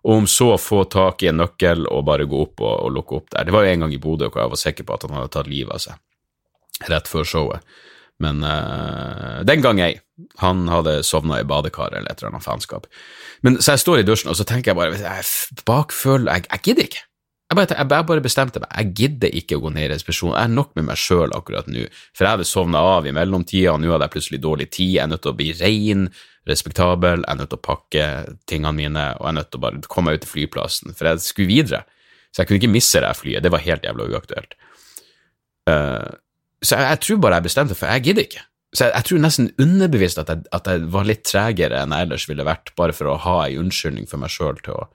og 0.00 0.14
om 0.22 0.28
så 0.30 0.54
få 0.60 0.84
tak 0.88 1.22
i 1.22 1.28
en 1.28 1.42
nøkkel 1.42 1.84
og 1.90 2.06
bare 2.08 2.28
gå 2.28 2.44
opp 2.46 2.62
og, 2.64 2.76
og 2.86 2.94
lukke 2.96 3.18
opp 3.18 3.32
der. 3.34 3.44
Det 3.44 3.54
var 3.54 3.66
jo 3.66 3.74
en 3.74 3.84
gang 3.84 3.94
i 3.94 4.00
Bodø 4.00 4.30
hvor 4.30 4.42
jeg 4.42 4.52
var 4.54 4.60
sikker 4.62 4.88
på 4.88 4.96
at 4.96 5.04
han 5.06 5.18
hadde 5.18 5.32
tatt 5.36 5.50
livet 5.50 5.76
av 5.76 5.84
seg 5.84 6.88
rett 6.88 7.10
før 7.10 7.26
showet. 7.28 7.76
Men 8.20 8.44
uh, 8.44 9.40
den 9.48 9.64
gang 9.64 9.80
ei. 9.80 9.94
Han 10.42 10.66
hadde 10.68 10.98
sovna 11.08 11.38
i 11.40 11.46
badekaret 11.48 11.96
eller 11.96 12.12
et 12.12 12.20
eller 12.20 12.34
annet 12.34 12.44
faenskap. 12.44 12.88
Men 13.40 13.56
Så 13.60 13.72
jeg 13.72 13.84
står 13.84 14.02
i 14.02 14.08
dusjen 14.08 14.32
og 14.32 14.36
så 14.36 14.44
tenker 14.48 14.72
jeg 14.72 14.76
bare 14.76 14.98
jeg 15.00 15.64
bakføl, 15.64 16.28
jeg, 16.28 16.44
jeg 16.50 16.64
gidder 16.66 16.88
ikke. 16.90 17.04
Jeg 17.50 17.58
bare, 17.58 17.74
jeg 17.74 18.06
bare, 18.06 18.22
bestemte 18.22 18.60
meg, 18.62 18.70
jeg 18.78 18.90
gidder 18.94 19.32
ikke 19.40 19.56
å 19.58 19.62
gå 19.64 19.70
ned 19.74 19.88
i 19.88 19.90
resepsjon, 19.90 20.36
jeg 20.36 20.46
er 20.46 20.52
nok 20.54 20.68
med 20.78 20.84
meg 20.86 20.98
sjøl 21.02 21.32
akkurat 21.34 21.66
nå, 21.66 21.88
for 22.14 22.22
jeg 22.22 22.36
hadde 22.36 22.46
sovna 22.46 22.82
av 22.92 23.08
i 23.10 23.14
mellomtida, 23.16 23.72
og 23.72 23.80
nå 23.82 23.90
hadde 23.90 24.06
jeg 24.06 24.14
plutselig 24.14 24.38
dårlig 24.44 24.68
tid, 24.70 24.92
jeg 24.92 25.02
er 25.02 25.08
nødt 25.10 25.24
til 25.24 25.32
å 25.32 25.38
bli 25.40 25.48
rein, 25.58 26.04
respektabel, 26.46 27.24
jeg 27.24 27.32
er 27.32 27.40
nødt 27.40 27.50
til 27.50 27.58
å 27.58 27.64
pakke 27.66 28.04
tingene 28.46 28.72
mine, 28.76 29.06
og 29.18 29.26
jeg 29.26 29.32
er 29.32 29.36
nødt 29.40 29.50
til 29.50 29.58
å 29.58 29.64
bare 29.64 29.82
komme 29.90 30.12
meg 30.12 30.20
ut 30.20 30.24
til 30.28 30.32
flyplassen, 30.36 30.94
for 30.94 31.10
jeg 31.10 31.24
skulle 31.24 31.50
videre. 31.50 31.82
Så 32.30 32.44
jeg 32.44 32.52
kunne 32.52 32.60
ikke 32.62 32.70
misse 32.76 33.02
det 33.02 33.10
flyet, 33.18 33.42
det 33.42 33.50
var 33.50 33.66
helt 33.66 33.90
jævla 33.90 34.06
uaktuelt. 34.14 34.54
Uh, 35.66 36.06
så 36.62 36.78
jeg, 36.78 36.86
jeg, 36.86 37.02
tror 37.02 37.20
bare 37.24 37.40
jeg 37.40 37.48
bestemte 37.48 37.74
for 37.78 37.90
jeg 37.90 38.06
gidder 38.06 38.30
ikke. 38.30 38.46
Så 38.70 38.86
jeg, 38.86 38.94
jeg 38.94 39.08
tror 39.08 39.22
nesten 39.26 39.50
underbevisst 39.58 40.22
at 40.22 40.30
jeg, 40.30 40.46
at 40.54 40.70
jeg, 40.70 40.86
var 40.94 41.10
litt 41.10 41.26
tregere 41.26 41.82
enn 41.82 41.98
jeg 41.98 42.06
ellers 42.06 42.30
ville 42.30 42.46
vært, 42.46 42.70
bare 42.78 42.94
for 42.94 43.10
å 43.10 43.18
ha 43.26 43.36
ei 43.48 43.58
unnskyldning 43.58 44.06
for 44.06 44.22
meg 44.22 44.30
sjøl 44.30 44.62
til 44.62 44.78
å 44.78 44.86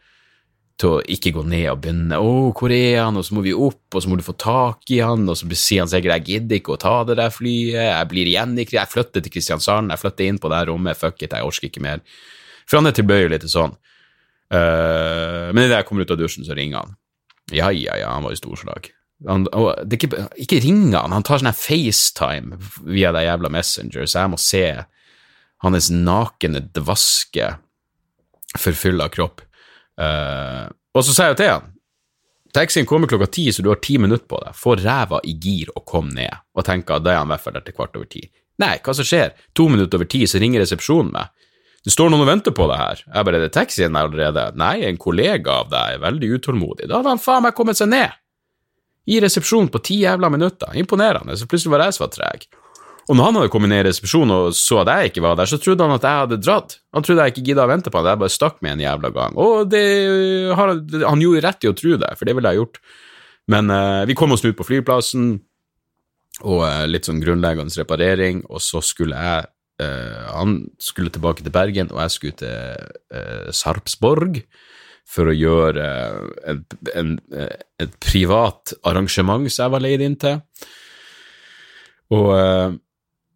til 0.80 0.92
å 0.92 1.04
ikke 1.08 1.32
gå 1.38 1.44
ned 1.48 1.70
og 1.72 1.82
begynne 1.84 2.18
'Å, 2.20 2.52
hvor 2.52 2.72
er 2.72 3.04
han?' 3.04 3.18
og 3.18 3.24
så 3.24 3.36
må 3.36 3.44
vi 3.46 3.54
opp, 3.54 3.96
og 3.96 4.02
så 4.04 4.10
må 4.12 4.18
du 4.18 4.24
få 4.24 4.36
tak 4.36 4.92
i 4.92 5.00
han, 5.00 5.28
og 5.30 5.38
så 5.40 5.48
sier 5.56 5.82
han 5.82 5.88
sikkert 5.88 6.20
'Jeg 6.20 6.26
gidder 6.26 6.56
ikke 6.60 6.76
å 6.76 6.82
ta 6.82 7.04
det 7.04 7.16
der 7.16 7.32
flyet, 7.32 7.80
jeg 7.80 8.08
blir 8.08 8.28
igjen 8.28 8.60
i 8.60 8.68
Jeg 8.68 8.92
flytter 8.92 9.22
til 9.22 9.32
Kristiansand, 9.32 9.90
jeg 9.90 10.00
flytter 10.00 10.26
inn 10.26 10.40
på 10.40 10.50
det 10.50 10.58
her 10.58 10.66
rommet, 10.68 10.98
fuck 10.98 11.22
it, 11.24 11.32
jeg 11.32 11.44
orker 11.44 11.70
ikke 11.70 11.82
mer. 11.82 12.02
For 12.68 12.78
han 12.78 12.88
er 12.88 12.92
tilbøyelig 12.92 13.40
til 13.42 13.50
sånn. 13.50 13.76
Uh, 14.52 15.52
men 15.54 15.66
idet 15.66 15.80
jeg 15.80 15.86
kommer 15.86 16.04
ut 16.04 16.12
av 16.12 16.18
dusjen, 16.18 16.46
så 16.46 16.56
ringer 16.56 16.84
han. 16.84 16.96
Ja, 17.52 17.70
ja, 17.70 17.96
ja, 17.96 18.12
han 18.12 18.24
var 18.24 18.32
i 18.32 18.36
storslag. 18.36 18.92
Han, 19.28 19.46
det 19.86 19.96
ikke, 19.96 20.28
ikke 20.36 20.60
ringer 20.60 21.00
han, 21.00 21.14
han 21.16 21.24
tar 21.24 21.40
sånn 21.40 21.50
her 21.50 21.56
FaceTime 21.56 22.60
via 22.84 23.14
det 23.16 23.24
jævla 23.26 23.50
Messenger, 23.50 24.06
så 24.06 24.26
jeg 24.26 24.34
må 24.34 24.38
se 24.42 24.66
hans 25.64 25.90
nakne 25.90 26.62
dvaske 26.76 27.54
forfylla 28.60 29.08
kropp. 29.14 29.42
Uh, 30.02 30.68
og 30.96 31.06
så 31.06 31.14
sier 31.16 31.32
jeg 31.32 31.40
til 31.40 31.54
han 31.54 31.72
Taxien 32.56 32.88
kommer 32.88 33.10
klokka 33.12 33.28
ti, 33.28 33.50
så 33.52 33.64
du 33.64 33.68
har 33.68 33.82
ti 33.84 33.98
minutter 34.00 34.28
på 34.32 34.38
deg. 34.40 34.56
Få 34.56 34.78
ræva 34.80 35.20
i 35.28 35.34
gir 35.44 35.74
og 35.76 35.84
kom 35.92 36.08
ned. 36.16 36.32
Og 36.56 36.64
tenker 36.64 36.96
at 36.96 37.04
da 37.04 37.12
er 37.12 37.18
han 37.20 37.28
i 37.28 37.34
hvert 37.34 37.44
fall 37.44 37.58
der 37.58 37.66
til 37.66 37.76
kvart 37.76 37.98
over 38.00 38.08
ti. 38.08 38.22
Nei, 38.64 38.78
hva 38.80 38.94
som 38.96 39.08
skjer? 39.08 39.34
To 39.60 39.66
minutter 39.68 40.00
over 40.00 40.08
ti, 40.08 40.22
så 40.24 40.40
ringer 40.40 40.64
resepsjonen 40.64 41.12
meg. 41.12 41.34
Det 41.84 41.92
står 41.92 42.14
noen 42.14 42.24
og 42.24 42.30
venter 42.30 42.56
på 42.56 42.70
deg 42.72 42.80
her. 42.80 43.02
Jeg 43.04 43.28
bare, 43.28 43.42
er 43.42 43.44
det 43.44 43.56
taxien 43.58 43.98
allerede? 44.00 44.46
Nei, 44.58 44.78
en 44.88 45.02
kollega 45.02 45.60
av 45.66 45.68
deg 45.74 45.98
er 45.98 46.06
veldig 46.06 46.30
utålmodig. 46.38 46.88
Da 46.88 47.02
hadde 47.02 47.12
han 47.12 47.22
faen 47.22 47.44
meg 47.44 47.58
kommet 47.58 47.82
seg 47.82 47.92
ned. 47.92 48.16
I 49.12 49.20
resepsjonen 49.22 49.68
på 49.74 49.84
ti 49.86 50.00
jævla 50.06 50.32
minutter. 50.32 50.72
Imponerende. 50.80 51.36
Så 51.36 51.50
plutselig 51.52 51.76
var 51.76 51.84
jeg 51.86 51.98
som 51.98 52.08
var 52.08 52.16
treg. 52.16 52.48
Og 53.06 53.14
når 53.14 53.28
han 53.28 53.38
hadde 53.38 53.52
kommet 53.54 53.70
ned 53.70 53.84
i 53.84 53.86
resepsjonen 53.86 54.34
og 54.34 54.56
så 54.58 54.80
at 54.82 54.90
jeg 54.90 55.12
ikke 55.12 55.24
var 55.26 55.36
der, 55.38 55.50
så 55.50 55.60
trodde 55.62 55.86
han 55.86 55.94
at 55.94 56.06
jeg 56.08 56.22
hadde 56.24 56.40
dratt. 56.42 56.78
Han 56.96 57.06
trodde 57.06 57.26
jeg 57.26 57.36
ikke 57.36 57.48
gidda 57.52 57.66
å 57.68 57.70
vente 57.70 57.92
på 57.94 58.02
han, 58.02 58.08
jeg 58.10 58.22
bare 58.24 58.34
stakk 58.34 58.62
med 58.66 58.76
en 58.76 58.86
jævla 58.86 59.12
gang. 59.14 59.36
Og 59.42 59.68
det, 59.70 59.82
han 61.06 61.22
gjorde 61.22 61.44
rett 61.46 61.68
i 61.68 61.70
å 61.70 61.76
tro 61.78 62.00
det, 62.02 62.14
for 62.18 62.26
det 62.26 62.34
ville 62.38 62.54
jeg 62.54 62.64
gjort. 62.64 62.80
Men 63.54 63.70
uh, 63.70 64.02
vi 64.10 64.16
kom 64.18 64.34
oss 64.34 64.46
ut 64.46 64.58
på 64.58 64.66
flyplassen, 64.66 65.36
og 66.42 66.64
uh, 66.66 66.86
litt 66.90 67.06
sånn 67.06 67.22
grunnleggende 67.22 67.78
reparering, 67.78 68.42
og 68.50 68.64
så 68.66 68.82
skulle 68.84 69.20
jeg 69.22 69.52
uh, 69.86 70.24
Han 70.34 70.58
skulle 70.82 71.14
tilbake 71.14 71.46
til 71.46 71.54
Bergen, 71.54 71.94
og 71.94 72.02
jeg 72.02 72.16
skulle 72.16 72.40
til 72.42 73.54
Sarpsborg 73.54 74.42
for 75.06 75.30
å 75.30 75.36
gjøre 75.38 75.86
en, 76.50 76.64
en, 76.98 77.12
et 77.78 77.94
privat 78.02 78.74
arrangement 78.82 79.46
som 79.46 79.68
jeg 79.68 79.74
var 79.76 79.84
leid 79.86 80.02
inn 80.02 80.18
til. 80.18 80.40
Og 82.16 82.32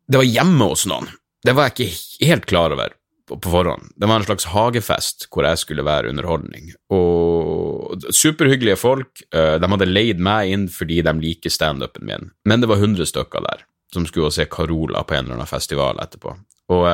det 0.10 0.18
var 0.18 0.28
hjemme 0.28 0.72
hos 0.72 0.88
noen. 0.90 1.10
Det 1.46 1.54
var 1.56 1.70
jeg 1.70 1.76
ikke 1.76 2.28
helt 2.28 2.48
klar 2.50 2.74
over 2.76 2.96
på 3.30 3.38
forhånd. 3.46 3.92
Det 3.96 4.08
var 4.10 4.20
en 4.20 4.26
slags 4.26 4.48
hagefest 4.50 5.28
hvor 5.30 5.46
jeg 5.46 5.62
skulle 5.62 5.86
være 5.86 6.10
underholdning. 6.10 6.72
Og 6.96 8.02
superhyggelige 8.10 8.80
folk. 8.82 9.22
Eh, 9.30 9.56
de 9.62 9.70
hadde 9.70 9.90
leid 9.90 10.24
meg 10.24 10.54
inn 10.56 10.66
fordi 10.74 11.04
de 11.06 11.14
liker 11.22 11.54
standupen 11.54 12.10
min, 12.10 12.32
men 12.50 12.62
det 12.64 12.70
var 12.72 12.82
100 12.82 13.06
stykker 13.12 13.46
der 13.46 13.66
som 13.94 14.06
skulle 14.06 14.32
se 14.34 14.46
Carola 14.46 15.04
på 15.04 15.16
en 15.16 15.26
eller 15.26 15.40
annen 15.40 15.50
festival 15.50 16.02
etterpå. 16.02 16.36
Og 16.74 16.86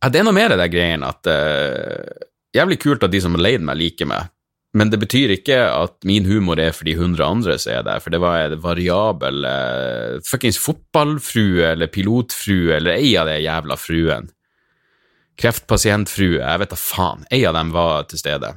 ja, 0.00 0.08
det 0.08 0.20
er 0.20 0.26
noe 0.26 0.36
mer 0.36 0.54
i 0.54 0.58
den 0.60 0.72
greien 0.72 1.06
at 1.06 1.26
uh, 1.28 2.26
Jævlig 2.50 2.80
kult 2.82 3.04
at 3.06 3.12
de 3.12 3.20
som 3.22 3.36
har 3.36 3.44
leid 3.44 3.62
meg, 3.62 3.78
liker 3.78 4.08
meg, 4.10 4.26
men 4.72 4.90
det 4.90 5.00
betyr 5.02 5.32
ikke 5.34 5.58
at 5.66 5.96
min 6.06 6.28
humor 6.30 6.60
er 6.62 6.70
for 6.76 6.86
de 6.86 6.94
hundre 6.98 7.26
andre 7.26 7.56
som 7.58 7.72
er 7.74 7.86
der, 7.86 8.02
for 8.02 8.14
det 8.14 8.20
var 8.22 8.44
en 8.44 8.60
variabel 8.62 9.42
uh, 9.42 10.18
fuckings 10.26 10.60
fotballfrue 10.62 11.72
eller 11.72 11.90
pilotfrue 11.90 12.76
eller 12.76 13.00
ei 13.00 13.16
av 13.18 13.26
de 13.26 13.40
jævla 13.42 13.78
fruen. 13.80 14.30
Kreftpasientfrue, 15.40 16.38
jeg 16.38 16.62
vet 16.62 16.70
da 16.70 16.78
faen. 16.78 17.24
Ei 17.34 17.42
av 17.48 17.56
dem 17.58 17.72
var 17.74 18.06
til 18.10 18.22
stede. 18.22 18.52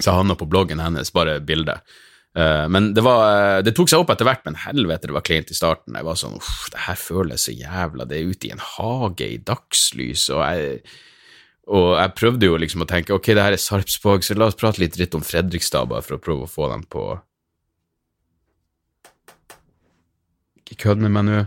Så 0.00 0.14
havna 0.16 0.38
på 0.40 0.48
bloggen 0.48 0.80
hennes, 0.80 1.12
bare 1.12 1.36
bildet. 1.44 1.84
Uh, 2.32 2.64
men 2.70 2.92
det 2.94 3.02
var 3.02 3.24
uh, 3.26 3.62
Det 3.66 3.74
tok 3.74 3.90
seg 3.90 4.00
opp 4.00 4.14
etter 4.14 4.24
hvert, 4.24 4.44
men 4.46 4.56
helvete, 4.62 5.10
det 5.10 5.18
var 5.18 5.26
kleint 5.26 5.52
i 5.52 5.58
starten. 5.58 6.00
Jeg 6.00 6.08
var 6.08 6.16
sånn 6.16 6.40
uff, 6.40 6.70
det 6.72 6.86
her 6.86 6.96
føles 6.96 7.44
så 7.44 7.52
jævla 7.52 8.08
Det 8.08 8.16
er 8.16 8.32
ute 8.32 8.48
i 8.48 8.54
en 8.54 8.66
hage 8.78 9.28
i 9.34 9.40
dagslys, 9.52 10.30
og 10.32 10.46
jeg 10.46 10.80
Og 11.70 11.92
jeg 11.94 12.14
prøvde 12.18 12.48
jo 12.48 12.58
liksom 12.58 12.82
å 12.82 12.88
tenke 12.90 13.14
ok, 13.14 13.30
det 13.36 13.44
her 13.44 13.54
er 13.54 13.62
Sarpsborg, 13.62 14.24
så 14.26 14.34
la 14.34 14.48
oss 14.50 14.58
prate 14.58 14.82
litt 14.82 14.96
dritt 14.96 15.14
om 15.14 15.22
Fredrikstad, 15.22 15.86
bare 15.90 16.02
for 16.02 16.16
å 16.16 16.22
prøve 16.22 16.46
å 16.46 16.50
få 16.50 16.70
dem 16.72 16.82
på 16.90 17.04
Ikke 20.60 20.84
kødd 20.84 21.00
med 21.02 21.10
meg 21.14 21.24
nå. 21.26 21.38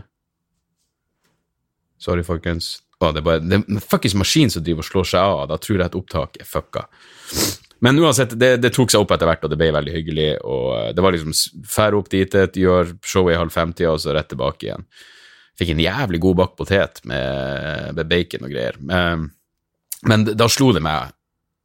Sorry, 2.00 2.24
folkens. 2.26 2.82
Å, 3.00 3.08
det 3.12 3.22
er 3.22 3.26
bare 3.26 3.40
det 3.40 3.58
er 3.60 3.84
fuckings 3.84 4.16
maskin 4.20 4.52
som 4.52 4.64
driver 4.64 4.84
og 4.84 4.88
slår 4.88 5.06
seg 5.14 5.28
av, 5.28 5.44
da 5.48 5.56
tror 5.60 5.78
jeg 5.78 5.86
at 5.86 5.96
opptak 5.96 6.40
er 6.42 6.48
fucka. 6.48 6.84
Men 7.84 8.00
uansett, 8.00 8.32
det, 8.40 8.50
det, 8.62 8.70
tok 8.72 8.92
seg 8.92 9.02
opp 9.02 9.12
etter 9.12 9.28
hvert, 9.28 9.44
og 9.44 9.52
det 9.52 9.58
ble 9.60 9.70
veldig 9.76 9.92
hyggelig. 9.92 10.28
og 10.46 10.68
eh, 10.78 10.90
Det 10.96 11.04
var 11.04 11.16
liksom 11.16 11.34
fære 11.68 11.98
opp 11.98 12.10
dit, 12.12 12.36
gjør 12.60 12.94
showet 13.04 13.34
i 13.34 13.40
halv 13.40 13.52
femtida, 13.52 13.92
og 13.92 14.00
så 14.00 14.14
rett 14.16 14.30
tilbake 14.32 14.68
igjen. 14.68 14.86
Fikk 15.60 15.74
en 15.74 15.82
jævlig 15.84 16.20
god 16.24 16.38
bakt 16.40 16.56
potet 16.58 17.02
med, 17.08 17.90
med, 17.96 18.08
bacon 18.10 18.46
og 18.46 18.54
greier. 18.54 18.78
Men, 18.80 19.28
men 20.08 20.26
da 20.26 20.48
slo 20.52 20.72
det 20.76 20.82
meg. 20.84 21.12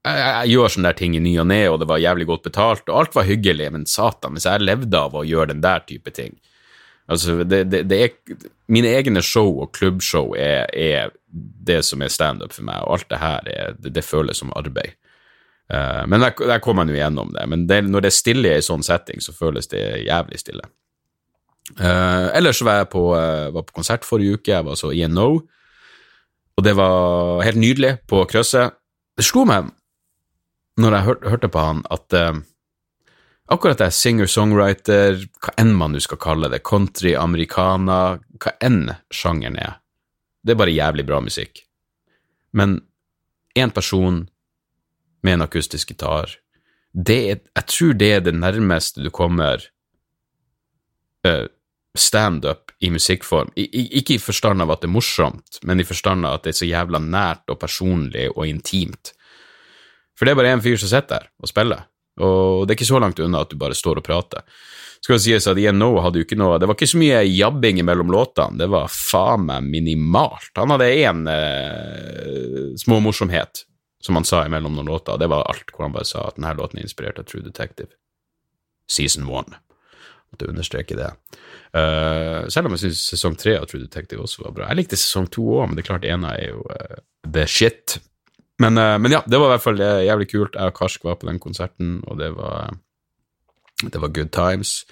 Jeg, 0.08 0.20
jeg 0.20 0.54
gjør 0.54 0.74
sånne 0.74 0.92
der 0.92 1.00
ting 1.00 1.16
i 1.18 1.24
ny 1.24 1.34
og 1.42 1.50
ne, 1.52 1.64
og 1.70 1.82
det 1.82 1.90
var 1.90 2.00
jævlig 2.02 2.30
godt 2.30 2.46
betalt, 2.48 2.86
og 2.88 3.02
alt 3.02 3.18
var 3.18 3.28
hyggelig, 3.28 3.68
men 3.76 3.90
satan, 3.90 4.38
hvis 4.38 4.48
jeg 4.48 4.64
levde 4.64 5.02
av 5.02 5.18
å 5.18 5.26
gjøre 5.28 5.52
den 5.54 5.66
der 5.66 5.84
type 5.90 6.14
ting 6.16 6.38
Altså, 7.10 7.44
det, 7.44 7.64
det, 7.72 7.84
det 7.90 8.00
er 8.04 8.42
Mine 8.70 8.92
egne 8.94 9.22
show 9.26 9.64
og 9.64 9.72
klubbshow 9.74 10.36
er, 10.38 10.68
er 10.78 11.14
det 11.66 11.82
som 11.86 12.04
er 12.06 12.12
standup 12.14 12.54
for 12.54 12.68
meg, 12.68 12.84
og 12.86 13.00
alt 13.00 13.08
det 13.10 13.22
her 13.22 13.48
er, 13.50 13.78
det, 13.82 13.96
det 13.96 14.04
føles 14.06 14.38
som 14.38 14.52
arbeid. 14.58 14.94
Uh, 15.74 16.06
men 16.10 16.22
der, 16.22 16.36
der 16.38 16.62
kom 16.62 16.78
jeg 16.82 16.94
jo 16.94 17.00
gjennom 17.00 17.32
det. 17.34 17.48
Men 17.50 17.66
når 17.66 18.06
det 18.06 18.12
er 18.12 18.14
stille 18.14 18.52
i 18.52 18.60
en 18.60 18.66
sånn 18.66 18.86
setting, 18.86 19.24
så 19.26 19.34
føles 19.34 19.70
det 19.74 19.82
jævlig 20.06 20.42
stille. 20.42 20.70
Uh, 21.82 22.30
ellers 22.38 22.62
var 22.66 22.84
jeg 22.84 22.92
på, 22.94 23.04
uh, 23.14 23.50
var 23.58 23.66
på, 23.66 23.78
konsert 23.82 24.06
forrige 24.06 24.38
uke. 24.38 24.54
Jeg 24.54 24.70
var 24.70 24.78
så 24.78 24.94
i 24.94 25.02
en 25.06 25.18
no, 25.18 25.28
og 26.60 26.66
det 26.66 26.76
var 26.76 27.40
helt 27.48 27.62
nydelig 27.62 27.94
på 28.10 28.26
krysset. 28.28 28.76
Det 29.16 29.24
slo 29.24 29.46
meg 29.48 29.72
når 30.80 30.96
jeg 30.96 31.06
hør, 31.08 31.20
hørte 31.34 31.50
på 31.52 31.64
han, 31.64 31.82
at 31.92 32.16
akkurat 33.52 33.80
det 33.82 33.90
singer-songwriter, 33.96 35.24
hva 35.44 35.54
enn 35.60 35.74
man 35.76 35.96
nå 35.96 36.02
skal 36.04 36.20
kalle 36.22 36.50
det, 36.52 36.62
country, 36.68 37.16
americana, 37.20 38.20
hva 38.40 38.54
enn 38.64 38.94
sjangeren 39.12 39.58
er, 39.60 39.80
det 40.44 40.54
er 40.54 40.60
bare 40.62 40.76
jævlig 40.76 41.06
bra 41.08 41.20
musikk. 41.24 41.64
Men 42.56 42.80
én 43.60 43.74
person 43.76 44.24
med 45.24 45.36
en 45.36 45.46
akustisk 45.46 45.92
gitar. 45.92 46.38
Er, 46.96 47.40
jeg 47.44 47.66
tror 47.70 47.94
det 48.00 48.12
er 48.16 48.24
det 48.26 48.36
nærmeste 48.36 49.04
du 49.04 49.12
kommer 49.14 49.62
uh, 51.28 51.46
standup 52.00 52.74
i 52.80 52.90
musikkform. 52.94 53.52
I, 53.60 53.68
ikke 54.00 54.16
i 54.16 54.22
forstand 54.22 54.64
av 54.64 54.74
at 54.74 54.84
det 54.84 54.90
er 54.90 54.96
morsomt, 54.96 55.62
men 55.68 55.82
i 55.82 55.88
forstand 55.88 56.28
av 56.28 56.40
at 56.40 56.48
det 56.48 56.54
er 56.54 56.60
så 56.62 56.70
jævla 56.70 57.02
nært 57.04 57.52
og 57.52 57.60
personlig 57.62 58.30
og 58.36 58.46
intimt. 58.48 59.14
For 60.18 60.28
det 60.28 60.34
er 60.34 60.42
bare 60.42 60.54
én 60.56 60.64
fyr 60.64 60.80
som 60.80 60.92
sitter 60.92 61.16
der 61.16 61.30
og 61.40 61.52
spiller, 61.52 61.88
og 62.20 62.66
det 62.66 62.74
er 62.74 62.80
ikke 62.80 62.92
så 62.92 63.00
langt 63.04 63.22
unna 63.24 63.44
at 63.46 63.52
du 63.52 63.60
bare 63.60 63.78
står 63.78 64.02
og 64.02 64.08
prater. 64.08 64.44
Skal 65.00 65.16
det 65.16 65.24
sies 65.24 65.48
at 65.48 65.60
Ian 65.62 65.80
Noe 65.80 66.02
hadde 66.04 66.20
jo 66.20 66.26
ikke 66.26 66.36
noe 66.36 66.58
Det 66.60 66.68
var 66.68 66.76
ikke 66.76 66.90
så 66.92 67.00
mye 67.00 67.22
jabbing 67.24 67.80
mellom 67.88 68.12
låtene, 68.12 68.60
det 68.60 68.68
var 68.72 68.92
faen 68.92 69.46
meg 69.48 69.70
minimalt. 69.72 70.52
Han 70.60 70.76
hadde 70.76 70.90
én 70.92 71.24
eh, 71.32 72.66
småmorsomhet 72.84 73.64
som 74.04 74.16
han 74.16 74.28
sa 74.28 74.46
imellom 74.48 74.76
noen 74.76 74.92
låter, 74.92 75.16
og 75.16 75.20
det 75.20 75.28
var 75.32 75.48
alt, 75.48 75.72
hvor 75.76 75.88
han 75.88 75.96
bare 75.96 76.08
sa 76.08 76.28
at 76.28 76.38
denne 76.40 76.54
låten 76.56 76.80
er 76.80 76.88
inspirert 76.88 77.20
av 77.20 77.28
True 77.28 77.44
Detective. 77.44 77.92
Season 78.88 79.28
one. 79.28 79.60
Måtte 80.30 80.50
understreke 80.50 80.98
det. 80.98 81.10
Uh, 81.74 82.46
selv 82.50 82.70
om 82.70 82.76
jeg 82.76 82.84
syns 82.88 83.06
sesong 83.12 83.38
tre 83.38 83.56
av 83.60 83.66
True 83.70 83.82
Detective 83.82 84.24
også 84.26 84.44
var 84.44 84.54
bra. 84.56 84.68
Jeg 84.70 84.82
likte 84.82 85.00
sesong 85.00 85.30
to 85.34 85.46
òg, 85.58 85.68
men 85.68 85.78
det 85.78 85.84
er 85.84 85.90
klart, 85.90 86.06
ene 86.06 86.36
er 86.38 86.52
jo 86.52 86.62
uh, 86.70 87.02
the 87.26 87.48
shit. 87.50 87.98
Men, 88.62 88.78
uh, 88.78 88.98
men, 89.02 89.14
ja, 89.14 89.24
det 89.26 89.40
var 89.40 89.50
i 89.50 89.56
hvert 89.56 89.66
fall 89.66 89.82
jævlig 89.82 90.30
kult. 90.34 90.58
Jeg 90.58 90.74
og 90.74 90.78
Karsk 90.78 91.10
var 91.10 91.20
på 91.22 91.30
den 91.30 91.42
konserten, 91.42 92.00
og 92.10 92.22
det 92.22 92.32
var 92.38 92.78
det 93.80 94.02
var 94.04 94.12
good 94.12 94.32
times. 94.36 94.84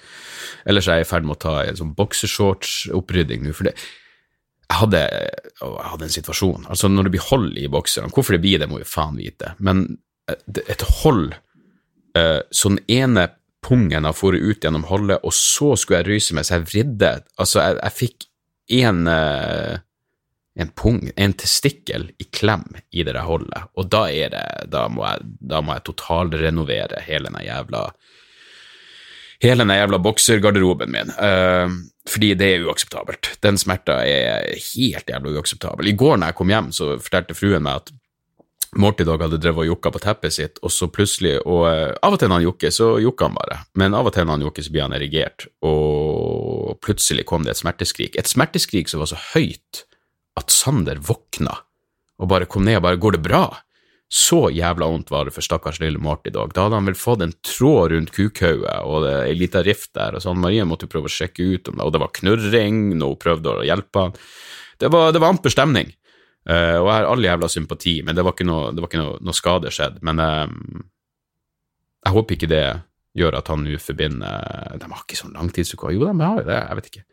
Ellers 0.63 0.88
er 0.88 1.02
jeg 1.02 1.08
i 1.08 1.10
ferd 1.10 1.26
med 1.28 1.36
å 1.36 1.41
ta 1.43 1.56
en 1.65 1.76
sånn 1.76 1.95
boksershorts-opprydding 1.97 3.43
nå, 3.43 3.52
for 3.56 3.67
det 3.67 3.76
jeg 4.67 4.80
hadde, 4.82 5.00
jeg 5.00 5.89
hadde, 5.91 6.08
en 6.08 6.13
situasjon. 6.13 6.65
Altså, 6.71 6.89
når 6.91 7.08
det 7.08 7.12
blir 7.13 7.28
hold 7.30 7.54
i 7.56 7.69
bokserne 7.71 8.12
Hvorfor 8.12 8.36
det 8.36 8.41
blir 8.43 8.60
det, 8.60 8.67
må 8.67 8.82
vi 8.82 8.88
faen 8.88 9.15
vite. 9.15 9.54
Men 9.63 9.86
et 10.28 10.84
hold 11.00 11.30
Så 12.52 12.71
den 12.73 12.82
ene 12.91 13.30
pungen 13.67 14.08
og 14.08 14.15
for 14.15 14.38
ut 14.38 14.63
gjennom 14.63 14.88
holdet, 14.88 15.19
og 15.23 15.36
så 15.36 15.75
skulle 15.75 16.01
jeg 16.01 16.10
ryse 16.13 16.38
meg, 16.38 16.47
så 16.47 16.58
jeg 16.58 16.69
vridde 16.71 17.12
Altså, 17.38 17.60
jeg, 17.62 17.77
jeg 17.84 17.97
fikk 17.97 18.27
en 18.80 19.03
uh, 19.12 19.75
en 20.58 20.71
pung, 20.73 21.03
en 21.15 21.34
testikkel, 21.38 22.10
i 22.17 22.25
klem 22.34 22.65
i 22.89 23.03
det 23.06 23.13
der 23.13 23.27
holdet, 23.27 23.67
og 23.77 23.91
da 23.93 24.08
er 24.10 24.32
det 24.34 24.45
Da 24.73 24.88
må 24.89 25.06
jeg, 25.06 25.27
da 25.53 25.62
må 25.62 25.75
jeg 25.75 25.86
totalrenovere 25.91 27.03
hele 27.06 27.30
den 27.30 27.43
jævla 27.45 27.84
hele 29.43 29.62
den 29.62 29.75
jævla 29.77 29.99
boksergarderoben 30.01 30.89
min. 30.89 31.12
Uh, 31.13 31.69
fordi 32.10 32.32
det 32.39 32.47
er 32.56 32.63
uakseptabelt. 32.65 33.36
Den 33.43 33.60
smerta 33.62 33.99
er 34.01 34.47
helt 34.71 35.12
jævla 35.12 35.36
uakseptabel. 35.38 35.91
I 35.91 35.93
går 35.93 36.17
når 36.17 36.32
jeg 36.32 36.38
kom 36.39 36.53
hjem, 36.53 36.71
så 36.73 36.95
fortalte 36.97 37.38
fruen 37.38 37.65
meg 37.67 37.84
at 37.84 37.91
Morty 38.75 39.06
Dog 39.08 39.21
hadde 39.23 39.39
drevet 39.39 39.63
og 39.63 39.69
jokka 39.71 39.91
på 39.95 40.01
teppet 40.03 40.36
sitt, 40.36 40.58
og 40.60 40.73
så 40.73 40.89
plutselig 40.91 41.38
Og 41.45 41.62
uh, 41.69 41.93
av 42.03 42.17
og 42.17 42.19
til 42.19 42.27
når 42.27 42.41
han 42.41 42.47
jokker, 42.49 42.73
så 42.73 42.89
jokker 42.99 43.30
han 43.30 43.38
bare, 43.38 43.60
men 43.80 43.95
av 43.95 44.10
og 44.10 44.15
til 44.15 44.27
når 44.27 44.39
han 44.39 44.47
jokker, 44.47 44.65
så 44.65 44.73
blir 44.73 44.86
han 44.88 44.97
erigert, 44.97 45.47
og 45.63 46.75
plutselig 46.84 47.25
kom 47.30 47.45
det 47.47 47.56
et 47.56 47.62
smerteskrik. 47.62 48.17
Et 48.19 48.27
smerteskrik 48.27 48.91
som 48.91 49.03
var 49.03 49.12
så 49.13 49.21
høyt 49.32 49.86
at 50.38 50.53
Sander 50.53 50.99
våkna 51.01 51.56
og 52.17 52.30
bare 52.32 52.49
kom 52.49 52.65
ned 52.65 52.80
og 52.80 52.86
bare 52.86 52.97
'Går 52.97 53.17
det 53.17 53.23
bra?' 53.23 53.62
Så 54.10 54.47
jævla 54.56 54.88
vondt 54.88 55.12
var 55.12 55.25
det 55.27 55.34
for 55.36 55.43
stakkars 55.43 55.82
lille 55.82 55.99
Morty 55.99 56.32
Dog. 56.32 56.53
Da 56.53 56.63
hadde 56.63 56.80
han 56.80 56.86
vel 56.88 56.95
fått 56.95 57.21
en 57.21 57.34
tråd 57.43 57.91
rundt 57.91 58.13
kukhauget 58.15 58.86
og 58.88 59.03
ei 59.03 59.34
lita 59.36 59.60
rift 59.60 59.91
der, 59.99 60.15
og 60.15 60.23
sånn. 60.23 60.39
Marie 60.39 60.63
måtte 60.63 60.88
jo 60.88 60.93
prøve 60.93 61.12
å 61.12 61.12
sjekke 61.12 61.43
ut 61.43 61.67
om 61.67 61.75
det, 61.75 61.84
og 61.84 61.91
det 61.91 61.99
var 61.99 62.15
knurring 62.15 62.95
når 62.95 63.08
hun 63.12 63.19
prøvde 63.19 63.51
å 63.51 63.65
hjelpe 63.67 63.99
han. 63.99 64.15
Det 64.80 64.88
var, 64.93 65.12
det 65.12 65.19
var 65.19 65.36
amper 65.36 65.51
stemning, 65.51 65.91
uh, 66.49 66.77
og 66.81 66.88
jeg 66.88 66.93
har 66.93 67.10
all 67.12 67.25
jævla 67.27 67.49
sympati, 67.51 67.95
men 68.05 68.17
det 68.17 68.25
var 68.25 68.36
ikke 68.36 68.47
noe, 68.47 68.71
var 68.75 68.89
ikke 68.89 69.01
noe, 69.01 69.17
noe 69.23 69.38
skade 69.38 69.71
skjedd. 69.73 69.99
Men 70.07 70.21
um, 70.23 70.86
jeg 72.05 72.15
håper 72.15 72.38
ikke 72.38 72.51
det 72.51 72.65
gjør 73.17 73.39
at 73.39 73.49
han 73.49 73.63
nå 73.65 73.79
forbinder 73.81 74.77
De 74.77 74.89
har 74.91 75.03
ikke 75.03 75.17
sånn 75.17 75.36
langtidsuke. 75.36 75.91
Jo, 75.95 76.05
de 76.05 76.13
har 76.21 76.41
jo 76.41 76.47
det, 76.47 76.57
jeg 76.60 76.79
vet 76.79 76.89
ikke. 76.91 77.05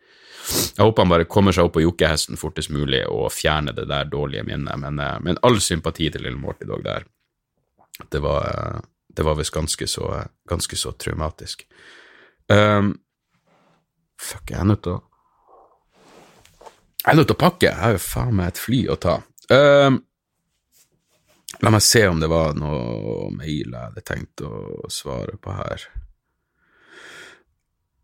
Jeg 0.45 0.83
håper 0.83 1.01
han 1.01 1.13
bare 1.15 1.27
kommer 1.29 1.55
seg 1.55 1.65
opp 1.65 1.73
på 1.77 1.81
jokkehesten 1.81 2.37
fortest 2.37 2.69
mulig 2.73 3.01
og 3.09 3.31
fjerner 3.33 3.73
det 3.73 3.87
der 3.89 4.11
dårlige 4.11 4.45
minnet, 4.45 4.77
men, 4.81 5.01
uh, 5.01 5.17
men 5.25 5.41
all 5.47 5.57
sympati 5.63 6.11
til 6.13 6.25
lille 6.25 6.39
Morty 6.39 6.67
Dog 6.69 6.85
der. 6.85 7.07
Det 8.11 8.21
var, 8.21 8.45
uh, 8.45 8.85
det 9.09 9.25
var 9.25 9.39
visst 9.39 9.55
ganske 9.55 9.87
ganske 10.47 10.77
så 10.77 10.93
traumatisk. 10.99 11.65
Um, 12.51 12.93
fuck, 14.21 14.51
jeg 14.51 14.59
er 14.61 14.69
nødt 14.69 14.83
til 14.85 14.99
å 14.99 15.03
Jeg 17.05 17.13
er 17.13 17.17
nødt 17.19 17.27
til 17.29 17.37
å 17.37 17.43
pakke, 17.43 17.67
jeg 17.67 17.77
har 17.77 17.91
jo 17.93 18.01
faen 18.01 18.33
meg 18.33 18.47
et 18.49 18.57
fly 18.57 18.77
å 18.89 18.95
ta. 18.97 19.19
Uh, 19.45 19.93
la 21.61 21.71
meg 21.75 21.83
se 21.85 22.01
om 22.09 22.17
det 22.17 22.29
var 22.31 22.55
noe 22.57 23.27
mail 23.35 23.67
jeg 23.69 23.77
hadde 23.77 24.01
tenkt 24.01 24.41
å 24.41 24.89
svare 24.89 25.37
på 25.37 25.53
her. 25.53 25.85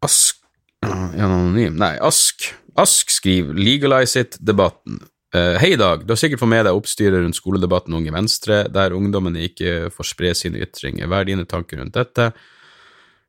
Ask 0.06 0.38
anonym? 0.86 1.80
Nei, 1.82 1.96
Ask. 1.98 2.52
Ask 2.78 3.10
skriver 3.10 3.58
'Legalize 3.58 4.22
it'-debatten. 4.22 5.02
Uh, 5.34 5.58
Hei, 5.58 5.74
Dag. 5.82 6.06
Du 6.06 6.14
har 6.14 6.22
sikkert 6.22 6.44
fått 6.44 6.54
med 6.54 6.66
deg 6.70 6.78
oppstyret 6.78 7.24
rundt 7.24 7.40
skoledebatten 7.40 7.98
Unge 7.98 8.14
Venstre, 8.14 8.68
der 8.70 8.94
ungdommene 8.94 9.48
ikke 9.50 9.90
får 9.90 10.12
spre 10.12 10.36
sine 10.38 10.62
ytringer. 10.62 11.10
Hva 11.10 11.24
er 11.24 11.32
dine 11.32 11.48
tanker 11.50 11.82
rundt 11.82 11.98
dette? 11.98 12.30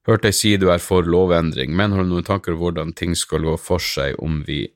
Hørte 0.04 0.28
jeg 0.28 0.36
si 0.36 0.54
du 0.60 0.68
er 0.68 0.84
for 0.84 1.06
lovendring, 1.06 1.72
men 1.72 1.96
har 1.96 2.04
du 2.04 2.12
noen 2.12 2.28
tanker 2.28 2.52
om 2.52 2.60
hvordan 2.60 2.92
ting 2.92 3.16
skal 3.16 3.46
gå 3.46 3.56
for 3.56 3.80
seg 3.80 4.20
om 4.20 4.42
vi 4.44 4.66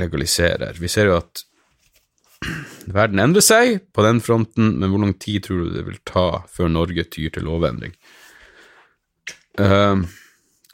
legaliserer? 0.00 0.78
Vi 0.80 0.90
ser 0.90 1.10
jo 1.10 1.18
at 1.20 1.44
verden 2.92 3.20
endrer 3.22 3.44
seg 3.44 3.80
på 3.96 4.04
den 4.04 4.20
fronten, 4.24 4.76
men 4.80 4.92
hvor 4.92 5.02
lang 5.02 5.16
tid 5.20 5.46
tror 5.46 5.64
du 5.64 5.74
det 5.74 5.86
vil 5.88 5.98
ta 6.06 6.44
før 6.52 6.70
Norge 6.72 7.06
tyr 7.10 7.32
til 7.34 7.46
lovendring? 7.48 7.96
Uh, 9.56 10.04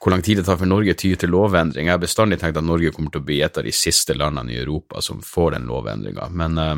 hvor 0.02 0.10
lang 0.10 0.24
tid 0.26 0.40
det 0.40 0.46
tar 0.48 0.58
før 0.58 0.72
Norge 0.72 0.96
tyr 0.98 1.18
til 1.20 1.30
lovendring. 1.30 1.86
Jeg 1.86 1.94
har 1.94 2.02
bestandig 2.02 2.40
tenkt 2.40 2.58
at 2.58 2.66
Norge 2.66 2.90
kommer 2.94 3.14
til 3.14 3.22
å 3.22 3.28
bli 3.28 3.38
et 3.44 3.58
av 3.58 3.66
de 3.66 3.74
siste 3.74 4.16
landene 4.18 4.50
i 4.54 4.58
Europa 4.64 5.02
som 5.04 5.22
får 5.22 5.54
den 5.56 5.68
lovendringa, 5.70 6.26
men 6.34 6.58
uh, 6.58 6.74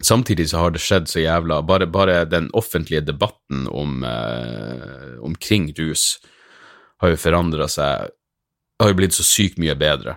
samtidig 0.00 0.48
så 0.50 0.64
har 0.64 0.72
det 0.72 0.82
skjedd 0.82 1.10
så 1.10 1.22
jævla 1.22 1.60
Bare, 1.68 1.86
bare 1.86 2.24
den 2.24 2.48
offentlige 2.56 3.04
debatten 3.04 3.68
om, 3.68 4.00
uh, 4.02 5.20
omkring 5.22 5.70
rus 5.78 6.16
har 7.02 7.12
jo 7.12 7.20
forandra 7.20 7.68
seg 7.70 8.10
Har 8.80 8.90
jo 8.90 8.96
blitt 8.98 9.14
så 9.14 9.22
sykt 9.22 9.60
mye 9.62 9.76
bedre. 9.78 10.16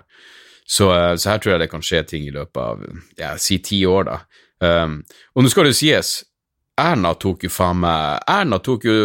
Så, 0.65 0.89
uh, 0.89 1.13
så, 1.15 1.31
her 1.31 1.41
tror 1.41 1.55
jeg 1.55 1.63
det 1.65 1.71
kan 1.71 1.85
skje 1.85 2.03
ting 2.09 2.25
i 2.27 2.33
løpet 2.33 2.61
av 2.61 2.85
ja, 3.19 3.35
si 3.41 3.59
ti 3.63 3.83
år, 3.85 4.09
da. 4.09 4.21
Um, 4.65 5.01
og 5.35 5.43
nå 5.43 5.51
skal 5.51 5.67
det 5.67 5.75
jo 5.75 5.81
sies, 5.83 6.15
Erna 6.79 7.13
tok 7.15 7.45
jo 7.45 7.51
faen 7.51 7.77
meg 7.83 8.23
Erna 8.27 8.57
tok 8.63 8.83
jo 8.87 8.95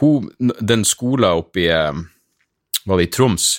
hun, 0.00 0.30
den 0.60 0.84
skolen 0.84 1.38
oppe 1.38 1.64
i 1.64 1.68
eh, 1.70 1.92
Var 2.84 2.98
det 2.98 3.06
i 3.06 3.12
Troms? 3.12 3.50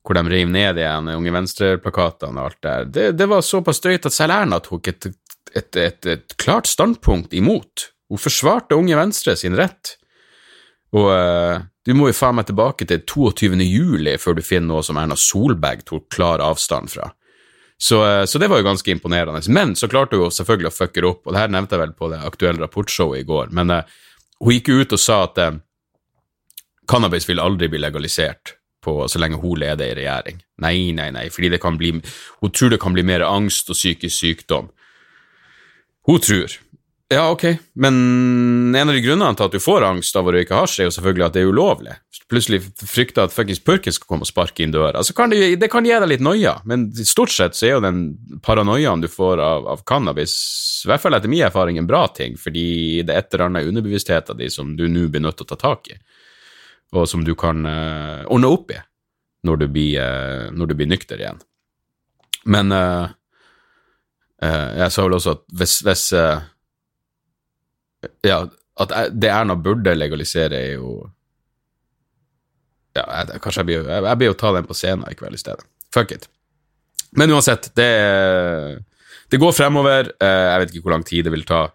Hvor 0.00 0.16
de 0.16 0.22
rev 0.32 0.48
ned 0.48 0.78
igjen 0.80 1.10
Unge 1.12 1.32
Venstre-plakatene 1.34 2.40
og 2.40 2.50
alt 2.50 2.60
der. 2.64 2.84
Det, 2.88 3.06
det 3.18 3.26
var 3.28 3.44
såpass 3.44 3.82
drøyt 3.84 4.08
at 4.08 4.16
selv 4.16 4.32
Erna 4.32 4.60
tok 4.64 4.88
et, 4.88 5.08
et, 5.52 5.76
et, 5.76 6.06
et, 6.06 6.36
klart 6.40 6.70
standpunkt 6.70 7.34
imot. 7.36 7.90
Hun 8.08 8.22
forsvarte 8.22 8.78
Unge 8.78 8.96
Venstre 8.96 9.36
sin 9.36 9.58
rett. 9.58 9.98
Og 10.96 11.10
uh, 11.12 11.60
du 11.86 11.94
må 11.96 12.10
jo 12.10 12.16
faen 12.16 12.36
meg 12.36 12.48
tilbake 12.50 12.86
til 12.88 13.00
22. 13.08 13.56
juli 13.64 14.16
før 14.20 14.36
du 14.36 14.44
finner 14.44 14.68
noe 14.74 14.84
som 14.84 14.98
Erna 15.00 15.16
Solberg 15.16 15.86
tok 15.88 16.10
klar 16.12 16.42
avstand 16.44 16.92
fra. 16.92 17.08
Så, 17.80 18.02
uh, 18.04 18.26
så, 18.28 18.38
det 18.38 18.50
var 18.52 18.60
jo 18.60 18.68
ganske 18.68 18.92
imponerende. 18.92 19.40
Men 19.48 19.72
så 19.76 19.88
klarte 19.88 20.20
hun 20.20 20.34
selvfølgelig 20.34 20.68
å 20.68 20.76
fucke 20.76 21.06
opp, 21.08 21.24
og 21.24 21.32
det 21.32 21.40
her 21.40 21.52
nevnte 21.52 21.78
jeg 21.78 21.84
vel 21.86 21.96
på 21.96 22.12
det 22.12 22.20
aktuelle 22.28 22.60
rapportshowet 22.60 23.22
i 23.22 23.28
går. 23.28 23.52
Men 23.56 23.72
uh, 23.72 24.00
hun 24.44 24.56
gikk 24.56 24.72
jo 24.72 24.80
ut 24.84 24.96
og 24.96 25.00
sa 25.00 25.22
at 25.24 25.40
cannabis 26.90 27.28
vil 27.28 27.40
aldri 27.40 27.68
bli 27.70 27.80
legalisert 27.80 28.56
på, 28.84 29.08
så 29.08 29.20
lenge 29.20 29.40
hun 29.40 29.60
leder 29.60 29.92
i 29.92 29.96
regjering. 30.00 30.40
Nei, 30.64 30.90
nei, 30.96 31.10
nei, 31.14 31.28
fordi 31.32 31.52
det 31.54 31.60
kan 31.62 31.76
bli, 31.80 31.92
hun 32.40 32.52
tror 32.52 32.72
det 32.72 32.80
kan 32.82 32.96
bli 32.96 33.04
mer 33.06 33.24
angst 33.26 33.70
og 33.72 33.78
psykisk 33.78 34.16
sykdom. 34.16 34.70
Hun 36.08 36.20
tror. 36.24 36.56
Ja, 37.10 37.24
ok, 37.32 37.42
men 37.74 37.94
en 38.76 38.88
av 38.88 38.94
de 38.94 39.02
grunnene 39.02 39.34
til 39.34 39.48
at 39.48 39.54
du 39.56 39.58
får 39.62 39.82
angst 39.82 40.14
av 40.14 40.28
å 40.28 40.34
røyke 40.34 40.54
hasj, 40.54 40.76
er 40.78 40.86
jo 40.86 40.92
selvfølgelig 40.94 41.24
at 41.26 41.34
det 41.34 41.42
er 41.42 41.50
ulovlig. 41.50 41.96
Plutselig 42.30 42.60
frykter 42.86 43.26
at 43.26 43.34
fuckings 43.34 43.58
purken 43.66 43.96
skal 43.96 44.06
komme 44.06 44.22
og 44.22 44.30
sparke 44.30 44.62
inn 44.62 44.70
døra. 44.70 45.00
Altså, 45.00 45.16
kan 45.18 45.32
det, 45.32 45.56
det, 45.58 45.66
kan 45.72 45.82
gi 45.82 45.90
deg 45.90 46.06
litt 46.06 46.22
noia, 46.22 46.60
men 46.70 46.86
stort 47.02 47.34
sett 47.34 47.58
så 47.58 47.66
er 47.66 47.74
jo 47.74 47.82
den 47.82 48.04
paranoiaen 48.46 49.02
du 49.02 49.08
får 49.10 49.42
av, 49.42 49.66
av, 49.74 49.82
cannabis, 49.90 50.36
i 50.86 50.92
hvert 50.92 51.02
fall 51.02 51.18
etter 51.18 51.32
min 51.32 51.42
erfaring, 51.48 51.82
en 51.82 51.90
bra 51.90 52.04
ting, 52.14 52.38
fordi 52.38 53.02
det 53.02 53.16
er 53.16 53.24
et 53.24 53.34
eller 53.34 53.48
annet 53.48 53.66
i 53.66 53.72
underbevisstheten 53.74 54.38
din 54.38 54.54
som 54.54 54.76
du 54.78 54.86
nå 54.86 55.08
blir 55.10 55.26
nødt 55.26 55.40
til 55.40 55.48
å 55.48 55.50
ta 55.50 55.58
tak 55.66 55.90
i 55.90 55.98
og 56.90 57.08
som 57.08 57.24
du 57.24 57.34
kan 57.38 57.64
uh, 57.66 58.26
ordne 58.30 58.50
opp 58.50 58.72
i 58.74 58.78
når 59.46 59.62
du 59.62 59.66
blir, 59.72 60.02
uh, 60.02 60.50
når 60.52 60.70
du 60.70 60.76
blir 60.78 60.90
nykter 60.90 61.20
igjen. 61.22 61.40
Men 62.50 62.74
uh, 62.74 63.10
jeg 64.40 64.88
sa 64.92 65.04
vel 65.04 65.18
også 65.18 65.36
at 65.36 65.42
hvis, 65.52 65.80
hvis 65.84 66.04
Ja, 68.24 68.42
at 68.80 68.92
det 69.12 69.30
Erna 69.32 69.56
burde 69.60 69.94
legalisere, 69.96 70.56
er 70.56 70.78
jo 70.78 70.92
Ja, 72.96 73.04
jeg, 73.04 73.40
kanskje 73.42 73.60
jeg 73.60 73.68
blir, 73.68 73.84
jeg, 73.86 74.04
jeg 74.08 74.18
blir 74.18 74.32
å 74.32 74.38
ta 74.38 74.50
den 74.56 74.66
på 74.66 74.74
scenen 74.74 75.06
i 75.06 75.16
kveld 75.18 75.36
i 75.36 75.40
stedet. 75.40 75.66
Fuck 75.94 76.14
it. 76.16 76.24
Men 77.14 77.30
uansett, 77.30 77.68
det, 77.78 77.90
det 79.30 79.38
går 79.38 79.54
fremover. 79.54 80.10
Jeg 80.18 80.62
vet 80.62 80.72
ikke 80.72 80.88
hvor 80.88 80.96
lang 80.96 81.06
tid 81.06 81.28
det 81.28 81.34
vil 81.34 81.46
ta. 81.46 81.68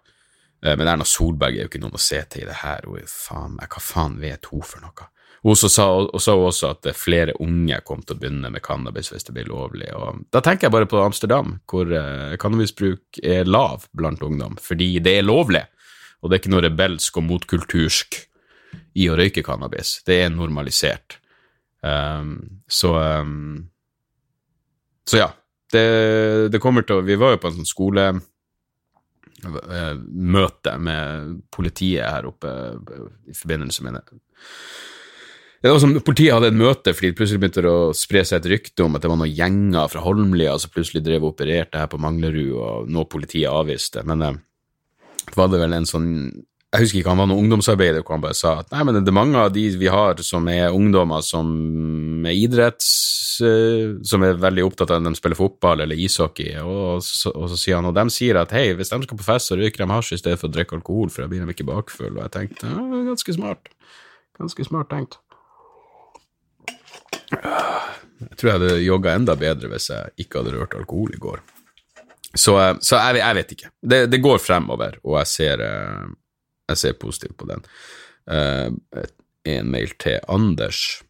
Eh, 0.64 0.76
men 0.76 0.88
Erna 0.88 1.04
Solberg 1.08 1.56
er 1.56 1.66
jo 1.66 1.70
ikke 1.70 1.82
noen 1.82 1.98
å 1.98 2.02
se 2.02 2.20
til 2.30 2.44
i 2.44 2.48
det 2.48 2.60
her. 2.62 2.88
Hun 2.88 3.10
faen 3.10 3.56
meg, 3.58 3.68
Hva 3.72 3.82
faen 3.82 4.18
vet 4.22 4.50
hun 4.52 4.64
for 4.66 4.84
noe? 4.84 5.10
Hun 5.46 5.54
sa, 5.60 5.84
og 6.00 6.18
sa 6.18 6.34
også 6.34 6.72
at 6.72 6.88
flere 6.98 7.36
unge 7.44 7.76
kom 7.86 8.00
til 8.02 8.16
å 8.16 8.18
begynne 8.18 8.48
med 8.50 8.64
cannabis 8.66 9.12
hvis 9.12 9.28
det 9.28 9.34
blir 9.36 9.46
lovlig. 9.46 9.92
Og 9.94 10.24
da 10.34 10.42
tenker 10.42 10.66
jeg 10.66 10.74
bare 10.74 10.88
på 10.90 10.98
Amsterdam, 11.04 11.58
hvor 11.70 11.92
eh, 11.92 12.34
cannabisbruk 12.42 13.20
er 13.22 13.46
lav 13.46 13.86
blant 13.94 14.24
ungdom, 14.26 14.56
fordi 14.62 14.96
det 15.04 15.20
er 15.20 15.28
lovlig. 15.28 15.62
Og 16.26 16.30
det 16.30 16.36
er 16.36 16.42
ikke 16.42 16.54
noe 16.56 16.64
rebelsk 16.66 17.20
og 17.20 17.26
motkultursk 17.28 18.20
i 18.98 19.08
å 19.08 19.16
røyke 19.16 19.44
cannabis. 19.46 20.00
Det 20.06 20.20
er 20.24 20.32
normalisert. 20.34 21.20
Um, 21.80 22.62
så 22.66 22.94
um, 23.22 23.66
Så 25.06 25.22
ja. 25.22 25.32
Det, 25.72 25.82
det, 26.54 26.60
kommer 26.62 26.84
til 26.86 27.00
å 27.00 27.02
Vi 27.02 27.16
var 27.18 27.32
jo 27.34 27.38
på 27.42 27.48
en 27.50 27.56
sånn 27.56 27.66
skole 27.66 28.04
Eh, 29.44 29.94
møte 30.08 30.78
med 30.80 31.36
politiet 31.52 32.08
her 32.08 32.26
oppe 32.30 32.50
i 33.28 33.34
forbindelse 33.36 33.84
med 33.84 33.98
det. 33.98 34.18
Det 35.62 35.72
var 35.72 35.80
som 35.82 35.94
Politiet 36.04 36.34
hadde 36.34 36.50
et 36.52 36.56
møte 36.56 36.92
fordi 36.94 37.10
det 37.10 37.18
plutselig 37.18 37.40
begynte 37.42 37.64
å 37.68 37.92
spre 37.96 38.22
seg 38.24 38.38
et 38.38 38.48
rykte 38.52 38.84
om 38.84 38.96
at 38.96 39.02
det 39.02 39.10
var 39.10 39.18
noen 39.18 39.34
gjenger 39.34 39.90
fra 39.90 40.02
Holmlia 40.04 40.54
som 40.62 40.72
plutselig 40.72 41.02
drev 41.04 41.24
og 41.24 41.34
opererte 41.34 41.80
her 41.80 41.88
på 41.90 42.00
Manglerud, 42.00 42.52
og 42.54 42.90
noe 42.92 43.08
politiet 43.10 43.50
avviste. 43.50 44.04
Men 44.06 44.24
eh, 45.26 45.32
var 45.38 45.50
det 45.52 45.62
vel 45.62 45.76
en 45.76 45.88
sånn 45.88 46.12
jeg 46.76 46.82
husker 46.82 46.98
ikke, 46.98 47.12
han 47.12 47.20
var 47.22 47.28
noen 47.30 47.44
ungdomsarbeider 47.46 48.02
hvor 48.02 48.16
han 48.16 48.24
bare 48.24 48.36
sa 48.36 48.56
at 48.60 48.72
nei, 48.74 48.82
men 48.84 48.98
det 48.98 49.08
er 49.08 49.16
mange 49.16 49.38
av 49.40 49.52
de 49.54 49.62
vi 49.78 49.86
har 49.88 50.18
som 50.26 50.48
er 50.52 50.74
ungdommer 50.74 51.24
som 51.24 52.26
er 52.26 52.36
idretts... 52.36 52.90
Eh, 53.44 53.96
som 54.06 54.22
er 54.24 54.38
veldig 54.40 54.64
opptatt 54.64 54.94
av 54.94 55.02
om 55.02 55.10
de 55.10 55.18
spiller 55.18 55.36
fotball 55.36 55.82
eller 55.84 55.98
ishockey, 56.00 56.54
og 56.62 57.02
så, 57.04 57.28
og 57.36 57.50
så 57.52 57.58
sier 57.60 57.76
han, 57.76 57.88
og 57.90 57.92
de 57.96 58.06
sier 58.12 58.38
at 58.40 58.54
hei, 58.56 58.70
hvis 58.76 58.92
de 58.92 58.98
skal 59.04 59.20
på 59.20 59.26
fest, 59.26 59.50
så 59.50 59.58
røyker 59.60 59.84
de 59.84 59.88
hasj 59.92 60.14
i 60.16 60.20
stedet 60.22 60.40
for 60.40 60.48
å 60.48 60.54
drikke 60.54 60.78
alkohol, 60.78 61.12
for 61.12 61.24
da 61.24 61.28
blir 61.28 61.44
de 61.44 61.52
ikke 61.52 61.68
bakfulle. 61.68 62.14
Og 62.16 62.22
jeg 62.24 62.32
tenkte 62.32 62.70
ja, 62.72 63.02
ganske 63.10 63.36
smart. 63.36 63.68
Ganske 64.40 64.68
smart 64.68 64.88
tenkt. 64.92 65.18
Jeg 67.28 68.38
tror 68.40 68.48
jeg 68.48 68.56
hadde 68.56 68.72
jogga 68.86 69.18
enda 69.18 69.36
bedre 69.36 69.68
hvis 69.74 69.90
jeg 69.92 70.24
ikke 70.24 70.40
hadde 70.40 70.56
rørt 70.56 70.76
alkohol 70.80 71.12
i 71.12 71.20
går. 71.20 71.44
Så, 72.36 72.54
eh, 72.60 72.76
så 72.84 73.00
jeg, 73.00 73.20
jeg, 73.22 73.38
vet 73.40 73.56
ikke. 73.56 73.72
Det, 73.80 74.04
det, 74.12 74.22
går 74.24 74.38
fremover, 74.42 75.00
og 75.04 75.18
jeg 75.20 75.32
ser 75.32 75.64
eh, 75.64 76.14
jeg 76.66 76.80
ser 76.80 76.96
positivt 77.00 77.36
på 77.38 77.48
den. 77.50 77.64
Uh, 78.26 79.04
en 79.46 79.68
mail 79.70 79.92
til 80.02 80.18
Anders. 80.28 81.02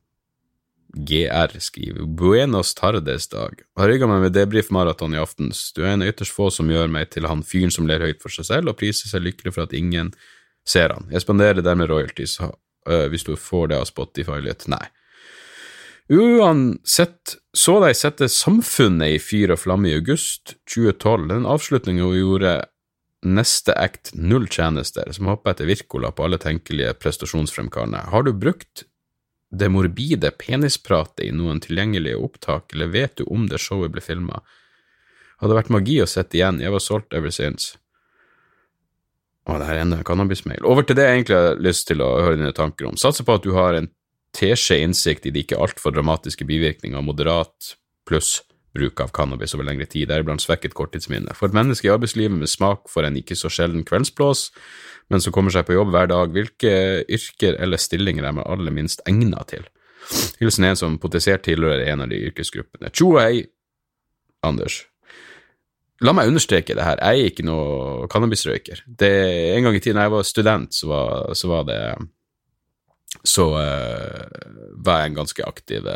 GR 0.97 1.53
skriver 1.61 2.07
Buenos 2.09 2.75
tardes 2.77 3.29
dag. 3.33 3.61
Har 3.77 3.91
rygga 3.91 4.09
meg 4.09 4.23
med 4.25 4.37
debrief-maraton 4.37 5.17
i 5.17 5.21
aftens. 5.21 5.71
Du 5.77 5.83
er 5.85 5.95
en 5.95 6.05
ytterst 6.05 6.33
få 6.33 6.49
som 6.53 6.71
gjør 6.73 6.89
meg 6.93 7.11
til 7.13 7.29
han 7.29 7.45
fyren 7.45 7.73
som 7.73 7.89
ler 7.89 8.05
høyt 8.05 8.23
for 8.23 8.33
seg 8.33 8.49
selv 8.49 8.73
og 8.73 8.79
priser 8.81 9.13
seg 9.13 9.25
lykkelig 9.25 9.53
for 9.57 9.67
at 9.67 9.77
ingen 9.77 10.13
ser 10.69 10.95
han. 10.95 11.09
Jeg 11.13 11.25
spanderer 11.25 11.65
dermed 11.65 11.91
royalties 11.93 12.39
uh, 12.41 12.53
hvis 13.13 13.27
du 13.29 13.35
får 13.41 13.73
det 13.73 13.81
av 13.81 13.89
Spotify 13.89 14.41
litt. 14.45 14.69
Nei. 14.73 14.85
Uansett 16.09 17.37
så 17.57 17.81
de 17.83 17.95
sette 17.95 18.29
Samfunnet 18.31 19.17
i 19.17 19.19
fyr 19.19 19.51
og 19.55 19.59
flamme 19.65 19.91
i 19.91 19.97
august 19.99 20.55
2012. 20.71 21.29
Den 21.33 21.49
avslutningen 21.51 22.07
hun 22.07 22.19
gjorde 22.19 22.57
Neste 23.27 23.75
act 23.75 24.13
null 24.15 24.45
tjenester, 24.47 25.09
som 25.11 25.27
hopper 25.27 25.51
etter 25.55 25.67
Wirkola 25.67 26.13
på 26.15 26.27
alle 26.27 26.39
tenkelige 26.39 26.93
prestasjonsfremkallende. 27.01 28.05
Har 28.13 28.23
du 28.23 28.31
brukt 28.37 28.85
det 29.51 29.71
morbide 29.73 30.31
penispratet 30.37 31.25
i 31.25 31.33
noen 31.35 31.59
tilgjengelige 31.65 32.21
opptak, 32.23 32.71
eller 32.77 32.93
vet 32.93 33.17
du 33.19 33.25
om 33.25 33.49
det 33.51 33.59
showet 33.63 33.91
ble 33.95 34.05
filma? 34.05 34.43
Hadde 35.43 35.59
vært 35.59 35.73
magi 35.75 35.99
å 36.05 36.07
sette 36.07 36.39
igjen, 36.39 36.61
jeg 36.63 36.71
var 36.77 36.85
solgt 36.85 37.17
ever 37.17 37.35
since. 37.35 37.81
Å, 39.49 39.57
det 39.59 39.67
her 39.67 39.81
er 39.81 39.85
enda 39.89 39.99
en 39.99 40.07
cannabismail. 40.07 40.63
Over 40.69 40.87
til 40.87 41.01
det 41.01 41.09
jeg 41.09 41.19
egentlig 41.19 41.41
har 41.41 41.61
lyst 41.67 41.89
til 41.91 42.05
å 42.05 42.13
høre 42.21 42.39
dine 42.39 42.55
tanker 42.55 42.93
om. 42.93 43.01
Satser 43.01 43.27
på 43.27 43.41
at 43.41 43.47
du 43.47 43.57
har 43.57 43.81
en 43.81 43.91
teskje 44.37 44.83
innsikt 44.85 45.27
i 45.27 45.33
de 45.35 45.43
ikke 45.45 45.59
altfor 45.61 45.95
dramatiske 45.97 46.47
bivirkninger 46.49 46.99
av 46.99 47.07
moderat 47.07 47.75
pluss 48.09 48.41
bruk 48.77 49.01
av 49.01 49.13
cannabis 49.17 49.55
over 49.57 49.67
lengre 49.67 49.87
tid, 49.89 50.11
deriblant 50.11 50.43
svekket 50.45 50.77
korttidsminne. 50.77 51.35
For 51.37 51.49
et 51.49 51.57
menneske 51.57 51.89
i 51.89 51.93
arbeidslivet 51.95 52.37
med 52.37 52.51
smak 52.51 52.91
for 52.93 53.07
en 53.07 53.17
ikke 53.19 53.37
så 53.39 53.51
sjelden 53.53 53.87
kveldsblås, 53.89 54.51
men 55.13 55.23
som 55.23 55.33
kommer 55.35 55.55
seg 55.55 55.67
på 55.69 55.77
jobb 55.77 55.95
hver 55.95 56.11
dag, 56.11 56.35
hvilke 56.35 56.75
yrker 57.07 57.57
eller 57.63 57.81
stillinger 57.81 58.27
er 58.27 58.37
man 58.37 58.49
aller 58.49 58.75
minst 58.75 59.05
egnet 59.09 59.53
til? 59.55 59.65
Hilsen 60.41 60.69
en 60.69 60.79
som 60.79 60.99
potensielt 61.03 61.45
tilhører 61.47 61.87
en 61.91 62.05
av 62.05 62.11
de 62.13 62.21
yrkesgruppene. 62.29 62.93
Tjo 62.95 63.15
og 63.15 63.23
hei, 63.23 63.47
Anders. 64.47 64.85
La 66.05 66.13
meg 66.13 66.29
understreke 66.29 66.75
det 66.77 66.85
her, 66.85 67.01
jeg 67.01 67.23
er 67.23 67.31
ikke 67.31 67.47
noe 67.47 68.07
cannabisrøyker. 68.13 68.83
Det, 68.85 69.13
en 69.57 69.65
gang 69.65 69.79
i 69.79 69.81
tiden 69.81 69.97
da 69.97 70.05
jeg 70.05 70.13
var 70.13 70.29
student, 70.29 70.77
så 70.77 70.91
var, 70.91 71.33
så 71.39 71.49
var 71.51 71.65
det 71.71 71.81
Så 73.27 73.49
uh, 73.55 74.27
var 74.85 75.01
jeg 75.01 75.13
en 75.13 75.19
ganske 75.21 75.47
aktiv, 75.47 75.89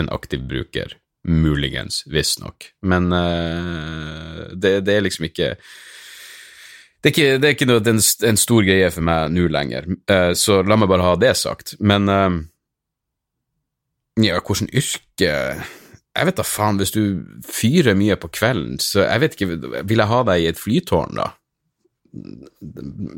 en 0.00 0.12
aktiv 0.12 0.42
bruker 0.48 0.96
Muligens, 1.28 2.02
visstnok. 2.08 2.70
Men 2.82 3.12
uh, 3.12 4.46
det, 4.56 4.80
det, 4.86 4.94
er 4.94 5.04
liksom 5.04 5.26
ikke 5.28 5.50
det 7.00 7.10
er 7.10 7.12
ikke, 7.12 7.34
det 7.40 7.48
er 7.48 7.54
ikke 7.56 7.68
noe, 7.68 7.82
en, 7.92 8.00
en, 8.00 8.40
stor 8.40 8.64
greie 8.64 8.88
for 8.92 9.04
meg 9.04 9.34
nå 9.34 9.44
lenger, 9.52 9.88
uh, 10.08 10.32
så 10.36 10.62
la 10.64 10.78
meg 10.80 10.88
bare 10.90 11.04
ha 11.04 11.18
det 11.20 11.34
sagt. 11.40 11.74
Men 11.80 12.08
uh, 12.08 12.40
ja, 14.20 14.40
hvordan 14.40 14.72
yrke 14.72 15.30
Jeg 16.10 16.26
vet 16.26 16.40
da 16.40 16.44
faen, 16.44 16.80
hvis 16.80 16.92
du 16.96 17.02
fyrer 17.46 17.94
mye 17.96 18.16
på 18.18 18.32
kvelden, 18.34 18.80
så 18.82 19.04
jeg 19.04 19.22
vet 19.22 19.36
ikke 19.36 19.84
Vil 19.86 20.02
jeg 20.02 20.10
ha 20.10 20.24
deg 20.26 20.42
i 20.42 20.48
et 20.50 20.58
flytårn, 20.58 21.20
da? 21.20 21.30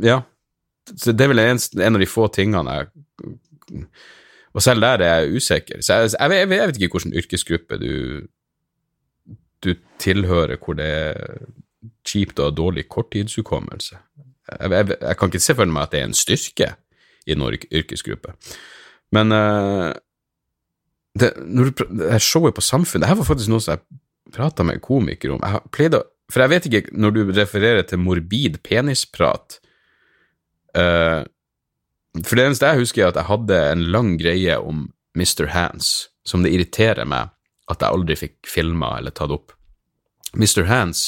Ja. 0.04 0.18
Så 0.90 1.12
det 1.14 1.24
er 1.24 1.30
vel 1.30 1.42
en, 1.42 1.60
en 1.78 1.96
av 1.96 2.02
de 2.02 2.10
få 2.10 2.26
tingene 2.34 2.78
jeg 2.78 2.90
og 4.52 4.62
selv 4.62 4.84
der 4.84 5.00
er 5.00 5.20
jeg 5.20 5.36
usikker. 5.36 5.80
Så 5.80 5.94
jeg, 5.94 6.10
jeg, 6.20 6.30
jeg, 6.30 6.50
jeg 6.50 6.68
vet 6.68 6.80
ikke 6.80 6.98
hvilken 6.98 7.16
yrkesgruppe 7.16 7.78
du, 7.80 7.94
du 9.64 9.74
tilhører 10.02 10.60
hvor 10.60 10.76
det 10.76 10.88
er 10.88 11.46
kjipt 12.06 12.40
og 12.42 12.56
dårlig 12.56 12.88
korttidshukommelse. 12.88 13.96
Jeg, 14.60 15.16
kan 15.18 15.30
ikke 15.30 15.40
se 15.40 15.56
for 15.56 15.70
meg 15.70 15.86
at 15.86 15.94
det 15.94 16.00
er 16.02 16.08
en 16.10 16.16
styrke 16.16 16.72
i 17.26 17.32
en 17.32 17.44
yrkesgruppe. 17.48 18.34
Men 19.12 19.32
uh, 19.32 19.92
det, 21.18 21.32
når 21.38 21.70
du, 21.70 21.84
det 22.02 22.22
showet 22.22 22.54
på 22.54 22.64
Samfunnet 22.64 23.04
Det 23.04 23.08
her 23.08 23.20
var 23.20 23.28
faktisk 23.28 23.52
noe 23.52 23.60
som 23.60 23.76
jeg 23.76 24.00
prata 24.32 24.64
med 24.64 24.80
komikere 24.84 25.36
om. 25.36 25.42
Jeg 25.44 25.72
pleide, 25.72 26.02
for 26.32 26.40
jeg 26.40 26.50
vet 26.50 26.66
ikke, 26.66 26.84
når 26.92 27.10
du 27.10 27.20
refererer 27.36 27.82
til 27.82 28.00
morbid 28.00 28.60
penisprat 28.64 29.61
uh, 30.78 31.22
For 32.22 32.38
det 32.38 32.46
eneste 32.46 32.72
jeg 32.72 32.84
husker, 32.84 33.04
er 33.04 33.12
at 33.12 33.20
jeg 33.20 33.30
hadde 33.30 33.60
en 33.72 33.86
lang 33.94 34.14
greie 34.20 34.58
om 34.58 34.86
Mr. 35.18 35.48
Hands, 35.52 35.88
som 36.24 36.44
det 36.44 36.52
irriterer 36.54 37.08
meg 37.08 37.32
at 37.70 37.82
jeg 37.82 37.94
aldri 37.94 38.16
fikk 38.18 38.48
filma 38.48 38.96
eller 38.98 39.14
tatt 39.14 39.32
opp. 39.32 39.54
Mr. 40.34 40.64
Hands 40.68 41.02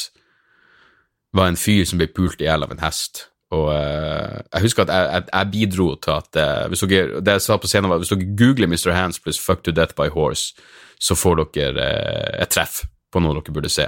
var 1.35 1.51
en 1.51 1.59
fyr 1.59 1.85
som 1.89 2.01
ble 2.01 2.09
pult 2.15 2.43
i 2.43 2.49
hjel 2.49 2.65
av 2.65 2.73
en 2.73 2.83
hest. 2.85 3.29
Og 3.55 3.69
uh, 3.71 4.41
jeg 4.55 4.65
husker 4.65 4.87
at 4.87 4.93
jeg, 4.95 5.11
jeg, 5.13 5.27
jeg 5.31 5.51
bidro 5.53 5.89
til 6.03 6.15
at 6.15 6.41
uh, 6.41 6.65
hvis 6.71 6.85
dere, 6.91 7.21
det 7.25 7.37
jeg 7.37 7.45
sa 7.45 7.59
på 7.61 7.71
scenen 7.71 7.93
var, 7.93 8.01
hvis 8.03 8.13
dere 8.13 8.33
googler 8.39 8.71
Mr. 8.71 8.95
Hands 8.97 9.21
pluss 9.23 9.41
Fuck 9.41 9.65
to 9.67 9.75
Death 9.75 9.97
by 9.99 10.09
Horse, 10.15 10.55
så 11.01 11.17
får 11.19 11.45
dere 11.55 11.85
uh, 11.85 12.43
et 12.43 12.55
treff 12.55 12.83
på 13.13 13.23
noe 13.23 13.37
dere 13.39 13.55
burde 13.55 13.71
se. 13.71 13.87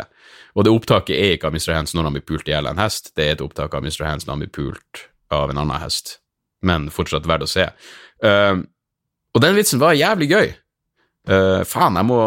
Og 0.56 0.64
det 0.64 0.72
opptaket 0.72 1.16
er 1.16 1.36
ikke 1.36 1.50
av 1.50 1.56
Mr. 1.56 1.74
Hands 1.74 1.96
når 1.96 2.08
han 2.08 2.16
blir 2.16 2.26
pult 2.28 2.48
i 2.48 2.54
hjel 2.54 2.68
av 2.68 2.76
en 2.76 2.84
hest, 2.84 3.12
det 3.18 3.26
er 3.26 3.36
et 3.36 3.44
opptak 3.44 3.74
av 3.74 3.84
Mr. 3.84 4.06
Hands 4.06 4.26
når 4.26 4.36
han 4.36 4.44
blir 4.44 4.54
pult 4.54 5.06
av 5.34 5.50
en 5.50 5.58
annen 5.62 5.82
hest. 5.82 6.18
Men 6.66 6.90
fortsatt 6.92 7.26
verdt 7.28 7.46
å 7.46 7.50
se. 7.50 7.66
og 8.22 9.42
den 9.42 9.58
vitsen 9.58 9.82
var 9.82 9.92
jævlig 9.92 10.30
gøy. 10.30 10.54
faen, 11.66 11.96
jeg 11.96 12.06
må 12.06 12.18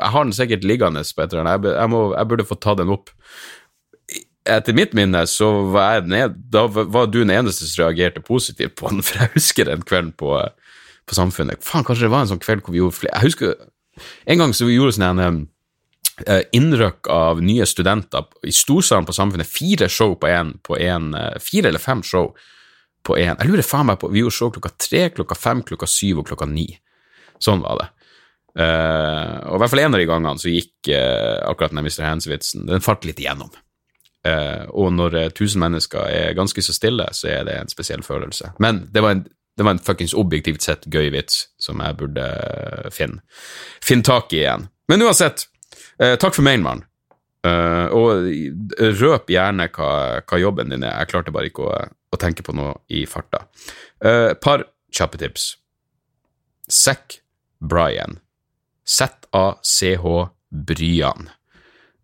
Jeg 0.00 0.10
har 0.10 0.24
den 0.24 0.32
sikkert 0.32 0.64
liggende 0.64 1.04
på 1.04 1.22
et 1.22 1.32
eller 1.32 1.44
annet. 1.44 1.64
Jeg, 1.76 1.88
må, 1.88 2.14
jeg 2.16 2.28
burde 2.28 2.48
få 2.48 2.54
ta 2.54 2.74
den 2.74 2.90
opp 2.90 3.10
etter 4.48 4.76
mitt 4.76 4.94
minne 4.96 5.24
så 5.28 5.48
var, 5.72 6.02
jeg, 6.08 6.32
da 6.52 6.64
var 6.68 7.10
du 7.10 7.20
den 7.20 7.34
eneste 7.34 7.66
som 7.68 7.84
reagerte 7.84 8.22
positivt 8.24 8.76
på 8.78 8.90
den, 8.92 9.04
for 9.04 9.20
jeg 9.20 9.34
husker 9.36 9.68
den 9.68 9.84
kvelden 9.86 10.14
på, 10.18 10.34
på 11.08 11.18
Samfunnet. 11.18 11.62
Faen, 11.64 11.86
kanskje 11.86 12.06
det 12.06 12.14
var 12.14 12.24
en 12.24 12.32
sånn 12.32 12.42
kveld 12.42 12.64
hvor 12.64 12.76
vi 12.76 12.82
gjorde 12.82 12.98
flere 12.98 13.18
Jeg 13.18 13.30
husker 13.30 13.56
en 14.30 14.40
gang 14.40 14.54
så 14.54 14.68
vi 14.68 14.76
gjorde 14.78 14.94
sånn 14.96 15.22
en 15.24 15.40
uh, 16.26 16.40
innrykk 16.56 17.10
av 17.12 17.42
nye 17.44 17.66
studenter 17.68 18.26
i 18.46 18.54
storsalen 18.54 19.06
på 19.08 19.14
Samfunnet. 19.16 19.50
Fire 19.50 19.88
show 19.92 20.16
på 20.18 20.30
én, 20.30 20.54
på 20.64 20.78
én 20.80 21.12
uh, 21.14 21.36
Fire 21.42 21.70
eller 21.70 21.82
fem 21.82 22.02
show 22.02 22.32
på 23.06 23.18
én. 23.20 23.36
Jeg 23.36 23.50
lurer 23.50 23.66
faen 23.66 23.88
meg 23.88 24.00
på 24.00 24.10
Vi 24.12 24.24
gjorde 24.24 24.38
show 24.38 24.50
klokka 24.54 24.74
tre, 24.80 25.06
klokka 25.14 25.38
fem, 25.38 25.62
klokka 25.66 25.88
syv 25.90 26.22
og 26.22 26.32
klokka 26.32 26.48
ni. 26.50 26.66
Sånn 27.42 27.62
var 27.64 27.82
det. 27.82 27.88
Uh, 28.58 29.38
og 29.52 29.58
i 29.58 29.62
hvert 29.62 29.70
fall 29.70 29.84
en 29.84 29.94
av 29.94 30.00
de 30.02 30.08
gangene 30.08 30.42
så 30.42 30.50
gikk 30.50 30.88
akkurat 30.90 31.70
den 31.70 31.84
Mr. 31.84 32.02
Hands-vitsen 32.02 32.64
Den 32.66 32.82
falt 32.82 33.04
litt 33.06 33.20
igjennom. 33.22 33.52
Uh, 34.26 34.66
og 34.74 34.92
når 34.96 35.16
uh, 35.16 35.26
tusen 35.34 35.62
mennesker 35.62 36.08
er 36.10 36.36
ganske 36.36 36.62
så 36.64 36.74
stille, 36.74 37.06
så 37.14 37.30
er 37.30 37.44
det 37.46 37.58
en 37.58 37.70
spesiell 37.70 38.02
følelse. 38.04 38.52
Men 38.62 38.82
det 38.92 39.02
var 39.04 39.14
en, 39.14 39.22
det 39.58 39.66
var 39.66 39.76
en 39.76 39.84
fuckings 39.84 40.14
objektivt 40.18 40.64
sett 40.66 40.88
gøy 40.90 41.12
vits 41.14 41.46
som 41.62 41.80
jeg 41.84 41.98
burde 42.00 42.24
uh, 42.24 42.88
finne, 42.94 43.22
finne 43.84 44.06
tak 44.06 44.34
i 44.34 44.42
igjen. 44.42 44.66
Men 44.90 45.04
uansett, 45.06 45.46
takk 45.98 46.36
for 46.36 46.46
mailen, 46.46 46.84
og 47.44 48.28
røp 49.00 49.30
gjerne 49.32 49.68
hva, 49.74 49.90
hva, 50.22 50.40
jobben 50.42 50.70
din 50.74 50.84
er. 50.86 50.98
Jeg 51.00 51.10
klarte 51.12 51.34
bare 51.34 51.50
ikke 51.50 51.64
å, 51.66 51.78
å 51.86 52.20
tenke 52.20 52.44
på 52.46 52.54
noe 52.54 52.76
i 52.94 53.04
farta. 53.08 53.44
par 54.42 54.66
kjappe 54.94 55.18
tips. 55.18 55.48
Zack 56.70 57.20
Bryan. 57.58 58.20
Z-A-C-H 58.86 60.14
Bryan 60.50 61.30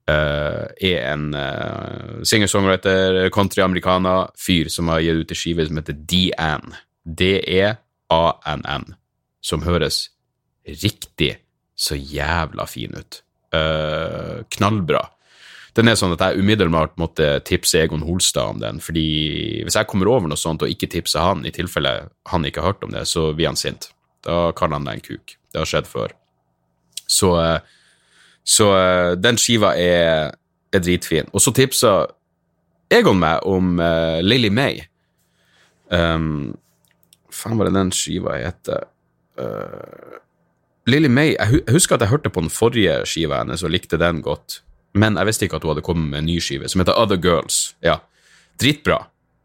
Uh, 0.04 0.68
er 0.84 0.98
en 1.14 1.30
uh, 1.32 2.20
singer-songwriter, 2.28 3.30
country-amerikaner, 3.32 4.34
fyr 4.36 4.68
som 4.68 4.90
har 4.92 5.00
gitt 5.00 5.22
ut 5.22 5.32
en 5.32 5.38
skive 5.40 5.64
som 5.64 5.78
heter 5.80 5.96
D-Ann. 5.96 6.74
D-E-A-N-N. 7.08 8.84
Som 9.40 9.64
høres 9.64 10.02
riktig 10.68 11.30
så 11.72 11.96
jævla 11.96 12.68
fin 12.68 12.92
ut. 12.92 13.22
Uh, 13.54 14.42
knallbra. 14.56 15.04
Den 15.74 15.90
er 15.90 15.98
sånn 15.98 16.14
at 16.14 16.22
jeg 16.22 16.42
umiddelbart 16.42 16.98
måtte 16.98 17.28
tipse 17.46 17.80
Egon 17.82 18.04
Holstad 18.06 18.54
om 18.54 18.60
den, 18.62 18.80
fordi 18.82 19.62
hvis 19.66 19.78
jeg 19.78 19.88
kommer 19.90 20.10
over 20.10 20.30
noe 20.30 20.38
sånt 20.38 20.62
og 20.62 20.70
ikke 20.70 20.90
tipser 20.92 21.22
han, 21.22 21.42
i 21.46 21.54
tilfelle 21.54 21.94
han 22.30 22.46
ikke 22.46 22.62
har 22.62 22.74
hørt 22.74 22.86
om 22.86 22.94
det, 22.94 23.06
så 23.10 23.32
blir 23.34 23.50
han 23.50 23.58
sint. 23.58 23.88
Da 24.26 24.52
kaller 24.56 24.78
han 24.78 24.86
deg 24.86 25.00
en 25.00 25.06
kuk. 25.08 25.34
Det 25.50 25.62
har 25.62 25.70
skjedd 25.70 25.90
før. 25.90 26.14
Så 27.10 27.32
uh, 27.38 27.58
så 28.44 28.68
uh, 28.76 29.12
den 29.16 29.40
skiva 29.40 29.72
er, 29.80 30.34
er, 30.72 30.82
dritfin. 30.84 31.30
Og 31.32 31.40
så 31.42 31.52
tipsa 31.56 31.94
Egon 32.92 33.18
meg 33.18 33.40
om 33.48 33.78
uh, 33.80 34.20
Lily 34.20 34.50
May. 34.52 34.82
Um, 35.88 36.52
faen 37.32 37.56
var 37.58 37.70
det 37.70 37.78
den 37.78 37.92
skiva 37.96 38.36
heter? 38.36 38.84
Uh, 39.40 40.20
Lily 40.86 41.08
May 41.08 41.32
jeg, 41.32 41.62
husker 41.72 41.96
at 41.96 42.04
jeg 42.04 42.12
hørte 42.12 42.32
på 42.32 42.42
den 42.44 42.52
forrige 42.52 43.00
skiva 43.08 43.40
hennes 43.40 43.64
og 43.64 43.72
likte 43.72 44.00
den 44.00 44.20
godt, 44.24 44.60
men 44.94 45.16
jeg 45.16 45.28
visste 45.30 45.46
ikke 45.46 45.56
at 45.60 45.64
hun 45.64 45.74
hadde 45.74 45.86
kommet 45.86 46.10
med 46.10 46.22
en 46.22 46.28
ny 46.28 46.38
skive 46.44 46.68
som 46.68 46.82
heter 46.82 46.98
Other 47.00 47.20
Girls. 47.20 47.74
Ja, 47.84 48.02
Dritbra. 48.60 49.00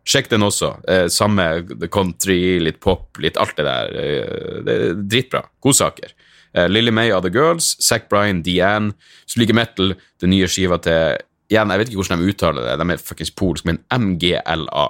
Sjekk 0.10 0.30
den 0.32 0.46
også. 0.46 0.72
Eh, 0.90 1.06
samme 1.14 1.46
country, 1.94 2.58
litt 2.62 2.80
pop, 2.82 3.20
litt 3.22 3.38
alt 3.38 3.58
det 3.60 3.66
der. 3.68 3.96
Eh, 4.00 4.60
det 4.66 4.78
dritbra. 5.12 5.44
Godsaker. 5.62 6.16
Eh, 6.54 6.70
Lily 6.70 6.92
May 6.92 7.12
Other 7.14 7.30
Girls, 7.30 7.76
Zack 7.84 8.10
Bryan, 8.10 8.42
Deanne, 8.46 8.96
som 9.30 9.42
liker 9.42 9.58
metal, 9.58 9.94
den 10.22 10.34
nye 10.34 10.50
skiva 10.50 10.80
til 10.82 11.20
Igjen, 11.50 11.72
jeg 11.74 11.82
vet 11.82 11.90
ikke 11.90 11.98
hvordan 12.04 12.20
de 12.22 12.30
uttaler 12.30 12.62
det, 12.62 12.74
de 12.78 12.94
er 12.94 13.00
fuckings 13.02 13.32
polsk, 13.34 13.66
men 13.66 13.80
MGLA. 13.90 14.84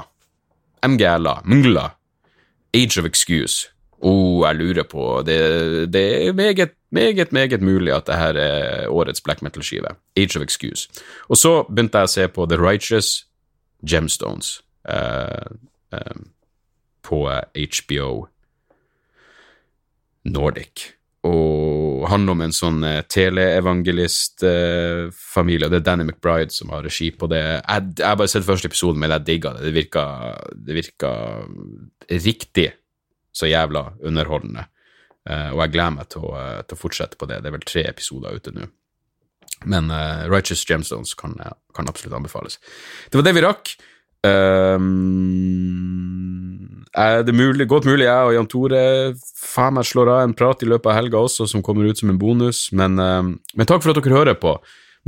MGLA. 0.83 1.35
Mungla. 1.47 1.85
Age 2.75 2.99
of 2.99 3.07
Excuse. 3.07 3.69
Oh, 4.01 4.47
jeg 4.47 4.55
lurer 4.55 4.83
på 4.87 5.23
Det, 5.25 5.93
det 5.93 6.27
er 6.27 6.33
meget, 6.33 6.71
meget, 6.91 7.31
meget 7.31 7.61
mulig 7.61 7.93
at 7.93 8.07
det 8.07 8.15
her 8.15 8.33
er 8.33 8.87
årets 8.87 9.21
black 9.21 9.41
metal-skive. 9.41 9.87
Age 10.17 10.39
of 10.39 10.43
Excuse. 10.43 10.89
Og 11.27 11.37
så 11.37 11.63
begynte 11.63 11.97
jeg 11.97 12.07
å 12.07 12.13
se 12.13 12.27
på 12.27 12.45
The 12.45 12.57
Righteous 12.57 13.25
Gemstones 13.83 14.63
uh, 14.89 15.51
uh, 15.93 16.21
på 17.03 17.29
HBO 17.55 18.27
Nordic 20.25 20.99
og 21.27 22.07
handler 22.07 22.31
om 22.31 22.41
en 22.45 22.53
sånn 22.55 22.79
eh, 22.87 23.01
teleevangelistfamilie, 23.11 25.67
og 25.67 25.71
det 25.73 25.81
er 25.81 25.87
Danny 25.89 26.05
McBride 26.07 26.55
som 26.55 26.71
har 26.71 26.85
regi 26.87 27.09
på 27.11 27.27
det. 27.27 27.41
Jeg 27.43 27.59
har 27.99 28.15
bare 28.15 28.31
sett 28.31 28.47
første 28.47 28.71
episoden, 28.71 28.95
men 29.01 29.11
jeg 29.11 29.25
digga 29.27 29.51
det. 29.57 29.65
Det 29.67 29.73
virka, 29.75 30.03
det 30.55 30.73
virka 30.77 31.11
riktig 32.07 32.71
så 33.39 33.49
jævla 33.49 33.89
underholdende. 34.05 34.67
Uh, 35.29 35.51
og 35.53 35.63
jeg 35.63 35.73
gleder 35.75 35.95
meg 35.99 36.09
til 36.11 36.25
å, 36.25 36.33
uh, 36.33 36.59
til 36.65 36.75
å, 36.77 36.79
fortsette 36.79 37.19
på 37.19 37.27
det. 37.29 37.41
Det 37.43 37.49
er 37.49 37.55
vel 37.57 37.67
tre 37.67 37.83
episoder 37.89 38.37
ute 38.39 38.53
nå. 38.55 38.67
Men 39.69 39.91
uh, 39.91 40.25
Righteous 40.31 40.63
Gemstones 40.67 41.13
kan, 41.19 41.35
kan, 41.75 41.89
absolutt 41.91 42.17
anbefales. 42.17 42.59
Det 43.11 43.19
var 43.19 43.25
det 43.27 43.35
vi 43.37 43.45
rakk. 43.45 43.73
Um, 44.25 44.89
er 46.97 47.23
det 47.23 47.35
mulig, 47.35 47.67
godt 47.69 47.85
mulig 47.87 48.07
jeg 48.07 48.27
og 48.27 48.33
Jan 48.35 48.49
Tore 48.51 48.81
faen 49.39 49.77
meg 49.77 49.87
slår 49.87 50.11
av 50.11 50.23
en 50.25 50.35
prat 50.35 50.63
i 50.65 50.67
løpet 50.67 50.89
av 50.91 50.97
helga 50.97 51.21
også, 51.21 51.47
som 51.47 51.63
kommer 51.63 51.87
ut 51.87 51.99
som 52.01 52.11
en 52.11 52.19
bonus, 52.19 52.65
men, 52.75 52.99
um, 52.99 53.35
men 53.55 53.69
takk 53.69 53.83
for 53.83 53.93
at 53.93 54.01
dere 54.01 54.17
hører 54.17 54.37
på. 54.39 54.57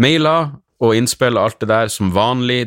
Mailer 0.01 0.53
og 0.81 0.95
innspill 0.97 1.37
og 1.37 1.43
alt 1.49 1.59
det 1.61 1.69
der 1.71 1.91
som 1.93 2.13
vanlig. 2.15 2.65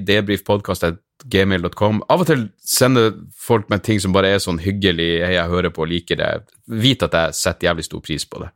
Debrifpodkast.gmail.com. 1.25 2.03
Av 2.09 2.21
og 2.23 2.29
til 2.29 2.49
sender 2.61 3.13
folk 3.37 3.69
meg 3.73 3.83
ting 3.85 4.01
som 4.01 4.13
bare 4.13 4.35
er 4.35 4.43
sånn 4.43 4.61
hyggelig, 4.61 5.25
hei, 5.25 5.35
jeg 5.37 5.51
hører 5.51 5.73
på 5.73 5.85
og 5.85 5.91
liker 5.91 6.21
det. 6.21 6.31
Vit 6.69 7.03
at 7.03 7.15
jeg 7.15 7.37
setter 7.39 7.71
jævlig 7.71 7.85
stor 7.85 8.03
pris 8.05 8.25
på 8.29 8.43
det. 8.45 8.51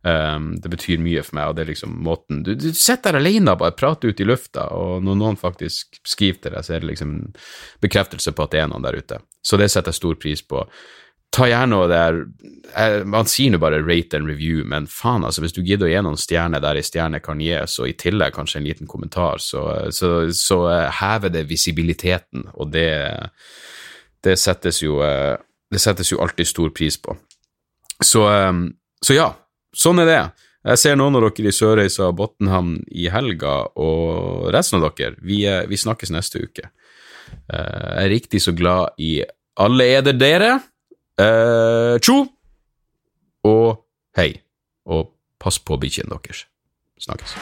Um, 0.00 0.54
det 0.56 0.70
betyr 0.72 1.02
mye 1.02 1.22
for 1.22 1.36
meg, 1.36 1.50
og 1.50 1.56
det 1.58 1.66
er 1.66 1.68
liksom 1.74 1.98
måten 2.06 2.38
Du, 2.40 2.54
du 2.56 2.70
sitter 2.72 3.12
der 3.12 3.18
alene 3.20 3.52
bare 3.60 3.76
prater 3.76 4.08
ut 4.08 4.20
i 4.20 4.24
lufta, 4.24 4.70
og 4.72 5.04
når 5.04 5.18
noen 5.20 5.36
faktisk 5.36 6.00
skriver 6.08 6.40
til 6.40 6.54
deg, 6.54 6.64
så 6.64 6.74
er 6.74 6.80
det 6.80 6.88
liksom 6.94 7.12
bekreftelse 7.84 8.32
på 8.32 8.46
at 8.46 8.54
det 8.54 8.62
er 8.62 8.70
noen 8.72 8.86
der 8.86 8.96
ute. 8.96 9.20
Så 9.44 9.60
det 9.60 9.68
setter 9.68 9.92
jeg 9.92 10.00
stor 10.00 10.16
pris 10.22 10.42
på. 10.42 10.64
Ta 11.30 11.46
gjerne 11.46 11.78
og 11.78 11.90
det 11.92 11.98
er 12.00 13.04
Man 13.06 13.28
sier 13.30 13.52
nå 13.52 13.58
bare 13.62 13.80
rate 13.82 14.18
and 14.18 14.28
review, 14.30 14.64
men 14.66 14.86
faen, 14.90 15.24
altså, 15.26 15.42
hvis 15.42 15.56
du 15.56 15.62
gidder 15.62 15.88
å 15.88 15.90
gi 15.90 16.02
noen 16.06 16.18
stjerner 16.18 16.62
der 16.62 16.78
i 16.78 16.84
stjerne 16.86 17.18
kan 17.22 17.40
gis, 17.42 17.78
og 17.82 17.90
i 17.90 17.96
tillegg 17.98 18.34
kanskje 18.36 18.60
en 18.60 18.68
liten 18.68 18.90
kommentar, 18.90 19.42
så, 19.42 19.64
så, 19.94 20.30
så 20.34 20.58
uh, 20.68 21.00
hever 21.00 21.32
det 21.34 21.48
visibiliteten, 21.50 22.44
og 22.54 22.70
det, 22.70 22.92
det 24.22 24.36
settes 24.38 24.82
jo 24.84 25.00
Det 25.70 25.78
settes 25.78 26.12
jo 26.12 26.18
alltid 26.22 26.46
stor 26.46 26.70
pris 26.74 26.96
på. 26.98 27.14
Så, 28.02 28.22
så 29.06 29.14
ja, 29.14 29.28
sånn 29.70 30.02
er 30.02 30.08
det. 30.08 30.22
Jeg 30.60 30.80
ser 30.82 30.96
noen 30.98 31.16
av 31.16 31.24
dere 31.24 31.48
i 31.48 31.54
Sørreisa 31.56 32.10
og 32.10 32.18
Botnhamn 32.18 32.80
i 32.92 33.06
helga, 33.12 33.54
og 33.80 34.50
resten 34.52 34.80
av 34.80 34.90
dere, 34.98 35.16
vi, 35.24 35.44
vi 35.46 35.78
snakkes 35.78 36.12
neste 36.12 36.42
uke. 36.42 36.66
Eh, 37.48 37.86
jeg 37.96 38.02
er 38.04 38.12
riktig 38.12 38.42
så 38.44 38.52
glad 38.56 39.00
i 39.00 39.22
alle 39.60 39.86
eder 39.96 40.18
dere. 40.18 40.50
Uh, 41.20 41.98
tjo 42.00 42.22
og 43.44 43.82
hei, 44.16 44.30
og 44.88 45.10
pass 45.40 45.60
på 45.60 45.76
bikkjene 45.80 46.16
deres. 46.16 46.46
Snakkes. 47.00 47.36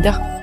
Canada. 0.00 0.37